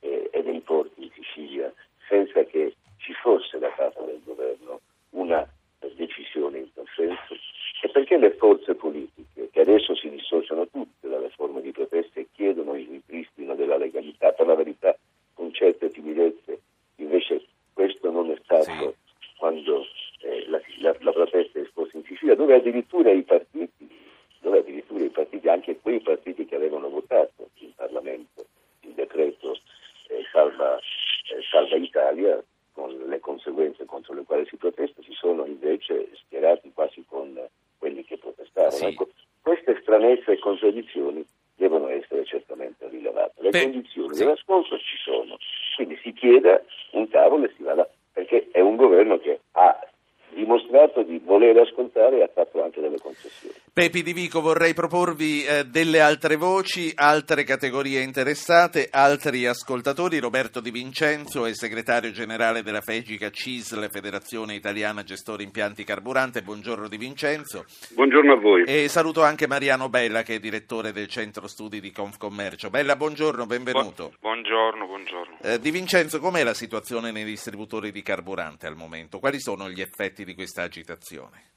eh, 0.00 0.30
e 0.32 0.42
dei 0.42 0.60
porti 0.60 1.02
in 1.04 1.10
Sicilia 1.12 1.70
senza 2.08 2.42
che 2.44 2.74
ci 2.96 3.12
fosse 3.12 3.58
da 3.58 3.68
parte 3.68 4.06
del 4.06 4.22
governo 4.24 4.80
una 5.10 5.46
decisione 5.96 6.58
in 6.60 6.72
tal 6.72 6.86
senso 6.96 7.34
e 7.82 7.88
perché 7.90 8.16
le 8.16 8.32
forze 8.32 8.74
politiche 8.74 9.50
che 9.50 9.60
adesso 9.60 9.94
si 9.94 10.08
dissociano 10.08 10.66
tutte 10.68 11.08
dalle 11.08 11.28
forme 11.28 11.60
di 11.60 11.72
protesta 11.72 12.20
e 12.20 12.28
chiedono 12.32 12.74
il 12.74 12.88
ripristino 12.88 13.54
della 13.54 13.76
legalità 13.76 14.32
per 14.32 14.46
la 14.46 14.54
verità 14.54 14.96
con 15.34 15.52
certe 15.52 15.90
timidezze 15.90 16.58
invece 16.96 17.44
questo 17.74 18.10
non 18.10 18.30
è 18.30 18.38
stato 18.44 18.64
sì. 18.64 19.26
quando 19.36 19.84
eh, 20.20 20.48
la, 20.48 20.58
la, 20.78 20.96
la 21.00 21.12
protesta 21.12 21.58
è 21.58 21.62
esposta 21.62 21.98
in 21.98 22.04
Sicilia 22.04 22.34
dove 22.34 22.54
addirittura 22.54 23.10
i 23.10 23.22
partiti 23.22 24.02
dove 24.44 24.58
addirittura 24.58 25.02
i 25.02 25.08
partiti, 25.08 25.48
anche 25.48 25.80
quei 25.80 26.00
partiti 26.00 26.44
che 26.44 26.54
avevano 26.54 26.90
votato 26.90 27.48
in 27.60 27.74
Parlamento 27.74 28.44
il 28.80 28.92
decreto 28.92 29.54
eh, 30.08 30.22
salva, 30.30 30.76
eh, 30.76 31.42
salva 31.50 31.76
Italia, 31.76 32.44
con 32.72 32.94
le 33.06 33.20
conseguenze 33.20 33.86
contro 33.86 34.12
le 34.12 34.24
quali 34.24 34.46
si 34.46 34.56
protesta, 34.56 35.00
si 35.02 35.12
sono 35.12 35.46
invece 35.46 36.10
schierati 36.14 36.72
quasi 36.74 37.02
con 37.08 37.40
quelli 37.78 38.04
che 38.04 38.18
protestarono. 38.18 38.72
Sì. 38.72 38.84
Ecco, 38.84 39.08
queste 39.40 39.78
stranezze 39.80 40.32
e 40.32 40.38
contraddizioni 40.38 41.24
devono 41.54 41.88
essere 41.88 42.26
certamente 42.26 42.86
rilevate. 42.88 43.40
Le 43.40 43.50
Beh, 43.50 43.62
condizioni 43.62 44.12
sì. 44.12 44.24
dell'ascolto 44.24 44.76
ci 44.78 44.96
sono, 45.02 45.38
quindi 45.76 45.98
si 46.02 46.12
chieda 46.12 46.62
un 46.90 47.08
tavolo 47.08 47.46
e 47.46 47.52
si 47.56 47.62
vada, 47.62 47.88
perché 48.12 48.48
è 48.50 48.60
un 48.60 48.76
governo 48.76 49.18
che 49.18 49.40
ha 49.52 49.88
dimostrato 50.34 51.02
di 51.02 51.18
voler 51.24 51.56
ascoltare 51.56 52.18
e 52.18 52.22
ha 52.22 52.28
fatto 52.28 52.62
anche 52.62 52.80
delle 52.80 52.98
concessioni. 52.98 53.54
Pepi 53.94 54.12
Di 54.12 54.22
Vico, 54.22 54.40
vorrei 54.40 54.74
proporvi 54.74 55.44
eh, 55.44 55.66
delle 55.66 56.00
altre 56.00 56.34
voci, 56.34 56.90
altre 56.96 57.44
categorie 57.44 58.00
interessate, 58.00 58.88
altri 58.90 59.46
ascoltatori. 59.46 60.18
Roberto 60.18 60.58
Di 60.58 60.72
Vincenzo 60.72 61.46
è 61.46 61.54
segretario 61.54 62.10
generale 62.10 62.64
della 62.64 62.80
FEGICA 62.80 63.30
CISL, 63.30 63.88
Federazione 63.88 64.56
Italiana 64.56 65.04
Gestori 65.04 65.44
Impianti 65.44 65.84
Carburante. 65.84 66.42
Buongiorno 66.42 66.88
Di 66.88 66.96
Vincenzo. 66.96 67.66
Buongiorno 67.90 68.32
a 68.32 68.36
voi. 68.36 68.64
E 68.64 68.88
saluto 68.88 69.22
anche 69.22 69.46
Mariano 69.46 69.88
Bella 69.88 70.24
che 70.24 70.34
è 70.34 70.38
direttore 70.40 70.90
del 70.90 71.06
Centro 71.06 71.46
Studi 71.46 71.78
di 71.78 71.92
Confcommercio. 71.92 72.70
Bella, 72.70 72.96
buongiorno, 72.96 73.46
benvenuto. 73.46 74.08
Bu- 74.08 74.16
buongiorno, 74.22 74.86
buongiorno. 74.86 75.38
Eh, 75.40 75.60
di 75.60 75.70
Vincenzo, 75.70 76.18
com'è 76.18 76.42
la 76.42 76.54
situazione 76.54 77.12
nei 77.12 77.24
distributori 77.24 77.92
di 77.92 78.02
carburante 78.02 78.66
al 78.66 78.74
momento? 78.74 79.20
Quali 79.20 79.38
sono 79.38 79.70
gli 79.70 79.80
effetti 79.80 80.24
di 80.24 80.34
questa 80.34 80.62
agitazione? 80.62 81.52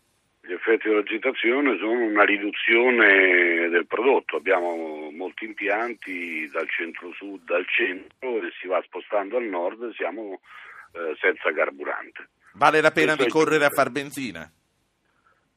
Gli 0.47 0.53
effetti 0.53 0.87
dell'agitazione 0.87 1.77
sono 1.77 2.05
una 2.05 2.23
riduzione 2.23 3.67
del 3.67 3.85
prodotto, 3.85 4.37
abbiamo 4.37 5.11
molti 5.11 5.43
impianti 5.43 6.47
dal 6.49 6.69
centro-sud 6.69 7.49
al 7.51 7.67
centro 7.67 8.37
e 8.37 8.53
si 8.57 8.65
va 8.65 8.81
spostando 8.85 9.35
al 9.35 9.43
nord, 9.43 9.93
siamo 9.95 10.39
eh, 10.93 11.17
senza 11.19 11.51
carburante. 11.51 12.29
Vale 12.53 12.79
la 12.79 12.91
pena 12.91 13.17
di 13.17 13.27
correre 13.27 13.65
a 13.65 13.69
far 13.69 13.89
benzina? 13.89 14.49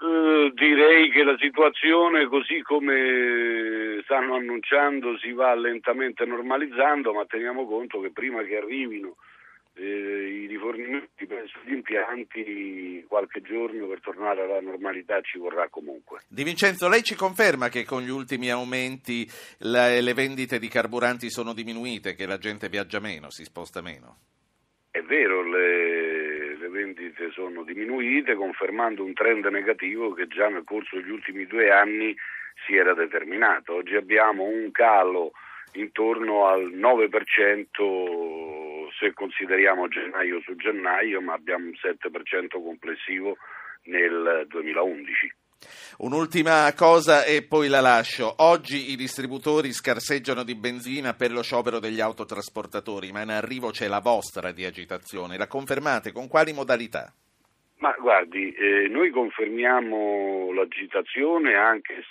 Uh, 0.00 0.50
direi 0.54 1.10
che 1.10 1.22
la 1.22 1.36
situazione 1.38 2.26
così 2.26 2.60
come 2.62 4.00
stanno 4.02 4.34
annunciando 4.34 5.16
si 5.18 5.30
va 5.30 5.54
lentamente 5.54 6.24
normalizzando, 6.24 7.12
ma 7.12 7.24
teniamo 7.26 7.64
conto 7.64 8.00
che 8.00 8.10
prima 8.10 8.42
che 8.42 8.56
arrivino 8.56 9.14
eh, 9.74 10.42
i 10.42 10.46
rifornimenti 10.46 11.26
presso 11.26 11.58
gli 11.64 11.72
impianti 11.72 13.04
qualche 13.08 13.40
giorno 13.42 13.86
per 13.86 14.00
tornare 14.00 14.42
alla 14.42 14.60
normalità 14.60 15.20
ci 15.20 15.38
vorrà 15.38 15.68
comunque. 15.68 16.20
Di 16.28 16.44
Vincenzo, 16.44 16.88
lei 16.88 17.02
ci 17.02 17.14
conferma 17.14 17.68
che 17.68 17.84
con 17.84 18.02
gli 18.02 18.10
ultimi 18.10 18.50
aumenti 18.50 19.28
la, 19.58 19.88
le 20.00 20.14
vendite 20.14 20.58
di 20.58 20.68
carburanti 20.68 21.30
sono 21.30 21.52
diminuite, 21.52 22.14
che 22.14 22.26
la 22.26 22.38
gente 22.38 22.68
viaggia 22.68 23.00
meno, 23.00 23.30
si 23.30 23.44
sposta 23.44 23.80
meno? 23.80 24.16
È 24.90 25.00
vero, 25.02 25.42
le, 25.42 26.56
le 26.56 26.68
vendite 26.68 27.30
sono 27.30 27.62
diminuite 27.62 28.34
confermando 28.34 29.04
un 29.04 29.12
trend 29.12 29.46
negativo 29.46 30.12
che 30.12 30.26
già 30.26 30.48
nel 30.48 30.64
corso 30.64 30.96
degli 30.96 31.10
ultimi 31.10 31.46
due 31.46 31.70
anni 31.70 32.14
si 32.66 32.74
era 32.74 32.92
determinato. 32.92 33.74
Oggi 33.74 33.94
abbiamo 33.94 34.44
un 34.44 34.70
calo 34.72 35.32
intorno 35.72 36.46
al 36.46 36.72
9% 36.72 38.70
se 38.98 39.12
consideriamo 39.14 39.88
gennaio 39.88 40.40
su 40.40 40.54
gennaio, 40.56 41.20
ma 41.20 41.34
abbiamo 41.34 41.66
un 41.66 41.72
7% 41.72 42.62
complessivo 42.62 43.36
nel 43.84 44.46
2011. 44.48 45.34
Un'ultima 45.98 46.72
cosa 46.74 47.24
e 47.24 47.44
poi 47.46 47.68
la 47.68 47.80
lascio. 47.80 48.34
Oggi 48.38 48.92
i 48.92 48.96
distributori 48.96 49.72
scarseggiano 49.72 50.42
di 50.42 50.54
benzina 50.54 51.12
per 51.12 51.32
lo 51.32 51.42
sciopero 51.42 51.78
degli 51.78 52.00
autotrasportatori, 52.00 53.12
ma 53.12 53.22
in 53.22 53.30
arrivo 53.30 53.70
c'è 53.70 53.86
la 53.86 54.00
vostra 54.00 54.52
di 54.52 54.64
agitazione. 54.64 55.36
La 55.36 55.46
confermate 55.46 56.12
con 56.12 56.28
quali 56.28 56.52
modalità? 56.52 57.12
Ma 57.78 57.94
guardi, 57.98 58.52
eh, 58.52 58.88
noi 58.88 59.10
confermiamo 59.10 60.52
l'agitazione 60.52 61.54
anche. 61.54 62.04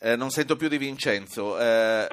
Eh, 0.00 0.16
non 0.16 0.30
sento 0.30 0.56
più 0.56 0.68
di 0.68 0.78
Vincenzo. 0.78 1.58
Eh, 1.58 2.08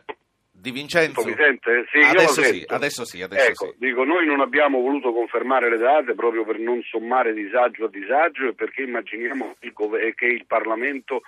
di 0.51 0.71
Vincenzo? 0.71 1.25
Mi 1.25 1.35
sente? 1.35 1.85
Sì, 1.91 1.99
adesso, 1.99 2.41
sì 2.41 2.63
adesso 2.67 3.05
sì, 3.05 3.21
adesso 3.21 3.49
ecco, 3.49 3.65
sì. 3.71 3.85
Dico, 3.85 4.03
noi 4.05 4.25
non 4.25 4.39
abbiamo 4.39 4.79
voluto 4.79 5.11
confermare 5.11 5.69
le 5.69 5.77
date 5.77 6.13
proprio 6.13 6.45
per 6.45 6.59
non 6.59 6.81
sommare 6.83 7.33
disagio 7.33 7.85
a 7.85 7.89
disagio 7.89 8.47
e 8.47 8.53
perché 8.53 8.83
immaginiamo 8.83 9.57
che 9.59 10.25
il 10.25 10.45
Parlamento 10.45 11.23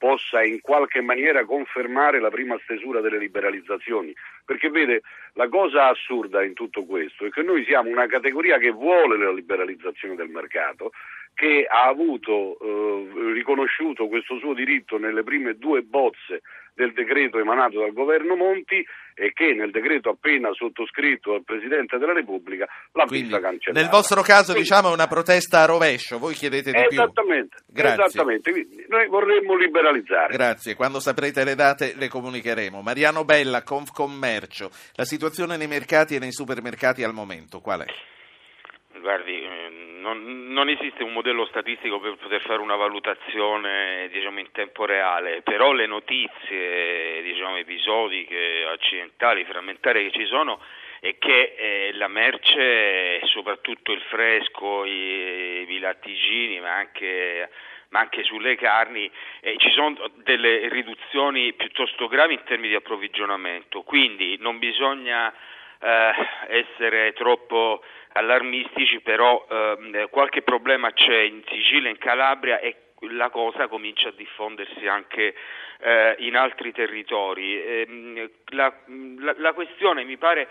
possa 0.00 0.42
in 0.42 0.62
qualche 0.62 1.02
maniera 1.02 1.44
confermare 1.44 2.20
la 2.20 2.30
prima 2.30 2.58
stesura 2.62 3.02
delle 3.02 3.18
liberalizzazioni. 3.18 4.14
Perché 4.46 4.70
vede, 4.70 5.02
la 5.34 5.46
cosa 5.48 5.88
assurda 5.88 6.42
in 6.42 6.54
tutto 6.54 6.84
questo 6.84 7.26
è 7.26 7.28
che 7.28 7.42
noi 7.42 7.64
siamo 7.66 7.90
una 7.90 8.06
categoria 8.06 8.56
che 8.56 8.70
vuole 8.70 9.18
la 9.18 9.30
liberalizzazione 9.30 10.16
del 10.16 10.30
mercato, 10.30 10.92
che 11.34 11.66
ha 11.68 11.88
avuto 11.88 12.58
eh, 12.60 13.32
riconosciuto 13.32 14.08
questo 14.08 14.38
suo 14.38 14.54
diritto 14.54 14.98
nelle 14.98 15.22
prime 15.22 15.54
due 15.54 15.82
bozze 15.82 16.42
del 16.74 16.92
decreto 16.92 17.38
emanato 17.38 17.80
dal 17.80 17.92
governo 17.92 18.36
Monti 18.36 18.84
e 19.14 19.32
che 19.32 19.52
nel 19.52 19.70
decreto 19.70 20.10
appena 20.10 20.50
sottoscritto 20.52 21.32
dal 21.32 21.44
Presidente 21.44 21.98
della 21.98 22.14
Repubblica 22.14 22.66
l'ha 22.92 23.04
Quindi, 23.04 23.26
vista 23.26 23.40
cancellata. 23.40 23.80
Nel 23.80 23.90
vostro 23.90 24.22
caso 24.22 24.52
Quindi, 24.52 24.62
diciamo 24.62 24.90
è 24.90 24.92
una 24.94 25.06
protesta 25.06 25.60
a 25.60 25.66
rovescio, 25.66 26.18
voi 26.18 26.34
chiedete 26.34 26.72
di 26.72 26.86
esattamente, 26.90 27.56
più. 27.64 27.74
Grazie. 27.74 28.04
Esattamente, 28.04 28.50
Quindi, 28.50 28.86
noi 28.88 29.08
vorremmo 29.08 29.56
liberalizzare. 29.56 30.32
Grazie, 30.32 30.74
quando 30.74 31.00
saprete 31.00 31.44
le 31.44 31.54
date 31.54 31.94
le 31.96 32.08
comunicheremo. 32.08 32.80
Mariano 32.80 33.24
Bella, 33.24 33.62
Confcommercio, 33.62 34.70
la 34.94 35.04
situazione 35.04 35.58
nei 35.58 35.68
mercati 35.68 36.14
e 36.14 36.18
nei 36.18 36.32
supermercati 36.32 37.02
al 37.02 37.12
momento 37.12 37.60
qual 37.60 37.80
è? 37.80 37.86
Guardi, 39.00 39.48
non, 40.00 40.52
non, 40.52 40.68
esiste 40.68 41.02
un 41.02 41.12
modello 41.12 41.46
statistico 41.46 41.98
per 42.00 42.16
poter 42.16 42.42
fare 42.42 42.60
una 42.60 42.76
valutazione 42.76 44.08
diciamo, 44.12 44.38
in 44.38 44.50
tempo 44.52 44.84
reale, 44.84 45.40
però 45.42 45.72
le 45.72 45.86
notizie 45.86 47.22
diciamo, 47.22 47.56
episodiche, 47.56 48.64
accidentali, 48.66 49.44
frammentarie 49.44 50.10
che 50.10 50.18
ci 50.18 50.26
sono 50.26 50.60
è 51.00 51.16
che 51.18 51.54
eh, 51.56 51.90
la 51.94 52.08
merce, 52.08 53.20
soprattutto 53.24 53.92
il 53.92 54.02
fresco, 54.02 54.84
i, 54.84 55.64
i 55.66 55.78
latticini, 55.78 56.60
ma 56.60 56.74
anche 56.74 57.48
ma 57.90 58.00
anche 58.00 58.22
sulle 58.22 58.54
carni, 58.54 59.10
eh, 59.40 59.56
ci 59.58 59.70
sono 59.70 59.96
delle 60.22 60.68
riduzioni 60.68 61.52
piuttosto 61.54 62.06
gravi 62.06 62.34
in 62.34 62.42
termini 62.44 62.68
di 62.68 62.76
approvvigionamento, 62.76 63.82
quindi 63.82 64.36
non 64.38 64.60
bisogna 64.60 65.34
eh, 65.80 66.12
essere 66.48 67.12
troppo 67.14 67.82
allarmistici, 68.12 69.00
però 69.00 69.46
ehm, 69.48 70.08
qualche 70.10 70.42
problema 70.42 70.92
c'è 70.92 71.20
in 71.20 71.42
Sicilia 71.48 71.90
in 71.90 71.98
Calabria 71.98 72.58
e 72.60 72.76
la 73.12 73.30
cosa 73.30 73.66
comincia 73.68 74.08
a 74.08 74.14
diffondersi 74.14 74.86
anche 74.86 75.34
eh, 75.80 76.16
in 76.18 76.36
altri 76.36 76.72
territori. 76.72 77.60
Eh, 77.62 78.30
la, 78.50 78.72
la, 79.18 79.34
la, 79.38 79.52
questione 79.52 80.04
mi 80.04 80.18
pare 80.18 80.48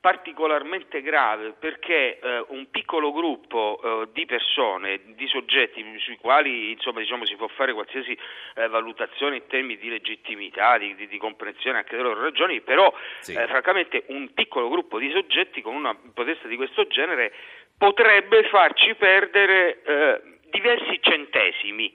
particolarmente 0.00 1.02
grave 1.02 1.52
perché 1.58 2.18
eh, 2.18 2.44
un 2.48 2.70
piccolo 2.70 3.12
gruppo 3.12 3.80
eh, 3.82 4.08
di 4.12 4.24
persone, 4.24 5.00
di 5.14 5.26
soggetti 5.28 5.84
sui 5.98 6.16
quali 6.16 6.70
insomma, 6.72 7.00
diciamo, 7.00 7.26
si 7.26 7.36
può 7.36 7.48
fare 7.48 7.74
qualsiasi 7.74 8.16
eh, 8.54 8.68
valutazione 8.68 9.36
in 9.36 9.46
termini 9.46 9.78
di 9.78 9.90
legittimità, 9.90 10.78
di, 10.78 10.94
di, 10.94 11.06
di, 11.06 11.18
comprensione 11.18 11.78
anche 11.78 11.96
delle 11.96 12.08
loro 12.08 12.22
ragioni, 12.22 12.62
però 12.62 12.92
sì. 13.20 13.34
Eh, 13.34 13.46
francamente 13.46 14.04
un 14.06 14.32
piccolo 14.32 14.70
gruppo 14.70 14.98
di 14.98 15.10
soggetti 15.10 15.60
con 15.60 15.74
una 15.74 15.94
protesta 16.14 16.48
di 16.48 16.56
questo 16.56 16.86
genere 16.86 17.32
potrebbe 17.76 18.44
farci 18.44 18.94
perdere 18.94 19.82
eh, 19.82 20.22
diversi 20.50 20.98
centesimi 21.02 21.94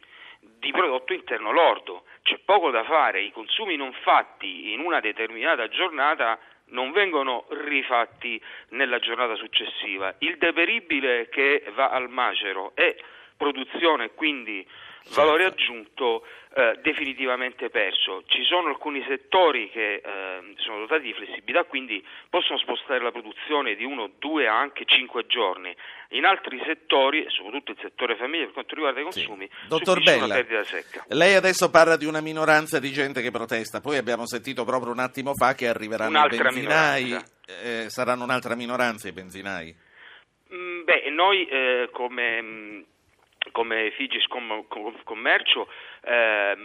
di 0.59 0.71
prodotto 0.71 1.13
interno 1.13 1.51
lordo. 1.51 2.03
C'è 2.21 2.39
poco 2.45 2.69
da 2.69 2.83
fare, 2.83 3.21
i 3.21 3.31
consumi 3.31 3.75
non 3.75 3.93
fatti 4.01 4.73
in 4.73 4.79
una 4.79 4.99
determinata 4.99 5.67
giornata 5.69 6.39
non 6.67 6.91
vengono 6.91 7.45
rifatti 7.49 8.41
nella 8.69 8.99
giornata 8.99 9.35
successiva. 9.35 10.15
Il 10.19 10.37
deperibile 10.37 11.29
che 11.29 11.63
va 11.73 11.89
al 11.89 12.09
macero 12.09 12.71
è 12.75 12.95
produzione, 13.37 14.11
quindi. 14.13 14.67
Valore 15.13 15.45
aggiunto 15.45 16.23
eh, 16.53 16.79
definitivamente 16.81 17.69
perso. 17.69 18.23
Ci 18.27 18.43
sono 18.43 18.69
alcuni 18.69 19.03
settori 19.07 19.69
che 19.69 19.95
eh, 19.95 20.53
sono 20.57 20.79
dotati 20.79 21.03
di 21.03 21.13
flessibilità, 21.13 21.65
quindi 21.65 22.03
possono 22.29 22.57
spostare 22.57 23.01
la 23.01 23.11
produzione 23.11 23.75
di 23.75 23.83
uno, 23.83 24.11
due, 24.17 24.47
anche 24.47 24.85
cinque 24.85 25.25
giorni. 25.27 25.75
In 26.11 26.23
altri 26.23 26.61
settori, 26.65 27.25
soprattutto 27.27 27.71
il 27.71 27.77
settore 27.81 28.15
famiglia 28.15 28.45
per 28.45 28.53
quanto 28.53 28.75
riguarda 28.75 28.99
i 29.01 29.03
consumi, 29.03 29.49
sì. 29.51 29.67
Dottor 29.67 30.01
Bella, 30.01 30.25
una 30.25 30.35
perdita 30.35 30.63
secca. 30.63 31.05
Lei 31.09 31.35
adesso 31.35 31.69
parla 31.69 31.97
di 31.97 32.05
una 32.05 32.21
minoranza 32.21 32.79
di 32.79 32.91
gente 32.91 33.21
che 33.21 33.31
protesta, 33.31 33.81
poi 33.81 33.97
abbiamo 33.97 34.25
sentito 34.25 34.63
proprio 34.63 34.93
un 34.93 34.99
attimo 34.99 35.33
fa 35.33 35.53
che 35.55 35.67
arriveranno 35.67 36.25
i 36.25 36.29
benzinai, 36.29 37.17
eh, 37.63 37.85
saranno 37.89 38.23
un'altra 38.23 38.55
minoranza 38.55 39.09
i 39.09 39.11
benzinai. 39.11 39.75
Mm, 40.53 40.83
beh, 40.83 41.09
noi 41.09 41.45
eh, 41.47 41.89
come 41.91 42.41
mm, 42.41 42.81
come 43.51 43.91
Figis 43.91 44.25
Commercio 44.27 45.67
eh, 46.01 46.55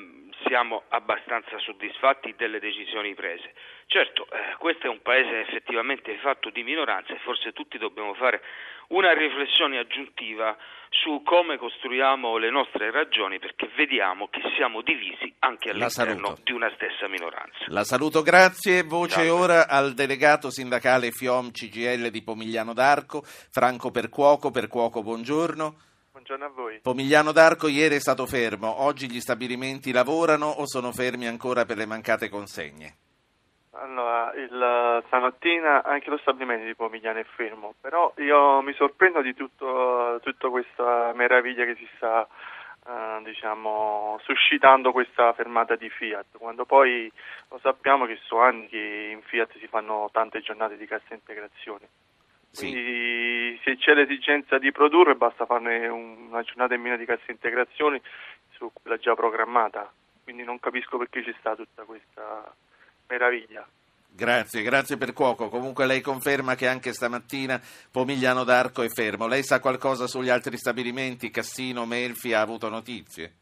siamo 0.46 0.84
abbastanza 0.88 1.58
soddisfatti 1.58 2.34
delle 2.36 2.58
decisioni 2.58 3.14
prese. 3.14 3.52
Certo, 3.86 4.26
eh, 4.30 4.56
questo 4.58 4.86
è 4.86 4.88
un 4.88 5.02
paese 5.02 5.40
effettivamente 5.40 6.16
fatto 6.18 6.50
di 6.50 6.62
minoranze 6.62 7.14
e 7.14 7.18
forse 7.18 7.52
tutti 7.52 7.78
dobbiamo 7.78 8.14
fare 8.14 8.40
una 8.88 9.12
riflessione 9.12 9.78
aggiuntiva 9.78 10.56
su 10.90 11.22
come 11.24 11.56
costruiamo 11.56 12.36
le 12.36 12.50
nostre 12.50 12.90
ragioni 12.90 13.38
perché 13.38 13.70
vediamo 13.76 14.28
che 14.28 14.40
siamo 14.56 14.82
divisi 14.82 15.32
anche 15.40 15.70
all'interno 15.70 16.36
di 16.42 16.52
una 16.52 16.70
stessa 16.74 17.06
minoranza. 17.06 17.64
La 17.68 17.84
saluto, 17.84 18.22
grazie. 18.22 18.82
Voce 18.82 19.22
Ciao. 19.22 19.36
ora 19.36 19.68
al 19.68 19.94
delegato 19.94 20.50
sindacale 20.50 21.12
FIOM 21.12 21.52
CGL 21.52 22.10
di 22.10 22.22
Pomigliano 22.22 22.74
d'Arco, 22.74 23.22
Franco 23.24 23.90
Percuoco. 23.90 24.50
Percuoco, 24.50 25.02
buongiorno. 25.02 25.89
Buongiorno 26.20 26.44
a 26.44 26.54
voi. 26.54 26.80
Pomigliano 26.82 27.32
d'Arco 27.32 27.66
ieri 27.66 27.94
è 27.94 27.98
stato 27.98 28.26
fermo, 28.26 28.82
oggi 28.82 29.10
gli 29.10 29.20
stabilimenti 29.20 29.90
lavorano 29.90 30.48
o 30.48 30.66
sono 30.66 30.92
fermi 30.92 31.26
ancora 31.26 31.64
per 31.64 31.78
le 31.78 31.86
mancate 31.86 32.28
consegne? 32.28 32.96
Allora, 33.70 34.30
il, 34.34 35.02
stamattina 35.06 35.82
anche 35.82 36.10
lo 36.10 36.18
stabilimento 36.18 36.66
di 36.66 36.74
Pomigliano 36.74 37.20
è 37.20 37.24
fermo, 37.24 37.72
però 37.80 38.12
io 38.18 38.60
mi 38.60 38.74
sorprendo 38.74 39.22
di 39.22 39.34
tutto, 39.34 40.20
tutta 40.22 40.50
questa 40.50 41.12
meraviglia 41.14 41.64
che 41.64 41.76
si 41.76 41.88
sta 41.96 42.28
eh, 42.86 43.22
diciamo, 43.24 44.20
suscitando 44.22 44.92
questa 44.92 45.32
fermata 45.32 45.74
di 45.74 45.88
Fiat, 45.88 46.36
quando 46.36 46.66
poi 46.66 47.10
lo 47.48 47.58
sappiamo 47.62 48.04
che 48.04 48.18
sono 48.24 48.42
anni 48.42 48.68
che 48.68 49.08
in 49.10 49.22
Fiat 49.22 49.56
si 49.56 49.66
fanno 49.68 50.10
tante 50.12 50.40
giornate 50.40 50.76
di 50.76 50.86
cassa 50.86 51.14
integrazione. 51.14 51.88
Quindi 52.54 53.56
sì. 53.56 53.60
se 53.62 53.76
c'è 53.76 53.94
l'esigenza 53.94 54.58
di 54.58 54.72
produrre 54.72 55.14
basta 55.14 55.46
farne 55.46 55.86
una 55.86 56.42
giornata 56.42 56.74
in 56.74 56.80
meno 56.80 56.96
di 56.96 57.04
cassa 57.04 57.30
integrazione 57.30 58.00
su 58.50 58.70
quella 58.72 58.96
già 58.96 59.14
programmata. 59.14 59.90
Quindi 60.22 60.42
non 60.44 60.58
capisco 60.58 60.98
perché 60.98 61.22
ci 61.22 61.34
sta 61.38 61.54
tutta 61.54 61.84
questa 61.84 62.54
meraviglia. 63.08 63.66
Grazie, 64.12 64.62
grazie 64.62 64.96
per 64.96 65.12
cuoco. 65.12 65.48
Comunque 65.48 65.86
lei 65.86 66.00
conferma 66.00 66.56
che 66.56 66.66
anche 66.66 66.92
stamattina 66.92 67.60
Pomigliano 67.90 68.44
d'Arco 68.44 68.82
è 68.82 68.88
fermo. 68.88 69.26
Lei 69.26 69.42
sa 69.42 69.60
qualcosa 69.60 70.06
sugli 70.06 70.28
altri 70.28 70.56
stabilimenti? 70.56 71.30
Cassino, 71.30 71.86
Melfi, 71.86 72.32
ha 72.32 72.40
avuto 72.40 72.68
notizie? 72.68 73.32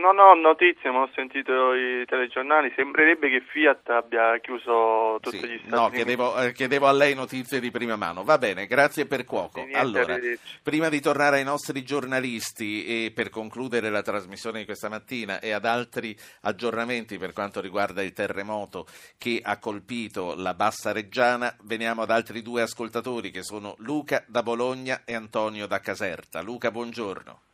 Non 0.00 0.18
ho 0.18 0.34
notizie, 0.34 0.90
ma 0.90 1.02
ho 1.02 1.10
sentito 1.14 1.74
i 1.74 2.04
telegiornali. 2.06 2.72
Sembrerebbe 2.74 3.28
che 3.28 3.42
Fiat 3.42 3.88
abbia 3.90 4.38
chiuso 4.40 5.18
tutti 5.20 5.38
sì, 5.38 5.46
gli 5.46 5.58
stati 5.58 5.74
No, 5.74 5.90
chiedevo, 5.90 6.36
eh, 6.38 6.52
chiedevo, 6.52 6.86
a 6.86 6.92
lei 6.92 7.14
notizie 7.14 7.60
di 7.60 7.70
prima 7.70 7.96
mano. 7.96 8.24
Va 8.24 8.38
bene, 8.38 8.66
grazie 8.66 9.06
per 9.06 9.24
cuoco. 9.24 9.64
Sì, 9.64 9.72
allora, 9.72 10.16
prima 10.62 10.88
di 10.88 11.00
tornare 11.00 11.36
ai 11.36 11.44
nostri 11.44 11.82
giornalisti 11.84 13.04
e 13.04 13.12
per 13.12 13.28
concludere 13.28 13.90
la 13.90 14.02
trasmissione 14.02 14.60
di 14.60 14.64
questa 14.64 14.88
mattina 14.88 15.38
e 15.38 15.52
ad 15.52 15.64
altri 15.64 16.16
aggiornamenti 16.42 17.18
per 17.18 17.32
quanto 17.32 17.60
riguarda 17.60 18.02
il 18.02 18.12
terremoto 18.12 18.86
che 19.18 19.40
ha 19.42 19.58
colpito 19.58 20.34
la 20.34 20.54
Bassa 20.54 20.92
Reggiana, 20.92 21.54
veniamo 21.64 22.02
ad 22.02 22.10
altri 22.10 22.42
due 22.42 22.62
ascoltatori 22.62 23.30
che 23.30 23.42
sono 23.42 23.74
Luca 23.78 24.24
da 24.26 24.42
Bologna 24.42 25.02
e 25.04 25.14
Antonio 25.14 25.66
da 25.66 25.80
Caserta. 25.80 26.40
Luca, 26.40 26.70
buongiorno. 26.70 27.49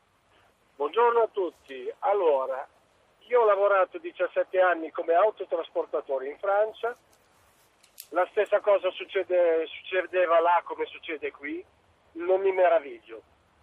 Buongiorno 0.76 1.22
a 1.22 1.28
tutti. 1.32 1.90
Allora, 2.00 2.68
io 3.28 3.40
ho 3.40 3.46
lavorato 3.46 3.96
17 3.96 4.60
anni 4.60 4.90
come 4.90 5.14
autotrasportatore 5.14 6.28
in 6.28 6.36
Francia, 6.36 6.94
la 8.10 8.28
stessa 8.30 8.60
cosa 8.60 8.90
succede, 8.90 9.66
succedeva 9.68 10.38
là 10.38 10.60
come 10.64 10.84
succede 10.84 11.32
qui, 11.32 11.64
non 12.12 12.42
mi 12.42 12.52
meraviglio. 12.52 13.22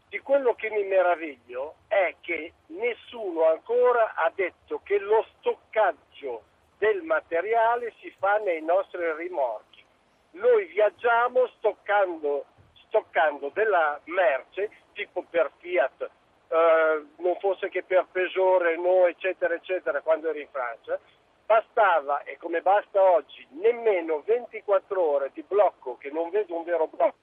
Di 0.10 0.18
quello 0.22 0.56
che 0.56 0.72
mi 0.72 0.84
meraviglio 0.86 1.76
è 1.88 2.16
che 2.20 2.54
nessuno 2.70 3.46
ancora 3.46 4.16
ha 4.16 4.32
detto 4.34 4.82
che 4.84 4.98
lo 4.98 5.24
stoccaggio 5.38 6.46
del 6.80 7.04
materiale 7.04 7.94
si 8.00 8.10
fa 8.18 8.38
nei 8.38 8.64
nostri 8.64 9.14
rimorchi. 9.14 9.86
Noi 10.32 10.66
viaggiamo 10.66 11.46
stoccando, 11.58 12.46
stoccando 12.88 13.50
della 13.54 14.02
merce, 14.06 14.72
tipo 14.94 15.24
per 15.30 15.52
Fiat, 15.60 16.10
eh, 16.54 17.06
non 17.18 17.36
fosse 17.40 17.68
che 17.70 17.82
per 17.82 18.06
Peugeot, 18.12 18.62
Renault, 18.62 19.08
eccetera, 19.08 19.56
eccetera, 19.56 20.02
quando 20.02 20.30
ero 20.30 20.38
in 20.38 20.48
Francia, 20.52 21.00
bastava, 21.48 22.22
e 22.22 22.38
come 22.38 22.62
basta 22.62 23.02
oggi, 23.02 23.46
nemmeno 23.60 24.22
24 24.24 25.02
ore 25.02 25.32
di 25.34 25.44
blocco, 25.48 25.98
che 25.98 26.12
non 26.12 26.30
vedo 26.30 26.56
un 26.56 26.64
vero 26.64 26.88
blocco, 26.88 27.16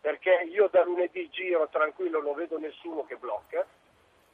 perché 0.00 0.48
io 0.50 0.68
da 0.72 0.82
lunedì 0.82 1.28
giro 1.30 1.68
tranquillo, 1.70 2.20
non 2.20 2.34
vedo 2.34 2.58
nessuno 2.58 3.04
che 3.04 3.16
blocca, 3.16 3.64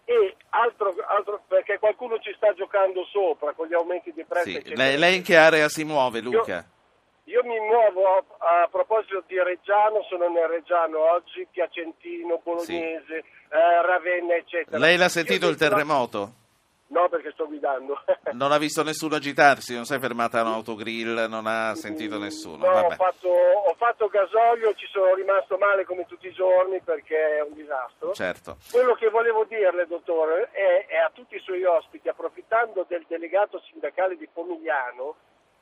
e 0.05 0.36
altro, 0.49 0.95
altro 1.07 1.43
perché 1.47 1.78
qualcuno 1.78 2.18
ci 2.18 2.32
sta 2.34 2.55
giocando 2.55 3.05
sopra 3.05 3.53
con 3.53 3.66
gli 3.66 3.74
aumenti 3.74 4.11
di 4.12 4.24
prezzi. 4.24 4.62
Sì. 4.64 4.74
Lei, 4.74 4.97
lei 4.97 5.16
in 5.16 5.22
che 5.22 5.36
area 5.36 5.68
si 5.68 5.84
muove, 5.84 6.20
Luca? 6.20 6.64
Io 7.24 7.45
mi 7.45 7.61
muovo 7.61 8.16
a, 8.38 8.62
a 8.62 8.68
proposito 8.68 9.22
di 9.26 9.41
Reggiano, 9.41 10.03
sono 10.09 10.28
nel 10.28 10.49
Reggiano 10.49 10.99
oggi, 11.12 11.47
Piacentino, 11.49 12.41
Bolognese, 12.43 13.22
eh, 13.51 13.82
Ravenna, 13.82 14.34
eccetera. 14.34 14.78
Lei 14.78 14.96
l'ha 14.96 15.09
sentito 15.09 15.46
Io 15.46 15.51
il 15.51 15.57
terremoto? 15.57 16.34
No, 16.90 17.09
perché 17.09 17.30
sto 17.32 17.46
guidando. 17.46 17.98
Non 18.32 18.53
ha 18.53 18.59
visto 18.59 18.84
nessuno 18.84 19.16
agitarsi, 19.16 19.74
non 19.74 19.84
si 19.84 19.94
è 19.94 19.98
fermata 19.98 20.38
a 20.38 20.42
un 20.42 20.53
autogrill, 20.53 21.26
non 21.28 21.46
ha 21.46 21.74
sentito 21.74 22.16
nessuno. 22.16 22.64
No, 22.64 22.86
ho 22.86 22.90
fatto, 22.90 23.28
ho 23.28 23.74
fatto 23.76 24.07
gasolio, 24.07 24.72
ci 24.74 24.86
sono 24.86 25.14
rimasto 25.14 25.57
male 25.59 25.84
come 25.84 26.07
tutti 26.07 26.28
i 26.28 26.32
giorni 26.32 26.80
perché 26.80 27.38
è 27.38 27.42
un 27.42 27.55
disastro. 27.55 28.12
Certo. 28.12 28.57
Quello 28.70 28.94
che 28.94 29.11
volevo 29.11 29.44
dirle, 29.44 29.86
dottore, 29.88 30.51
è, 30.53 30.86
è 30.86 30.96
a 30.96 31.11
tutti 31.12 31.34
i 31.34 31.40
suoi 31.40 31.64
ospiti, 31.64 32.09
approfittando 32.09 32.86
del 32.88 33.05
delegato 33.09 33.61
sindacale 33.68 34.16
di 34.16 34.28
Pomigliano, 34.32 35.16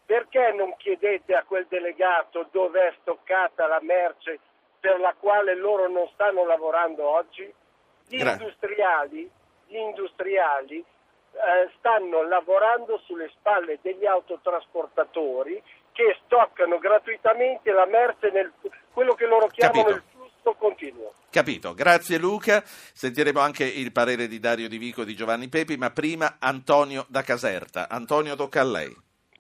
perché 0.05 0.53
non 0.55 0.77
chiedete 0.77 1.35
a 1.35 1.45
quel 1.45 1.67
delegato 1.69 2.49
dove 2.53 2.89
è 2.89 2.95
stoccata 3.01 3.67
la 3.67 3.81
merce 3.81 4.39
per 4.79 5.01
la 5.01 5.15
quale 5.19 5.57
loro 5.57 5.89
non 5.89 6.09
stanno 6.13 6.45
lavorando 6.45 7.09
oggi? 7.09 7.53
Gli 8.09 8.19
Gra- 8.19 8.33
industriali, 8.33 9.31
gli 9.67 9.77
industriali 9.77 10.79
eh, 10.79 11.71
stanno 11.79 12.23
lavorando 12.27 13.01
sulle 13.05 13.31
spalle 13.39 13.79
degli 13.83 14.07
autotrasportatori 14.07 15.63
che 15.93 16.17
stoccano 16.25 16.79
gratuitamente 16.79 17.71
la 17.73 17.87
merce 17.87 18.31
nel 18.31 18.53
quello 18.93 19.15
che 19.15 19.27
loro 19.27 19.47
chiamano 19.49 19.83
Capito. 19.83 19.97
il 19.97 20.03
flusso 20.13 20.57
continuo. 20.59 21.13
Capito, 21.31 21.75
grazie 21.75 22.19
Luca. 22.19 22.63
Sentiremo 22.65 23.41
anche 23.41 23.65
il 23.65 23.93
parere 23.93 24.27
di 24.27 24.41
Dario 24.41 24.69
Di 24.69 24.79
Vico 24.79 25.03
e 25.03 25.05
di 25.05 25.15
Giovanni 25.15 25.49
Pepi, 25.49 25.77
ma 25.77 25.91
prima 25.91 26.37
Antonio 26.41 27.05
da 27.09 27.23
Caserta. 27.23 27.89
Antonio, 27.89 28.35
tocca 28.35 28.61
a 28.61 28.65
lei. 28.65 28.97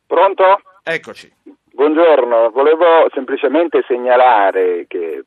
Pronto? 0.06 0.60
Eccoci. 0.82 1.32
Buongiorno, 1.78 2.50
volevo 2.50 3.08
semplicemente 3.14 3.84
segnalare 3.86 4.86
che 4.88 5.22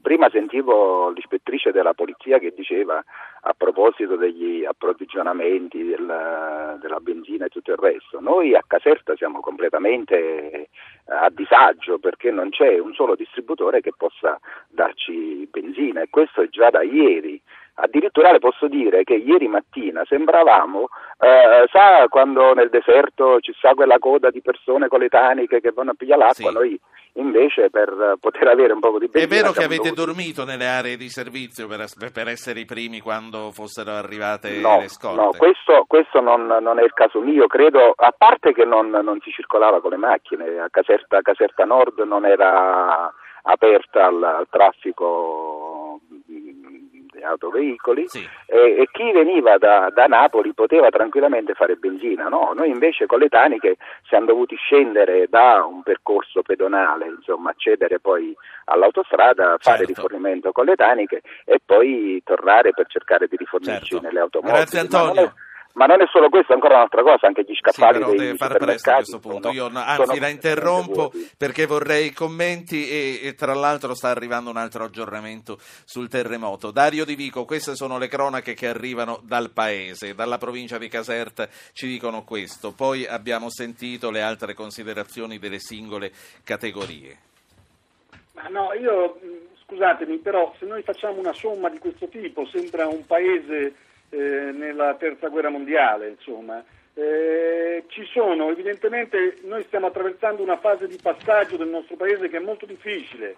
prima 0.00 0.28
sentivo 0.30 1.10
l'ispettrice 1.10 1.72
della 1.72 1.94
polizia 1.94 2.38
che 2.38 2.52
diceva 2.56 3.02
a 3.42 3.54
proposito 3.56 4.16
degli 4.16 4.64
approvvigionamenti 4.64 5.82
del- 5.84 6.78
della 6.80 6.98
benzina 7.00 7.46
e 7.46 7.48
tutto 7.48 7.70
il 7.72 7.78
resto, 7.78 8.20
noi 8.20 8.54
a 8.54 8.62
Caserta 8.66 9.14
siamo 9.16 9.40
completamente 9.40 10.14
eh, 10.16 10.68
a 11.06 11.28
disagio 11.30 11.98
perché 11.98 12.30
non 12.30 12.50
c'è 12.50 12.78
un 12.78 12.92
solo 12.94 13.14
distributore 13.16 13.80
che 13.80 13.92
possa 13.96 14.38
darci 14.68 15.48
benzina 15.50 16.02
e 16.02 16.08
questo 16.10 16.42
è 16.42 16.48
già 16.48 16.70
da 16.70 16.82
ieri. 16.82 17.40
Addirittura 17.74 18.30
le 18.30 18.40
posso 18.40 18.68
dire 18.68 19.04
che 19.04 19.14
ieri 19.14 19.48
mattina 19.48 20.04
sembravamo, 20.06 20.88
eh, 21.18 21.66
sa 21.72 22.06
quando 22.08 22.52
nel 22.52 22.68
deserto 22.68 23.40
ci 23.40 23.52
sta 23.56 23.72
quella 23.74 23.98
coda 23.98 24.30
di 24.30 24.42
persone 24.42 24.88
con 24.88 25.00
le 25.00 25.08
taniche 25.08 25.60
che 25.60 25.70
vanno 25.72 25.92
a 25.92 25.94
pigliare 25.94 26.20
l'acqua, 26.20 26.48
Sì. 26.50 26.54
noi 26.54 26.80
invece 27.14 27.70
per 27.70 27.88
eh, 27.88 28.18
poter 28.20 28.46
avere 28.48 28.72
un 28.74 28.80
po' 28.80 28.96
di 28.98 29.06
È 29.06 29.08
benzina 29.08 29.34
vero 29.42 29.52
che 29.52 29.64
avete 29.64 29.88
dovuti- 29.90 30.04
dormito 30.04 30.44
nelle 30.44 30.66
aree 30.66 30.96
di 30.96 31.08
servizio 31.08 31.66
per, 31.66 31.86
per 32.12 32.28
essere 32.28 32.60
i 32.60 32.64
primi 32.66 33.00
quando 33.00 33.29
fossero 33.52 33.92
arrivate 33.92 34.58
No, 34.60 34.78
le 34.80 34.88
scorte? 34.88 35.20
no, 35.20 35.30
questo, 35.36 35.84
questo 35.86 36.20
non, 36.20 36.46
non 36.46 36.78
è 36.78 36.82
il 36.82 36.92
caso 36.92 37.20
mio, 37.20 37.46
credo, 37.46 37.92
a 37.94 38.12
parte 38.16 38.52
che 38.52 38.64
non, 38.64 38.88
non 38.90 39.20
si 39.22 39.30
circolava 39.30 39.80
con 39.80 39.90
le 39.90 39.96
macchine, 39.96 40.58
a 40.58 40.68
Caserta, 40.70 41.20
Caserta 41.22 41.64
Nord 41.64 41.98
non 42.00 42.24
era 42.26 43.12
aperta 43.42 44.06
al, 44.06 44.22
al 44.22 44.46
traffico 44.50 45.69
autoveicoli 47.22 48.08
Sì. 48.08 48.26
e, 48.46 48.76
e 48.80 48.88
chi 48.90 49.10
veniva 49.12 49.56
da, 49.58 49.90
da 49.94 50.06
Napoli 50.06 50.52
poteva 50.54 50.88
tranquillamente 50.90 51.54
fare 51.54 51.76
benzina, 51.76 52.28
no? 52.28 52.52
Noi 52.54 52.68
invece 52.70 53.06
con 53.06 53.18
le 53.18 53.28
taniche 53.28 53.76
siamo 54.08 54.26
dovuti 54.26 54.56
scendere 54.56 55.26
da 55.28 55.64
un 55.64 55.82
percorso 55.82 56.42
pedonale, 56.42 57.06
insomma 57.06 57.50
accedere 57.50 58.00
poi 58.00 58.34
all'autostrada, 58.64 59.56
fare 59.58 59.78
Certo. 59.84 59.92
rifornimento 59.92 60.52
con 60.52 60.64
le 60.64 60.74
taniche 60.74 61.22
e 61.44 61.60
poi 61.64 62.20
tornare 62.24 62.70
per 62.72 62.86
cercare 62.88 63.26
di 63.28 63.36
rifornirci 63.36 63.94
Certo. 63.94 64.04
nelle 64.06 64.20
automobili. 64.20 64.56
Grazie, 64.56 64.78
Antonio. 64.80 65.32
È- 65.72 65.78
Ma 65.78 65.86
non 65.86 66.00
è 66.02 66.06
solo 66.10 66.28
questo, 66.28 66.52
ancora 66.52 66.74
un'altra 66.76 67.02
cosa, 67.02 67.26
anche 67.26 67.42
gli 67.42 67.52
Sì, 67.54 67.58
scaffali 67.60 67.98
però 67.98 68.10
dei 68.10 68.18
deve 68.18 68.36
far 68.36 68.56
presto 68.58 68.90
a 68.90 68.94
questo 68.96 69.18
punto. 69.20 69.52
sono- 69.52 69.54
Io 69.54 69.70
anzi 69.80 70.18
la 70.18 70.28
interrompo 70.28 71.12
perché 71.38 71.66
vorrei 71.66 72.06
i 72.06 72.12
commenti 72.12 72.88
e, 72.88 73.20
e 73.22 73.34
tra 73.34 73.54
l'altro 73.54 73.94
sta 73.94 74.08
arrivando 74.08 74.50
un 74.50 74.56
altro 74.56 74.84
aggiornamento 74.84 75.58
sul 75.84 76.08
terremoto. 76.08 76.70
Dario 76.70 77.04
Di 77.04 77.14
Vico, 77.14 77.44
queste 77.44 77.76
sono 77.76 77.98
le 77.98 78.08
cronache 78.08 78.54
che 78.54 78.66
arrivano 78.66 79.20
dal 79.22 79.50
paese, 79.52 80.14
dalla 80.14 80.38
provincia 80.38 80.76
di 80.78 80.88
Caserta 80.88 81.48
ci 81.72 81.86
dicono 81.86 82.24
questo. 82.24 82.72
Poi 82.72 83.06
abbiamo 83.06 83.48
sentito 83.50 84.10
le 84.10 84.22
altre 84.22 84.54
considerazioni 84.54 85.38
delle 85.38 85.58
singole 85.60 86.12
categorie. 86.44 87.16
Ma 88.34 88.48
no, 88.48 88.72
io 88.72 89.18
mh, 89.20 89.56
scusatemi, 89.66 90.18
però 90.18 90.52
se 90.58 90.66
noi 90.66 90.82
facciamo 90.82 91.18
una 91.18 91.32
somma 91.32 91.68
di 91.68 91.78
questo 91.78 92.08
tipo 92.08 92.46
sembra 92.46 92.86
un 92.86 93.04
paese 93.06 93.74
eh, 94.10 94.18
nella 94.52 94.94
terza 94.94 95.28
guerra 95.28 95.48
mondiale, 95.48 96.08
insomma. 96.08 96.62
Eh, 96.94 97.84
ci 97.86 98.04
sono, 98.12 98.50
evidentemente 98.50 99.38
noi 99.44 99.62
stiamo 99.64 99.86
attraversando 99.86 100.42
una 100.42 100.58
fase 100.58 100.86
di 100.86 100.98
passaggio 101.00 101.56
del 101.56 101.68
nostro 101.68 101.96
paese 101.96 102.28
che 102.28 102.36
è 102.36 102.40
molto 102.40 102.66
difficile. 102.66 103.36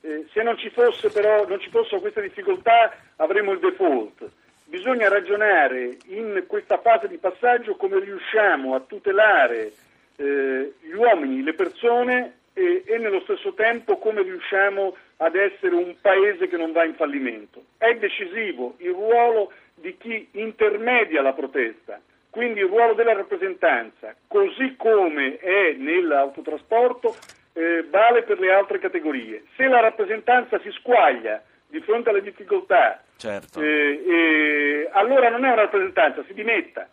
Eh, 0.00 0.26
se 0.32 0.42
non 0.42 0.56
ci 0.56 0.70
però, 1.12 1.46
non 1.46 1.60
ci 1.60 1.70
fossero 1.70 2.00
queste 2.00 2.22
difficoltà 2.22 2.92
avremo 3.16 3.52
il 3.52 3.58
default. 3.58 4.28
Bisogna 4.64 5.08
ragionare 5.08 5.96
in 6.06 6.44
questa 6.46 6.78
fase 6.78 7.08
di 7.08 7.16
passaggio 7.16 7.76
come 7.76 8.00
riusciamo 8.00 8.74
a 8.74 8.80
tutelare 8.80 9.72
eh, 10.16 10.74
gli 10.80 10.92
uomini, 10.92 11.42
le 11.42 11.54
persone 11.54 12.34
e, 12.52 12.82
e 12.84 12.98
nello 12.98 13.20
stesso 13.20 13.54
tempo 13.54 13.98
come 13.98 14.22
riusciamo 14.22 14.96
ad 15.18 15.36
essere 15.36 15.74
un 15.74 15.94
paese 16.00 16.48
che 16.48 16.56
non 16.56 16.72
va 16.72 16.84
in 16.84 16.94
fallimento. 16.94 17.64
È 17.76 17.94
decisivo 17.94 18.74
il 18.78 18.90
ruolo 18.90 19.52
di 19.80 19.96
chi 19.98 20.28
intermedia 20.32 21.22
la 21.22 21.32
protesta, 21.32 22.00
quindi 22.30 22.60
il 22.60 22.66
ruolo 22.66 22.94
della 22.94 23.14
rappresentanza, 23.14 24.14
così 24.26 24.76
come 24.76 25.38
è 25.38 25.74
nell'autotrasporto, 25.76 27.16
eh, 27.54 27.84
vale 27.90 28.22
per 28.22 28.38
le 28.38 28.52
altre 28.52 28.78
categorie. 28.78 29.44
Se 29.56 29.66
la 29.66 29.80
rappresentanza 29.80 30.58
si 30.60 30.70
squaglia 30.72 31.42
di 31.66 31.80
fronte 31.80 32.10
alle 32.10 32.22
difficoltà, 32.22 33.02
Certo. 33.16 33.60
eh, 33.60 34.02
eh, 34.06 34.88
allora 34.92 35.28
non 35.28 35.44
è 35.44 35.48
una 35.52 35.62
rappresentanza, 35.62 36.22
si 36.26 36.34
dimetta. 36.34 36.88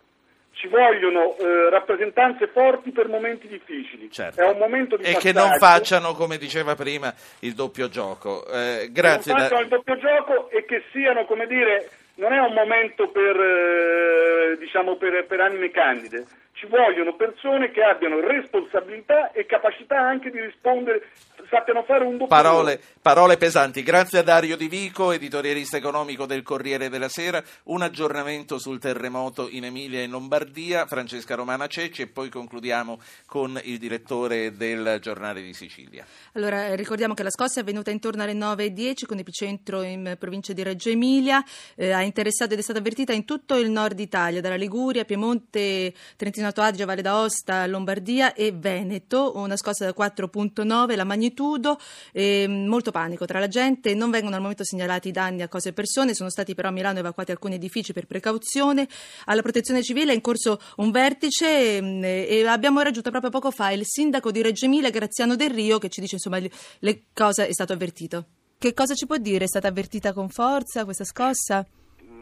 Ci 0.52 0.68
vogliono 0.68 1.36
eh, 1.36 1.68
rappresentanze 1.68 2.46
forti 2.46 2.90
per 2.90 3.08
momenti 3.08 3.46
difficili. 3.46 4.10
Certo. 4.10 4.40
È 4.40 4.48
un 4.48 4.56
momento 4.56 4.96
di 4.96 5.04
E 5.04 5.16
che 5.16 5.32
non 5.32 5.50
facciano, 5.58 6.14
come 6.14 6.38
diceva 6.38 6.74
prima, 6.74 7.12
il 7.40 7.52
doppio 7.52 7.90
gioco. 7.90 8.42
Eh, 8.48 8.88
grazie. 8.90 9.32
non 9.32 9.42
da- 9.42 9.48
facciano 9.48 9.64
il 9.64 9.68
doppio 9.68 9.98
gioco 9.98 10.48
e 10.48 10.64
che 10.64 10.82
siano, 10.92 11.26
come 11.26 11.46
dire, 11.46 11.90
non 12.16 12.32
è 12.32 12.38
un 12.40 12.52
momento 12.52 13.08
per, 13.08 13.36
eh, 13.36 14.56
diciamo, 14.58 14.96
per, 14.96 15.26
per 15.26 15.40
anime 15.40 15.70
candide. 15.70 16.24
Ci 16.66 16.72
vogliono 16.72 17.14
persone 17.14 17.70
che 17.70 17.80
abbiano 17.80 18.18
responsabilità 18.18 19.30
e 19.30 19.46
capacità 19.46 20.00
anche 20.00 20.32
di 20.32 20.40
rispondere 20.40 21.00
sappiano 21.48 21.84
fare 21.84 22.04
un 22.04 22.16
buon 22.16 22.28
Parole, 22.28 22.80
parole 23.00 23.36
pesanti. 23.36 23.82
Grazie 23.82 24.18
a 24.18 24.22
Dario 24.22 24.56
Di 24.56 24.66
Vico, 24.66 25.12
editorialista 25.12 25.76
economico 25.76 26.26
del 26.26 26.42
Corriere 26.42 26.88
della 26.88 27.08
Sera. 27.08 27.42
Un 27.64 27.82
aggiornamento 27.82 28.58
sul 28.58 28.80
terremoto 28.80 29.48
in 29.48 29.64
Emilia 29.64 30.00
e 30.00 30.04
in 30.04 30.10
Lombardia. 30.10 30.86
Francesca 30.86 31.36
Romana 31.36 31.68
Cecci 31.68 32.02
e 32.02 32.06
poi 32.08 32.28
concludiamo 32.28 32.98
con 33.26 33.60
il 33.62 33.78
direttore 33.78 34.56
del 34.56 34.98
Giornale 35.00 35.42
di 35.42 35.52
Sicilia. 35.52 36.04
Allora, 36.32 36.66
eh, 36.66 36.76
ricordiamo 36.76 37.14
che 37.14 37.22
la 37.22 37.30
scossa 37.30 37.60
è 37.60 37.62
avvenuta 37.62 37.90
intorno 37.90 38.22
alle 38.24 38.34
9.10 38.34 39.06
con 39.06 39.18
epicentro 39.18 39.82
in 39.82 40.16
provincia 40.18 40.52
di 40.52 40.62
Reggio 40.64 40.88
Emilia. 40.88 41.42
Eh, 41.76 41.92
ha 41.92 42.02
interessato 42.02 42.54
ed 42.54 42.58
è 42.58 42.62
stata 42.62 42.80
avvertita 42.80 43.12
in 43.12 43.24
tutto 43.24 43.56
il 43.56 43.70
nord 43.70 43.98
Italia, 44.00 44.40
dalla 44.40 44.56
Liguria, 44.56 45.04
Piemonte, 45.04 45.92
Trentino 46.16 46.48
Alto 46.56 46.62
Adige, 46.62 46.84
Valle 46.86 47.02
d'Aosta, 47.02 47.66
Lombardia 47.66 48.32
e 48.32 48.50
Veneto. 48.52 49.32
Una 49.36 49.56
scossa 49.56 49.84
da 49.84 49.94
4.9, 49.94 50.96
la 50.96 51.04
magnitudo. 51.04 51.78
Eh, 52.12 52.46
molto 52.48 52.90
panico 52.90 53.26
tra 53.26 53.38
la 53.38 53.48
gente. 53.48 53.94
Non 53.94 54.10
vengono 54.10 54.36
al 54.36 54.40
momento 54.40 54.64
segnalati 54.64 55.10
danni 55.10 55.42
a 55.42 55.48
cose 55.48 55.70
e 55.70 55.72
persone. 55.74 56.14
Sono 56.14 56.30
stati 56.30 56.54
però 56.54 56.68
a 56.68 56.70
Milano 56.70 56.98
evacuati 56.98 57.30
alcuni 57.30 57.56
edifici 57.56 57.92
per 57.92 58.06
precauzione. 58.06 58.88
Alla 59.26 59.42
protezione 59.42 59.82
civile 59.82 60.12
è 60.12 60.14
in 60.14 60.22
corso 60.22 60.58
un 60.76 60.90
vertice 60.90 61.80
mh, 61.80 62.04
e 62.04 62.46
abbiamo 62.46 62.80
raggiunto 62.80 63.10
proprio 63.10 63.30
poco 63.30 63.50
fa 63.50 63.70
il 63.72 63.84
sindaco 63.84 64.30
di 64.30 64.40
Reggio 64.40 64.64
Emilia, 64.64 64.88
Graziano 64.88 65.36
Del 65.36 65.50
Rio, 65.50 65.78
che 65.78 65.90
ci 65.90 66.00
dice 66.00 66.14
insomma 66.14 66.38
le, 66.38 67.02
cosa 67.12 67.44
è 67.44 67.52
stato 67.52 67.74
avvertito. 67.74 68.24
Che 68.58 68.72
cosa 68.72 68.94
ci 68.94 69.04
può 69.04 69.18
dire? 69.18 69.44
È 69.44 69.48
stata 69.48 69.68
avvertita 69.68 70.14
con 70.14 70.30
forza 70.30 70.84
questa 70.84 71.04
scossa? 71.04 71.66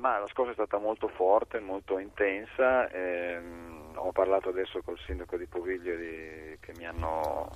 Ma 0.00 0.18
la 0.18 0.26
scossa 0.26 0.50
è 0.50 0.54
stata 0.54 0.78
molto 0.78 1.06
forte, 1.06 1.60
molto 1.60 2.00
intensa. 2.00 2.90
ehm, 2.90 3.73
ho 3.96 4.12
parlato 4.12 4.48
adesso 4.48 4.82
col 4.82 4.98
sindaco 5.06 5.36
di 5.36 5.46
Poviglio 5.46 5.96
di- 5.96 6.56
che 6.60 6.72
mi 6.76 6.86
hanno 6.86 7.50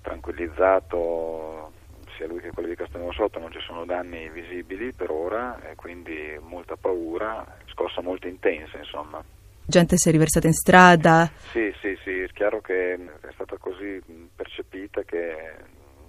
tranquillizzato, 0.00 1.72
sia 2.16 2.26
lui 2.26 2.40
che 2.40 2.50
quelli 2.50 2.70
di 2.70 2.76
Castelnuovo 2.76 3.12
Sotto, 3.12 3.38
non 3.38 3.52
ci 3.52 3.60
sono 3.60 3.84
danni 3.84 4.28
visibili 4.30 4.92
per 4.92 5.10
ora 5.10 5.60
e 5.70 5.74
quindi 5.74 6.38
molta 6.40 6.76
paura, 6.76 7.44
scossa 7.66 8.00
molto 8.00 8.26
intensa 8.28 8.78
insomma. 8.78 9.22
Gente 9.64 9.96
si 9.96 10.08
è 10.08 10.12
riversata 10.12 10.46
in 10.48 10.52
strada. 10.52 11.30
Sì, 11.36 11.72
sì, 11.80 11.96
sì, 12.02 12.20
è 12.20 12.26
chiaro 12.28 12.60
che 12.60 12.94
è 12.94 13.32
stata 13.32 13.56
così 13.58 14.02
percepita 14.34 15.02
che, 15.02 15.54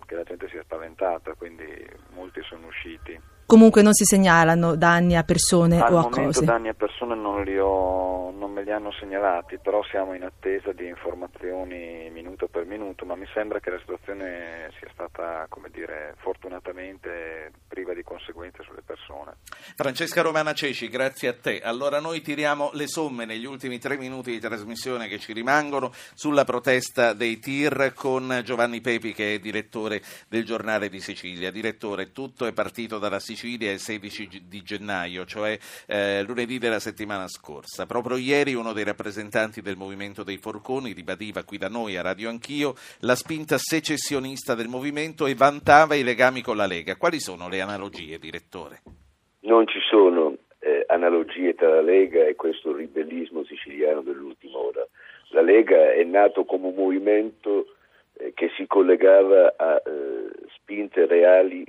che 0.05 0.15
la 0.15 0.23
gente 0.23 0.49
si 0.49 0.57
è 0.57 0.61
spaventata, 0.63 1.33
quindi 1.35 1.65
molti 2.13 2.41
sono 2.43 2.67
usciti. 2.67 3.17
Comunque 3.45 3.81
non 3.81 3.93
si 3.93 4.05
segnalano 4.05 4.75
danni 4.75 5.15
a 5.15 5.23
persone 5.23 5.79
Al 5.79 5.93
o 5.93 5.97
a 5.97 6.01
momento 6.03 6.21
cose. 6.21 6.45
danni 6.45 6.69
a 6.69 6.73
persone 6.73 7.13
non, 7.13 7.43
li 7.43 7.59
ho, 7.59 8.31
non 8.31 8.51
me 8.51 8.63
li 8.63 8.71
hanno 8.71 8.91
segnalati, 8.91 9.59
però 9.61 9.83
siamo 9.83 10.13
in 10.13 10.23
attesa 10.23 10.71
di 10.71 10.87
informazioni 10.87 12.09
minuto 12.11 12.47
per 12.47 12.65
minuto, 12.65 13.05
ma 13.05 13.15
mi 13.15 13.27
sembra 13.33 13.59
che 13.59 13.69
la 13.69 13.79
situazione 13.79 14.71
sia 14.79 14.87
stata, 14.93 15.45
come 15.49 15.69
dire, 15.71 16.15
fortunatamente 16.17 17.51
priva 17.67 17.93
di 17.93 18.01
conseguenze 18.01 18.63
sulle 18.63 18.81
persone. 18.83 19.33
Francesca 19.75 20.21
Romana 20.21 20.53
Ceci, 20.53 20.87
grazie 20.87 21.27
a 21.27 21.33
te. 21.33 21.59
Allora 21.61 21.99
noi 21.99 22.21
tiriamo 22.21 22.71
le 22.73 22.87
somme 22.87 23.25
negli 23.25 23.45
ultimi 23.45 23.77
tre 23.77 23.97
minuti 23.97 24.31
di 24.31 24.39
trasmissione 24.39 25.07
che 25.07 25.19
ci 25.19 25.33
rimangono 25.33 25.91
sulla 26.13 26.45
protesta 26.45 27.13
dei 27.13 27.39
TIR 27.39 27.93
con 27.93 28.41
Giovanni 28.43 28.81
Pepi 28.81 29.13
che 29.13 29.35
è 29.35 29.39
direttore 29.39 30.01
del 30.27 30.45
giornale 30.45 30.89
di 30.89 31.01
Sicilia. 31.01 31.51
Direttore, 31.51 32.11
tutto 32.11 32.45
è 32.45 32.53
partito 32.53 32.97
dalla 32.97 33.19
Sicilia 33.19 33.32
il 33.35 33.79
16 33.79 34.27
gi- 34.27 34.43
di 34.47 34.61
gennaio, 34.61 35.25
cioè 35.25 35.57
eh, 35.87 36.23
lunedì 36.23 36.57
della 36.57 36.79
settimana 36.79 37.27
scorsa. 37.27 37.85
Proprio 37.85 38.17
ieri 38.17 38.53
uno 38.53 38.73
dei 38.73 38.83
rappresentanti 38.83 39.61
del 39.61 39.75
Movimento 39.75 40.23
dei 40.23 40.37
Forconi 40.37 40.93
ribadiva 40.93 41.43
qui 41.43 41.57
da 41.57 41.67
noi 41.67 41.97
a 41.97 42.01
Radio 42.01 42.29
Anch'io 42.29 42.75
la 43.01 43.15
spinta 43.15 43.57
secessionista 43.57 44.55
del 44.55 44.67
movimento 44.67 45.25
e 45.25 45.35
vantava 45.35 45.95
i 45.95 46.03
legami 46.03 46.41
con 46.41 46.57
la 46.57 46.65
Lega. 46.65 46.95
Quali 46.95 47.19
sono 47.19 47.49
le 47.49 47.61
analogie, 47.61 48.19
direttore? 48.19 48.81
Non 49.41 49.67
ci 49.67 49.79
sono 49.89 50.37
eh, 50.59 50.85
analogie 50.87 51.53
tra 51.55 51.69
la 51.69 51.81
Lega 51.81 52.25
e 52.25 52.35
questo 52.35 52.75
ribellismo 52.75 53.43
siciliano 53.43 54.01
dell'ultima 54.01 54.57
ora. 54.57 54.87
La 55.29 55.41
Lega 55.41 55.93
è 55.93 56.03
nato 56.03 56.45
come 56.45 56.67
un 56.67 56.75
movimento 56.75 57.75
eh, 58.13 58.31
che 58.33 58.49
si 58.55 58.65
collegava 58.67 59.53
a 59.57 59.81
eh, 59.83 60.29
spinte 60.55 61.05
reali 61.05 61.65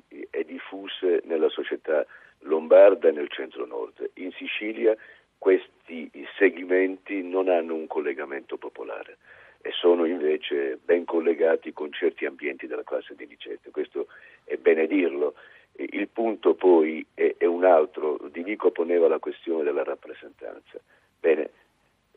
diffuse 0.85 1.23
nella 1.25 1.49
società 1.49 2.07
lombarda 2.41 3.09
e 3.09 3.13
nel 3.13 3.31
centro-nord. 3.31 4.11
In 4.15 4.33
Sicilia 4.33 4.95
questi 5.39 6.11
segmenti 6.39 7.23
non 7.23 7.49
hanno 7.49 7.75
un 7.75 7.87
collegamento 7.87 8.57
popolare 8.57 9.19
e 9.61 9.71
sono 9.73 10.05
invece 10.05 10.79
ben 10.83 11.05
collegati 11.05 11.73
con 11.73 11.93
certi 11.93 12.27
ambienti 12.27 12.67
della 12.67 12.85
classe 12.85 13.15
dirigente. 13.15 13.71
Questo 13.71 14.09
è 14.45 14.57
bene 14.57 14.87
dirlo. 14.87 15.35
Il 15.77 16.09
punto 16.09 16.55
poi 16.55 17.05
è, 17.15 17.35
è 17.39 17.47
un 17.47 17.65
altro. 17.65 18.19
Di 18.31 18.43
Vico 18.43 18.71
poneva 18.71 19.09
la 19.09 19.19
questione 19.19 19.65
della 19.65 19.83
rappresentanza. 19.83 20.79
Bene, 21.19 21.51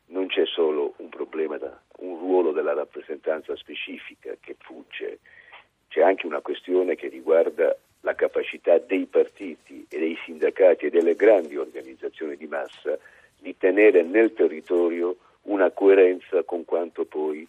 non 0.07 0.27
c'è 0.27 0.45
solo 0.45 0.93
un 0.97 1.09
problema, 1.09 1.57
da, 1.57 1.81
un 1.99 2.19
ruolo 2.19 2.51
della 2.51 2.73
rappresentanza 2.73 3.55
specifica 3.55 4.35
che 4.39 4.55
fugge, 4.59 5.19
c'è 5.87 6.01
anche 6.01 6.27
una 6.27 6.41
questione 6.41 6.95
che 6.95 7.07
riguarda 7.07 7.75
la 8.07 8.15
capacità 8.15 8.77
dei 8.77 9.05
partiti 9.05 9.85
e 9.89 9.99
dei 9.99 10.17
sindacati 10.23 10.85
e 10.85 10.89
delle 10.89 11.15
grandi 11.15 11.57
organizzazioni 11.57 12.37
di 12.37 12.47
massa 12.47 12.97
di 13.37 13.53
tenere 13.57 14.01
nel 14.01 14.31
territorio 14.31 15.17
una 15.43 15.71
coerenza 15.71 16.43
con 16.43 16.63
quanto 16.63 17.03
poi 17.03 17.45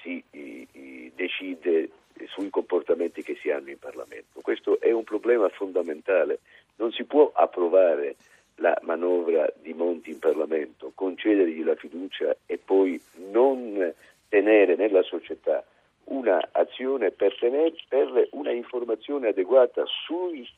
si 0.00 0.22
i- 0.30 0.66
i- 0.72 1.12
decide 1.14 1.90
sui 2.26 2.48
comportamenti 2.48 3.22
che 3.22 3.36
si 3.38 3.50
hanno 3.50 3.68
in 3.68 3.78
Parlamento. 3.78 4.40
Questo 4.40 4.80
è 4.80 4.90
un 4.92 5.04
problema 5.04 5.46
fondamentale. 5.50 6.38
Non 6.76 6.90
si 6.90 7.04
può 7.04 7.30
approvare 7.34 8.16
la 8.56 8.76
manovra 8.82 9.46
di 9.60 9.74
Monti 9.74 10.10
in 10.10 10.18
Parlamento, 10.18 10.90
concedergli 10.94 11.62
la 11.62 11.76
fiducia 11.76 12.34
e 12.46 12.56
poi 12.56 13.00
non 13.30 13.92
tenere 14.28 14.74
nella 14.74 15.02
società 15.02 15.62
un'azione 16.08 17.10
per, 17.10 17.36
tener- 17.38 17.84
per 17.88 18.28
una 18.32 18.50
informazione 18.50 19.28
adeguata 19.28 19.84
sui, 19.86 20.48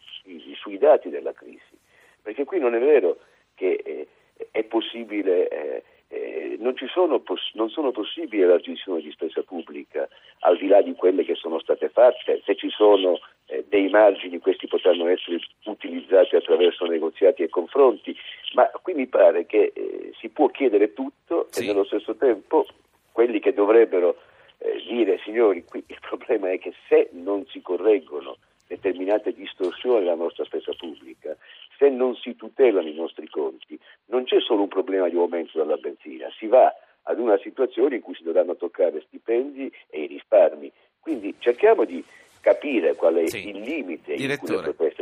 sui 0.55 0.79
dati 0.79 1.09
della 1.09 1.33
crisi. 1.33 1.79
Perché 2.23 2.45
qui 2.45 2.59
non 2.59 2.75
è 2.75 2.79
vero 2.79 3.19
che 3.55 3.81
eh, 3.85 4.07
è 4.51 4.63
possibile, 4.65 5.49
eh, 5.49 5.83
eh, 6.09 6.57
non, 6.59 6.77
ci 6.77 6.87
sono 6.89 7.21
poss- 7.21 7.55
non 7.55 7.69
sono 7.71 7.91
possibili 7.91 8.43
elargizioni 8.43 9.03
di 9.03 9.11
spesa 9.11 9.43
pubblica 9.43 10.09
al 10.41 10.57
di 10.57 10.67
là 10.67 10.83
di 10.83 10.95
quelle 10.95 11.25
che 11.25 11.35
sono 11.35 11.59
state 11.61 11.89
fatte, 11.89 12.43
se 12.45 12.57
ci 12.57 12.69
sono 12.71 13.19
eh, 13.47 13.65
dei 13.69 13.89
margini 13.89 14.39
questi 14.39 14.67
potranno 14.67 15.09
essere 15.09 15.39
utilizzati 15.65 16.37
attraverso 16.37 16.85
negoziati 16.87 17.43
e 17.43 17.49
confronti, 17.49 18.17
ma 18.55 18.71
qui 18.83 18.95
mi 18.95 19.07
pare 19.07 19.47
che 19.47 19.73
eh, 19.75 20.13
si 20.19 20.29
può 20.29 20.49
chiedere 20.49 20.93
tutto 20.93 21.47
Sì. 21.51 21.65
e 21.65 21.67
nello 21.67 21.85
stesso 21.85 22.15
tempo 22.17 22.67
quelli 23.13 23.41
che 23.41 23.53
dovrebbero 23.53 24.17
eh, 24.63 24.83
dire 24.89 25.19
signori 25.25 25.65
qui 25.65 25.83
il 25.87 25.99
problema 26.01 26.51
è 26.51 26.59
che 26.59 26.73
se 26.89 27.09
non 27.13 27.45
si 27.47 27.61
correggono 27.61 28.37
determinate 28.67 29.33
distorsioni 29.33 29.99
della 30.01 30.15
nostra 30.15 30.45
spesa 30.45 30.73
pubblica, 30.79 31.37
se 31.77 31.89
non 31.89 32.15
si 32.15 32.37
tutelano 32.37 32.87
i 32.87 32.95
nostri 32.95 33.29
conti, 33.29 33.77
non 34.07 34.23
c'è 34.25 34.41
solo 34.41 34.63
un 34.63 34.69
problema 34.69 35.09
di 35.09 35.17
aumento 35.17 35.59
della 35.59 35.77
benzina, 35.77 36.29
si 36.39 36.47
va 36.47 36.73
ad 37.03 37.19
una 37.19 37.37
situazione 37.39 37.97
in 37.97 38.03
cui 38.03 38.15
si 38.15 38.23
dovranno 38.23 38.55
toccare 38.57 39.01
stipendi 39.09 39.73
e 39.89 40.03
i 40.03 40.07
risparmi. 40.07 40.71
Quindi 41.01 41.35
cerchiamo 41.41 41.85
di 41.85 42.05
capire 42.41 42.95
qual 42.95 43.17
è 43.17 43.27
Sì. 43.27 43.49
il 43.49 43.59
limite 43.61 44.13
in 44.13 44.17
cui 44.19 44.27
Direttore. 44.27 44.67
le 44.67 44.73
proteste. 44.75 45.00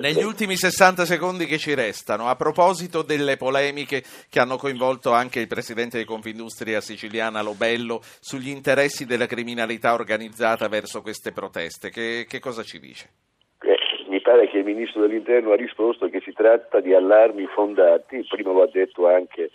Negli 0.00 0.22
ultimi 0.22 0.56
60 0.56 1.04
secondi 1.04 1.44
che 1.46 1.58
ci 1.58 1.74
restano, 1.74 2.28
a 2.28 2.36
proposito 2.36 3.02
delle 3.02 3.36
polemiche 3.36 4.02
che 4.30 4.38
hanno 4.38 4.56
coinvolto 4.56 5.12
anche 5.12 5.40
il 5.40 5.48
presidente 5.48 5.98
di 5.98 6.04
Confindustria 6.04 6.80
siciliana 6.80 7.42
Lobello 7.42 8.00
sugli 8.20 8.48
interessi 8.48 9.06
della 9.06 9.26
criminalità 9.26 9.94
organizzata 9.94 10.68
verso 10.68 11.02
queste 11.02 11.32
proteste, 11.32 11.90
che, 11.90 12.26
che 12.28 12.38
cosa 12.38 12.62
ci 12.62 12.78
dice? 12.78 13.08
Eh, 13.60 13.76
mi 14.08 14.20
pare 14.20 14.48
che 14.48 14.58
il 14.58 14.64
ministro 14.64 15.00
dell'interno 15.00 15.50
ha 15.50 15.56
risposto 15.56 16.08
che 16.08 16.20
si 16.20 16.32
tratta 16.32 16.80
di 16.80 16.94
allarmi 16.94 17.46
fondati, 17.46 18.24
prima 18.28 18.52
lo 18.52 18.62
ha 18.62 18.70
detto 18.70 19.08
anche 19.08 19.50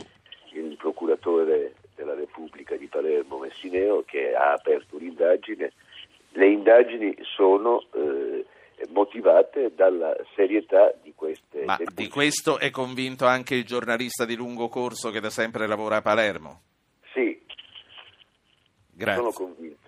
il 0.51 0.75
procuratore 0.77 1.75
della 1.95 2.15
Repubblica 2.15 2.75
di 2.75 2.87
Palermo 2.87 3.37
Messineo 3.37 4.03
che 4.05 4.33
ha 4.33 4.51
aperto 4.51 4.97
un'indagine. 4.97 5.71
Le 6.35 6.47
indagini 6.47 7.15
sono 7.21 7.83
eh, 7.93 8.45
motivate 8.91 9.73
dalla 9.75 10.15
serietà 10.35 10.93
di 11.01 11.13
queste 11.15 11.63
Ma 11.65 11.77
di 11.93 12.07
questo 12.07 12.59
è 12.59 12.69
convinto 12.69 13.25
anche 13.25 13.55
il 13.55 13.65
giornalista 13.65 14.25
di 14.25 14.35
lungo 14.35 14.67
corso 14.67 15.09
che 15.09 15.19
da 15.19 15.29
sempre 15.29 15.67
lavora 15.67 15.97
a 15.97 16.01
Palermo? 16.01 16.61
Sì, 17.13 17.41
Grazie. 18.91 19.21
sono 19.21 19.31
convinto. 19.31 19.83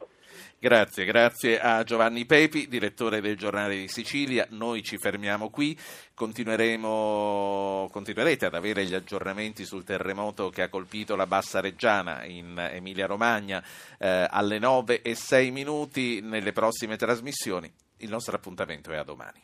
Grazie, 0.58 1.06
grazie 1.06 1.60
a 1.60 1.84
Giovanni 1.84 2.26
Pepi, 2.26 2.68
direttore 2.68 3.22
del 3.22 3.38
Giornale 3.38 3.76
di 3.76 3.88
Sicilia. 3.88 4.48
Noi 4.50 4.82
ci 4.82 4.98
fermiamo 4.98 5.52
qui, 5.52 5.78
continueremo, 6.16 7.88
continuerete 7.92 8.48
ad 8.48 8.56
avere 8.56 8.84
gli 8.86 8.96
aggiornamenti 8.96 9.64
sul 9.64 9.84
terremoto 9.84 10.50
che 10.50 10.64
ha 10.64 10.70
colpito 10.70 11.16
la 11.16 11.28
Bassa 11.28 11.60
Reggiana 11.60 12.24
in 12.26 12.58
Emilia-Romagna 12.58 13.64
eh, 14.00 14.26
alle 14.28 14.58
9 14.58 15.04
e 15.04 15.14
6 15.14 15.52
minuti 15.52 16.22
nelle 16.22 16.52
prossime 16.52 16.96
trasmissioni. 16.96 17.72
Il 17.98 18.10
nostro 18.10 18.36
appuntamento 18.36 18.92
è 18.92 18.98
a 18.98 19.04
domani. 19.04 19.42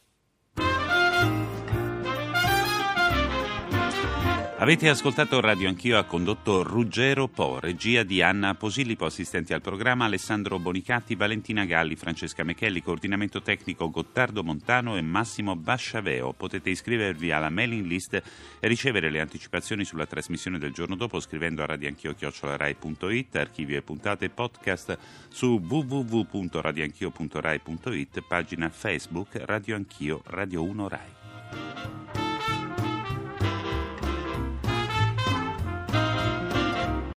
Avete 4.61 4.89
ascoltato 4.89 5.41
Radio 5.41 5.69
Anch'io 5.69 5.97
ha 5.97 6.03
condotto 6.03 6.61
Ruggero 6.61 7.27
Po, 7.27 7.59
regia 7.59 8.03
di 8.03 8.21
Anna 8.21 8.53
Posillipo, 8.53 9.05
assistenti 9.05 9.53
al 9.53 9.61
programma 9.61 10.05
Alessandro 10.05 10.59
Bonicatti, 10.59 11.15
Valentina 11.15 11.65
Galli, 11.65 11.95
Francesca 11.95 12.43
Mechelli, 12.43 12.83
coordinamento 12.83 13.41
tecnico 13.41 13.89
Gottardo 13.89 14.43
Montano 14.43 14.97
e 14.97 15.01
Massimo 15.01 15.55
Basciaveo. 15.55 16.33
Potete 16.33 16.69
iscrivervi 16.69 17.31
alla 17.31 17.49
mailing 17.49 17.87
list 17.87 18.13
e 18.13 18.23
ricevere 18.67 19.09
le 19.09 19.19
anticipazioni 19.19 19.83
sulla 19.83 20.05
trasmissione 20.05 20.59
del 20.59 20.73
giorno 20.73 20.93
dopo 20.93 21.19
scrivendo 21.19 21.63
a 21.63 21.65
radioanchio.rai.it, 21.65 23.35
archivio 23.37 23.79
e 23.79 23.81
puntate 23.81 24.29
podcast 24.29 24.95
su 25.27 25.59
www.radioanchio.rai.it, 25.59 28.23
pagina 28.27 28.69
Facebook 28.69 29.41
Radio 29.43 29.75
Anch'io, 29.75 30.21
Radio 30.27 30.61
1 30.61 30.87
Rai. 30.87 32.20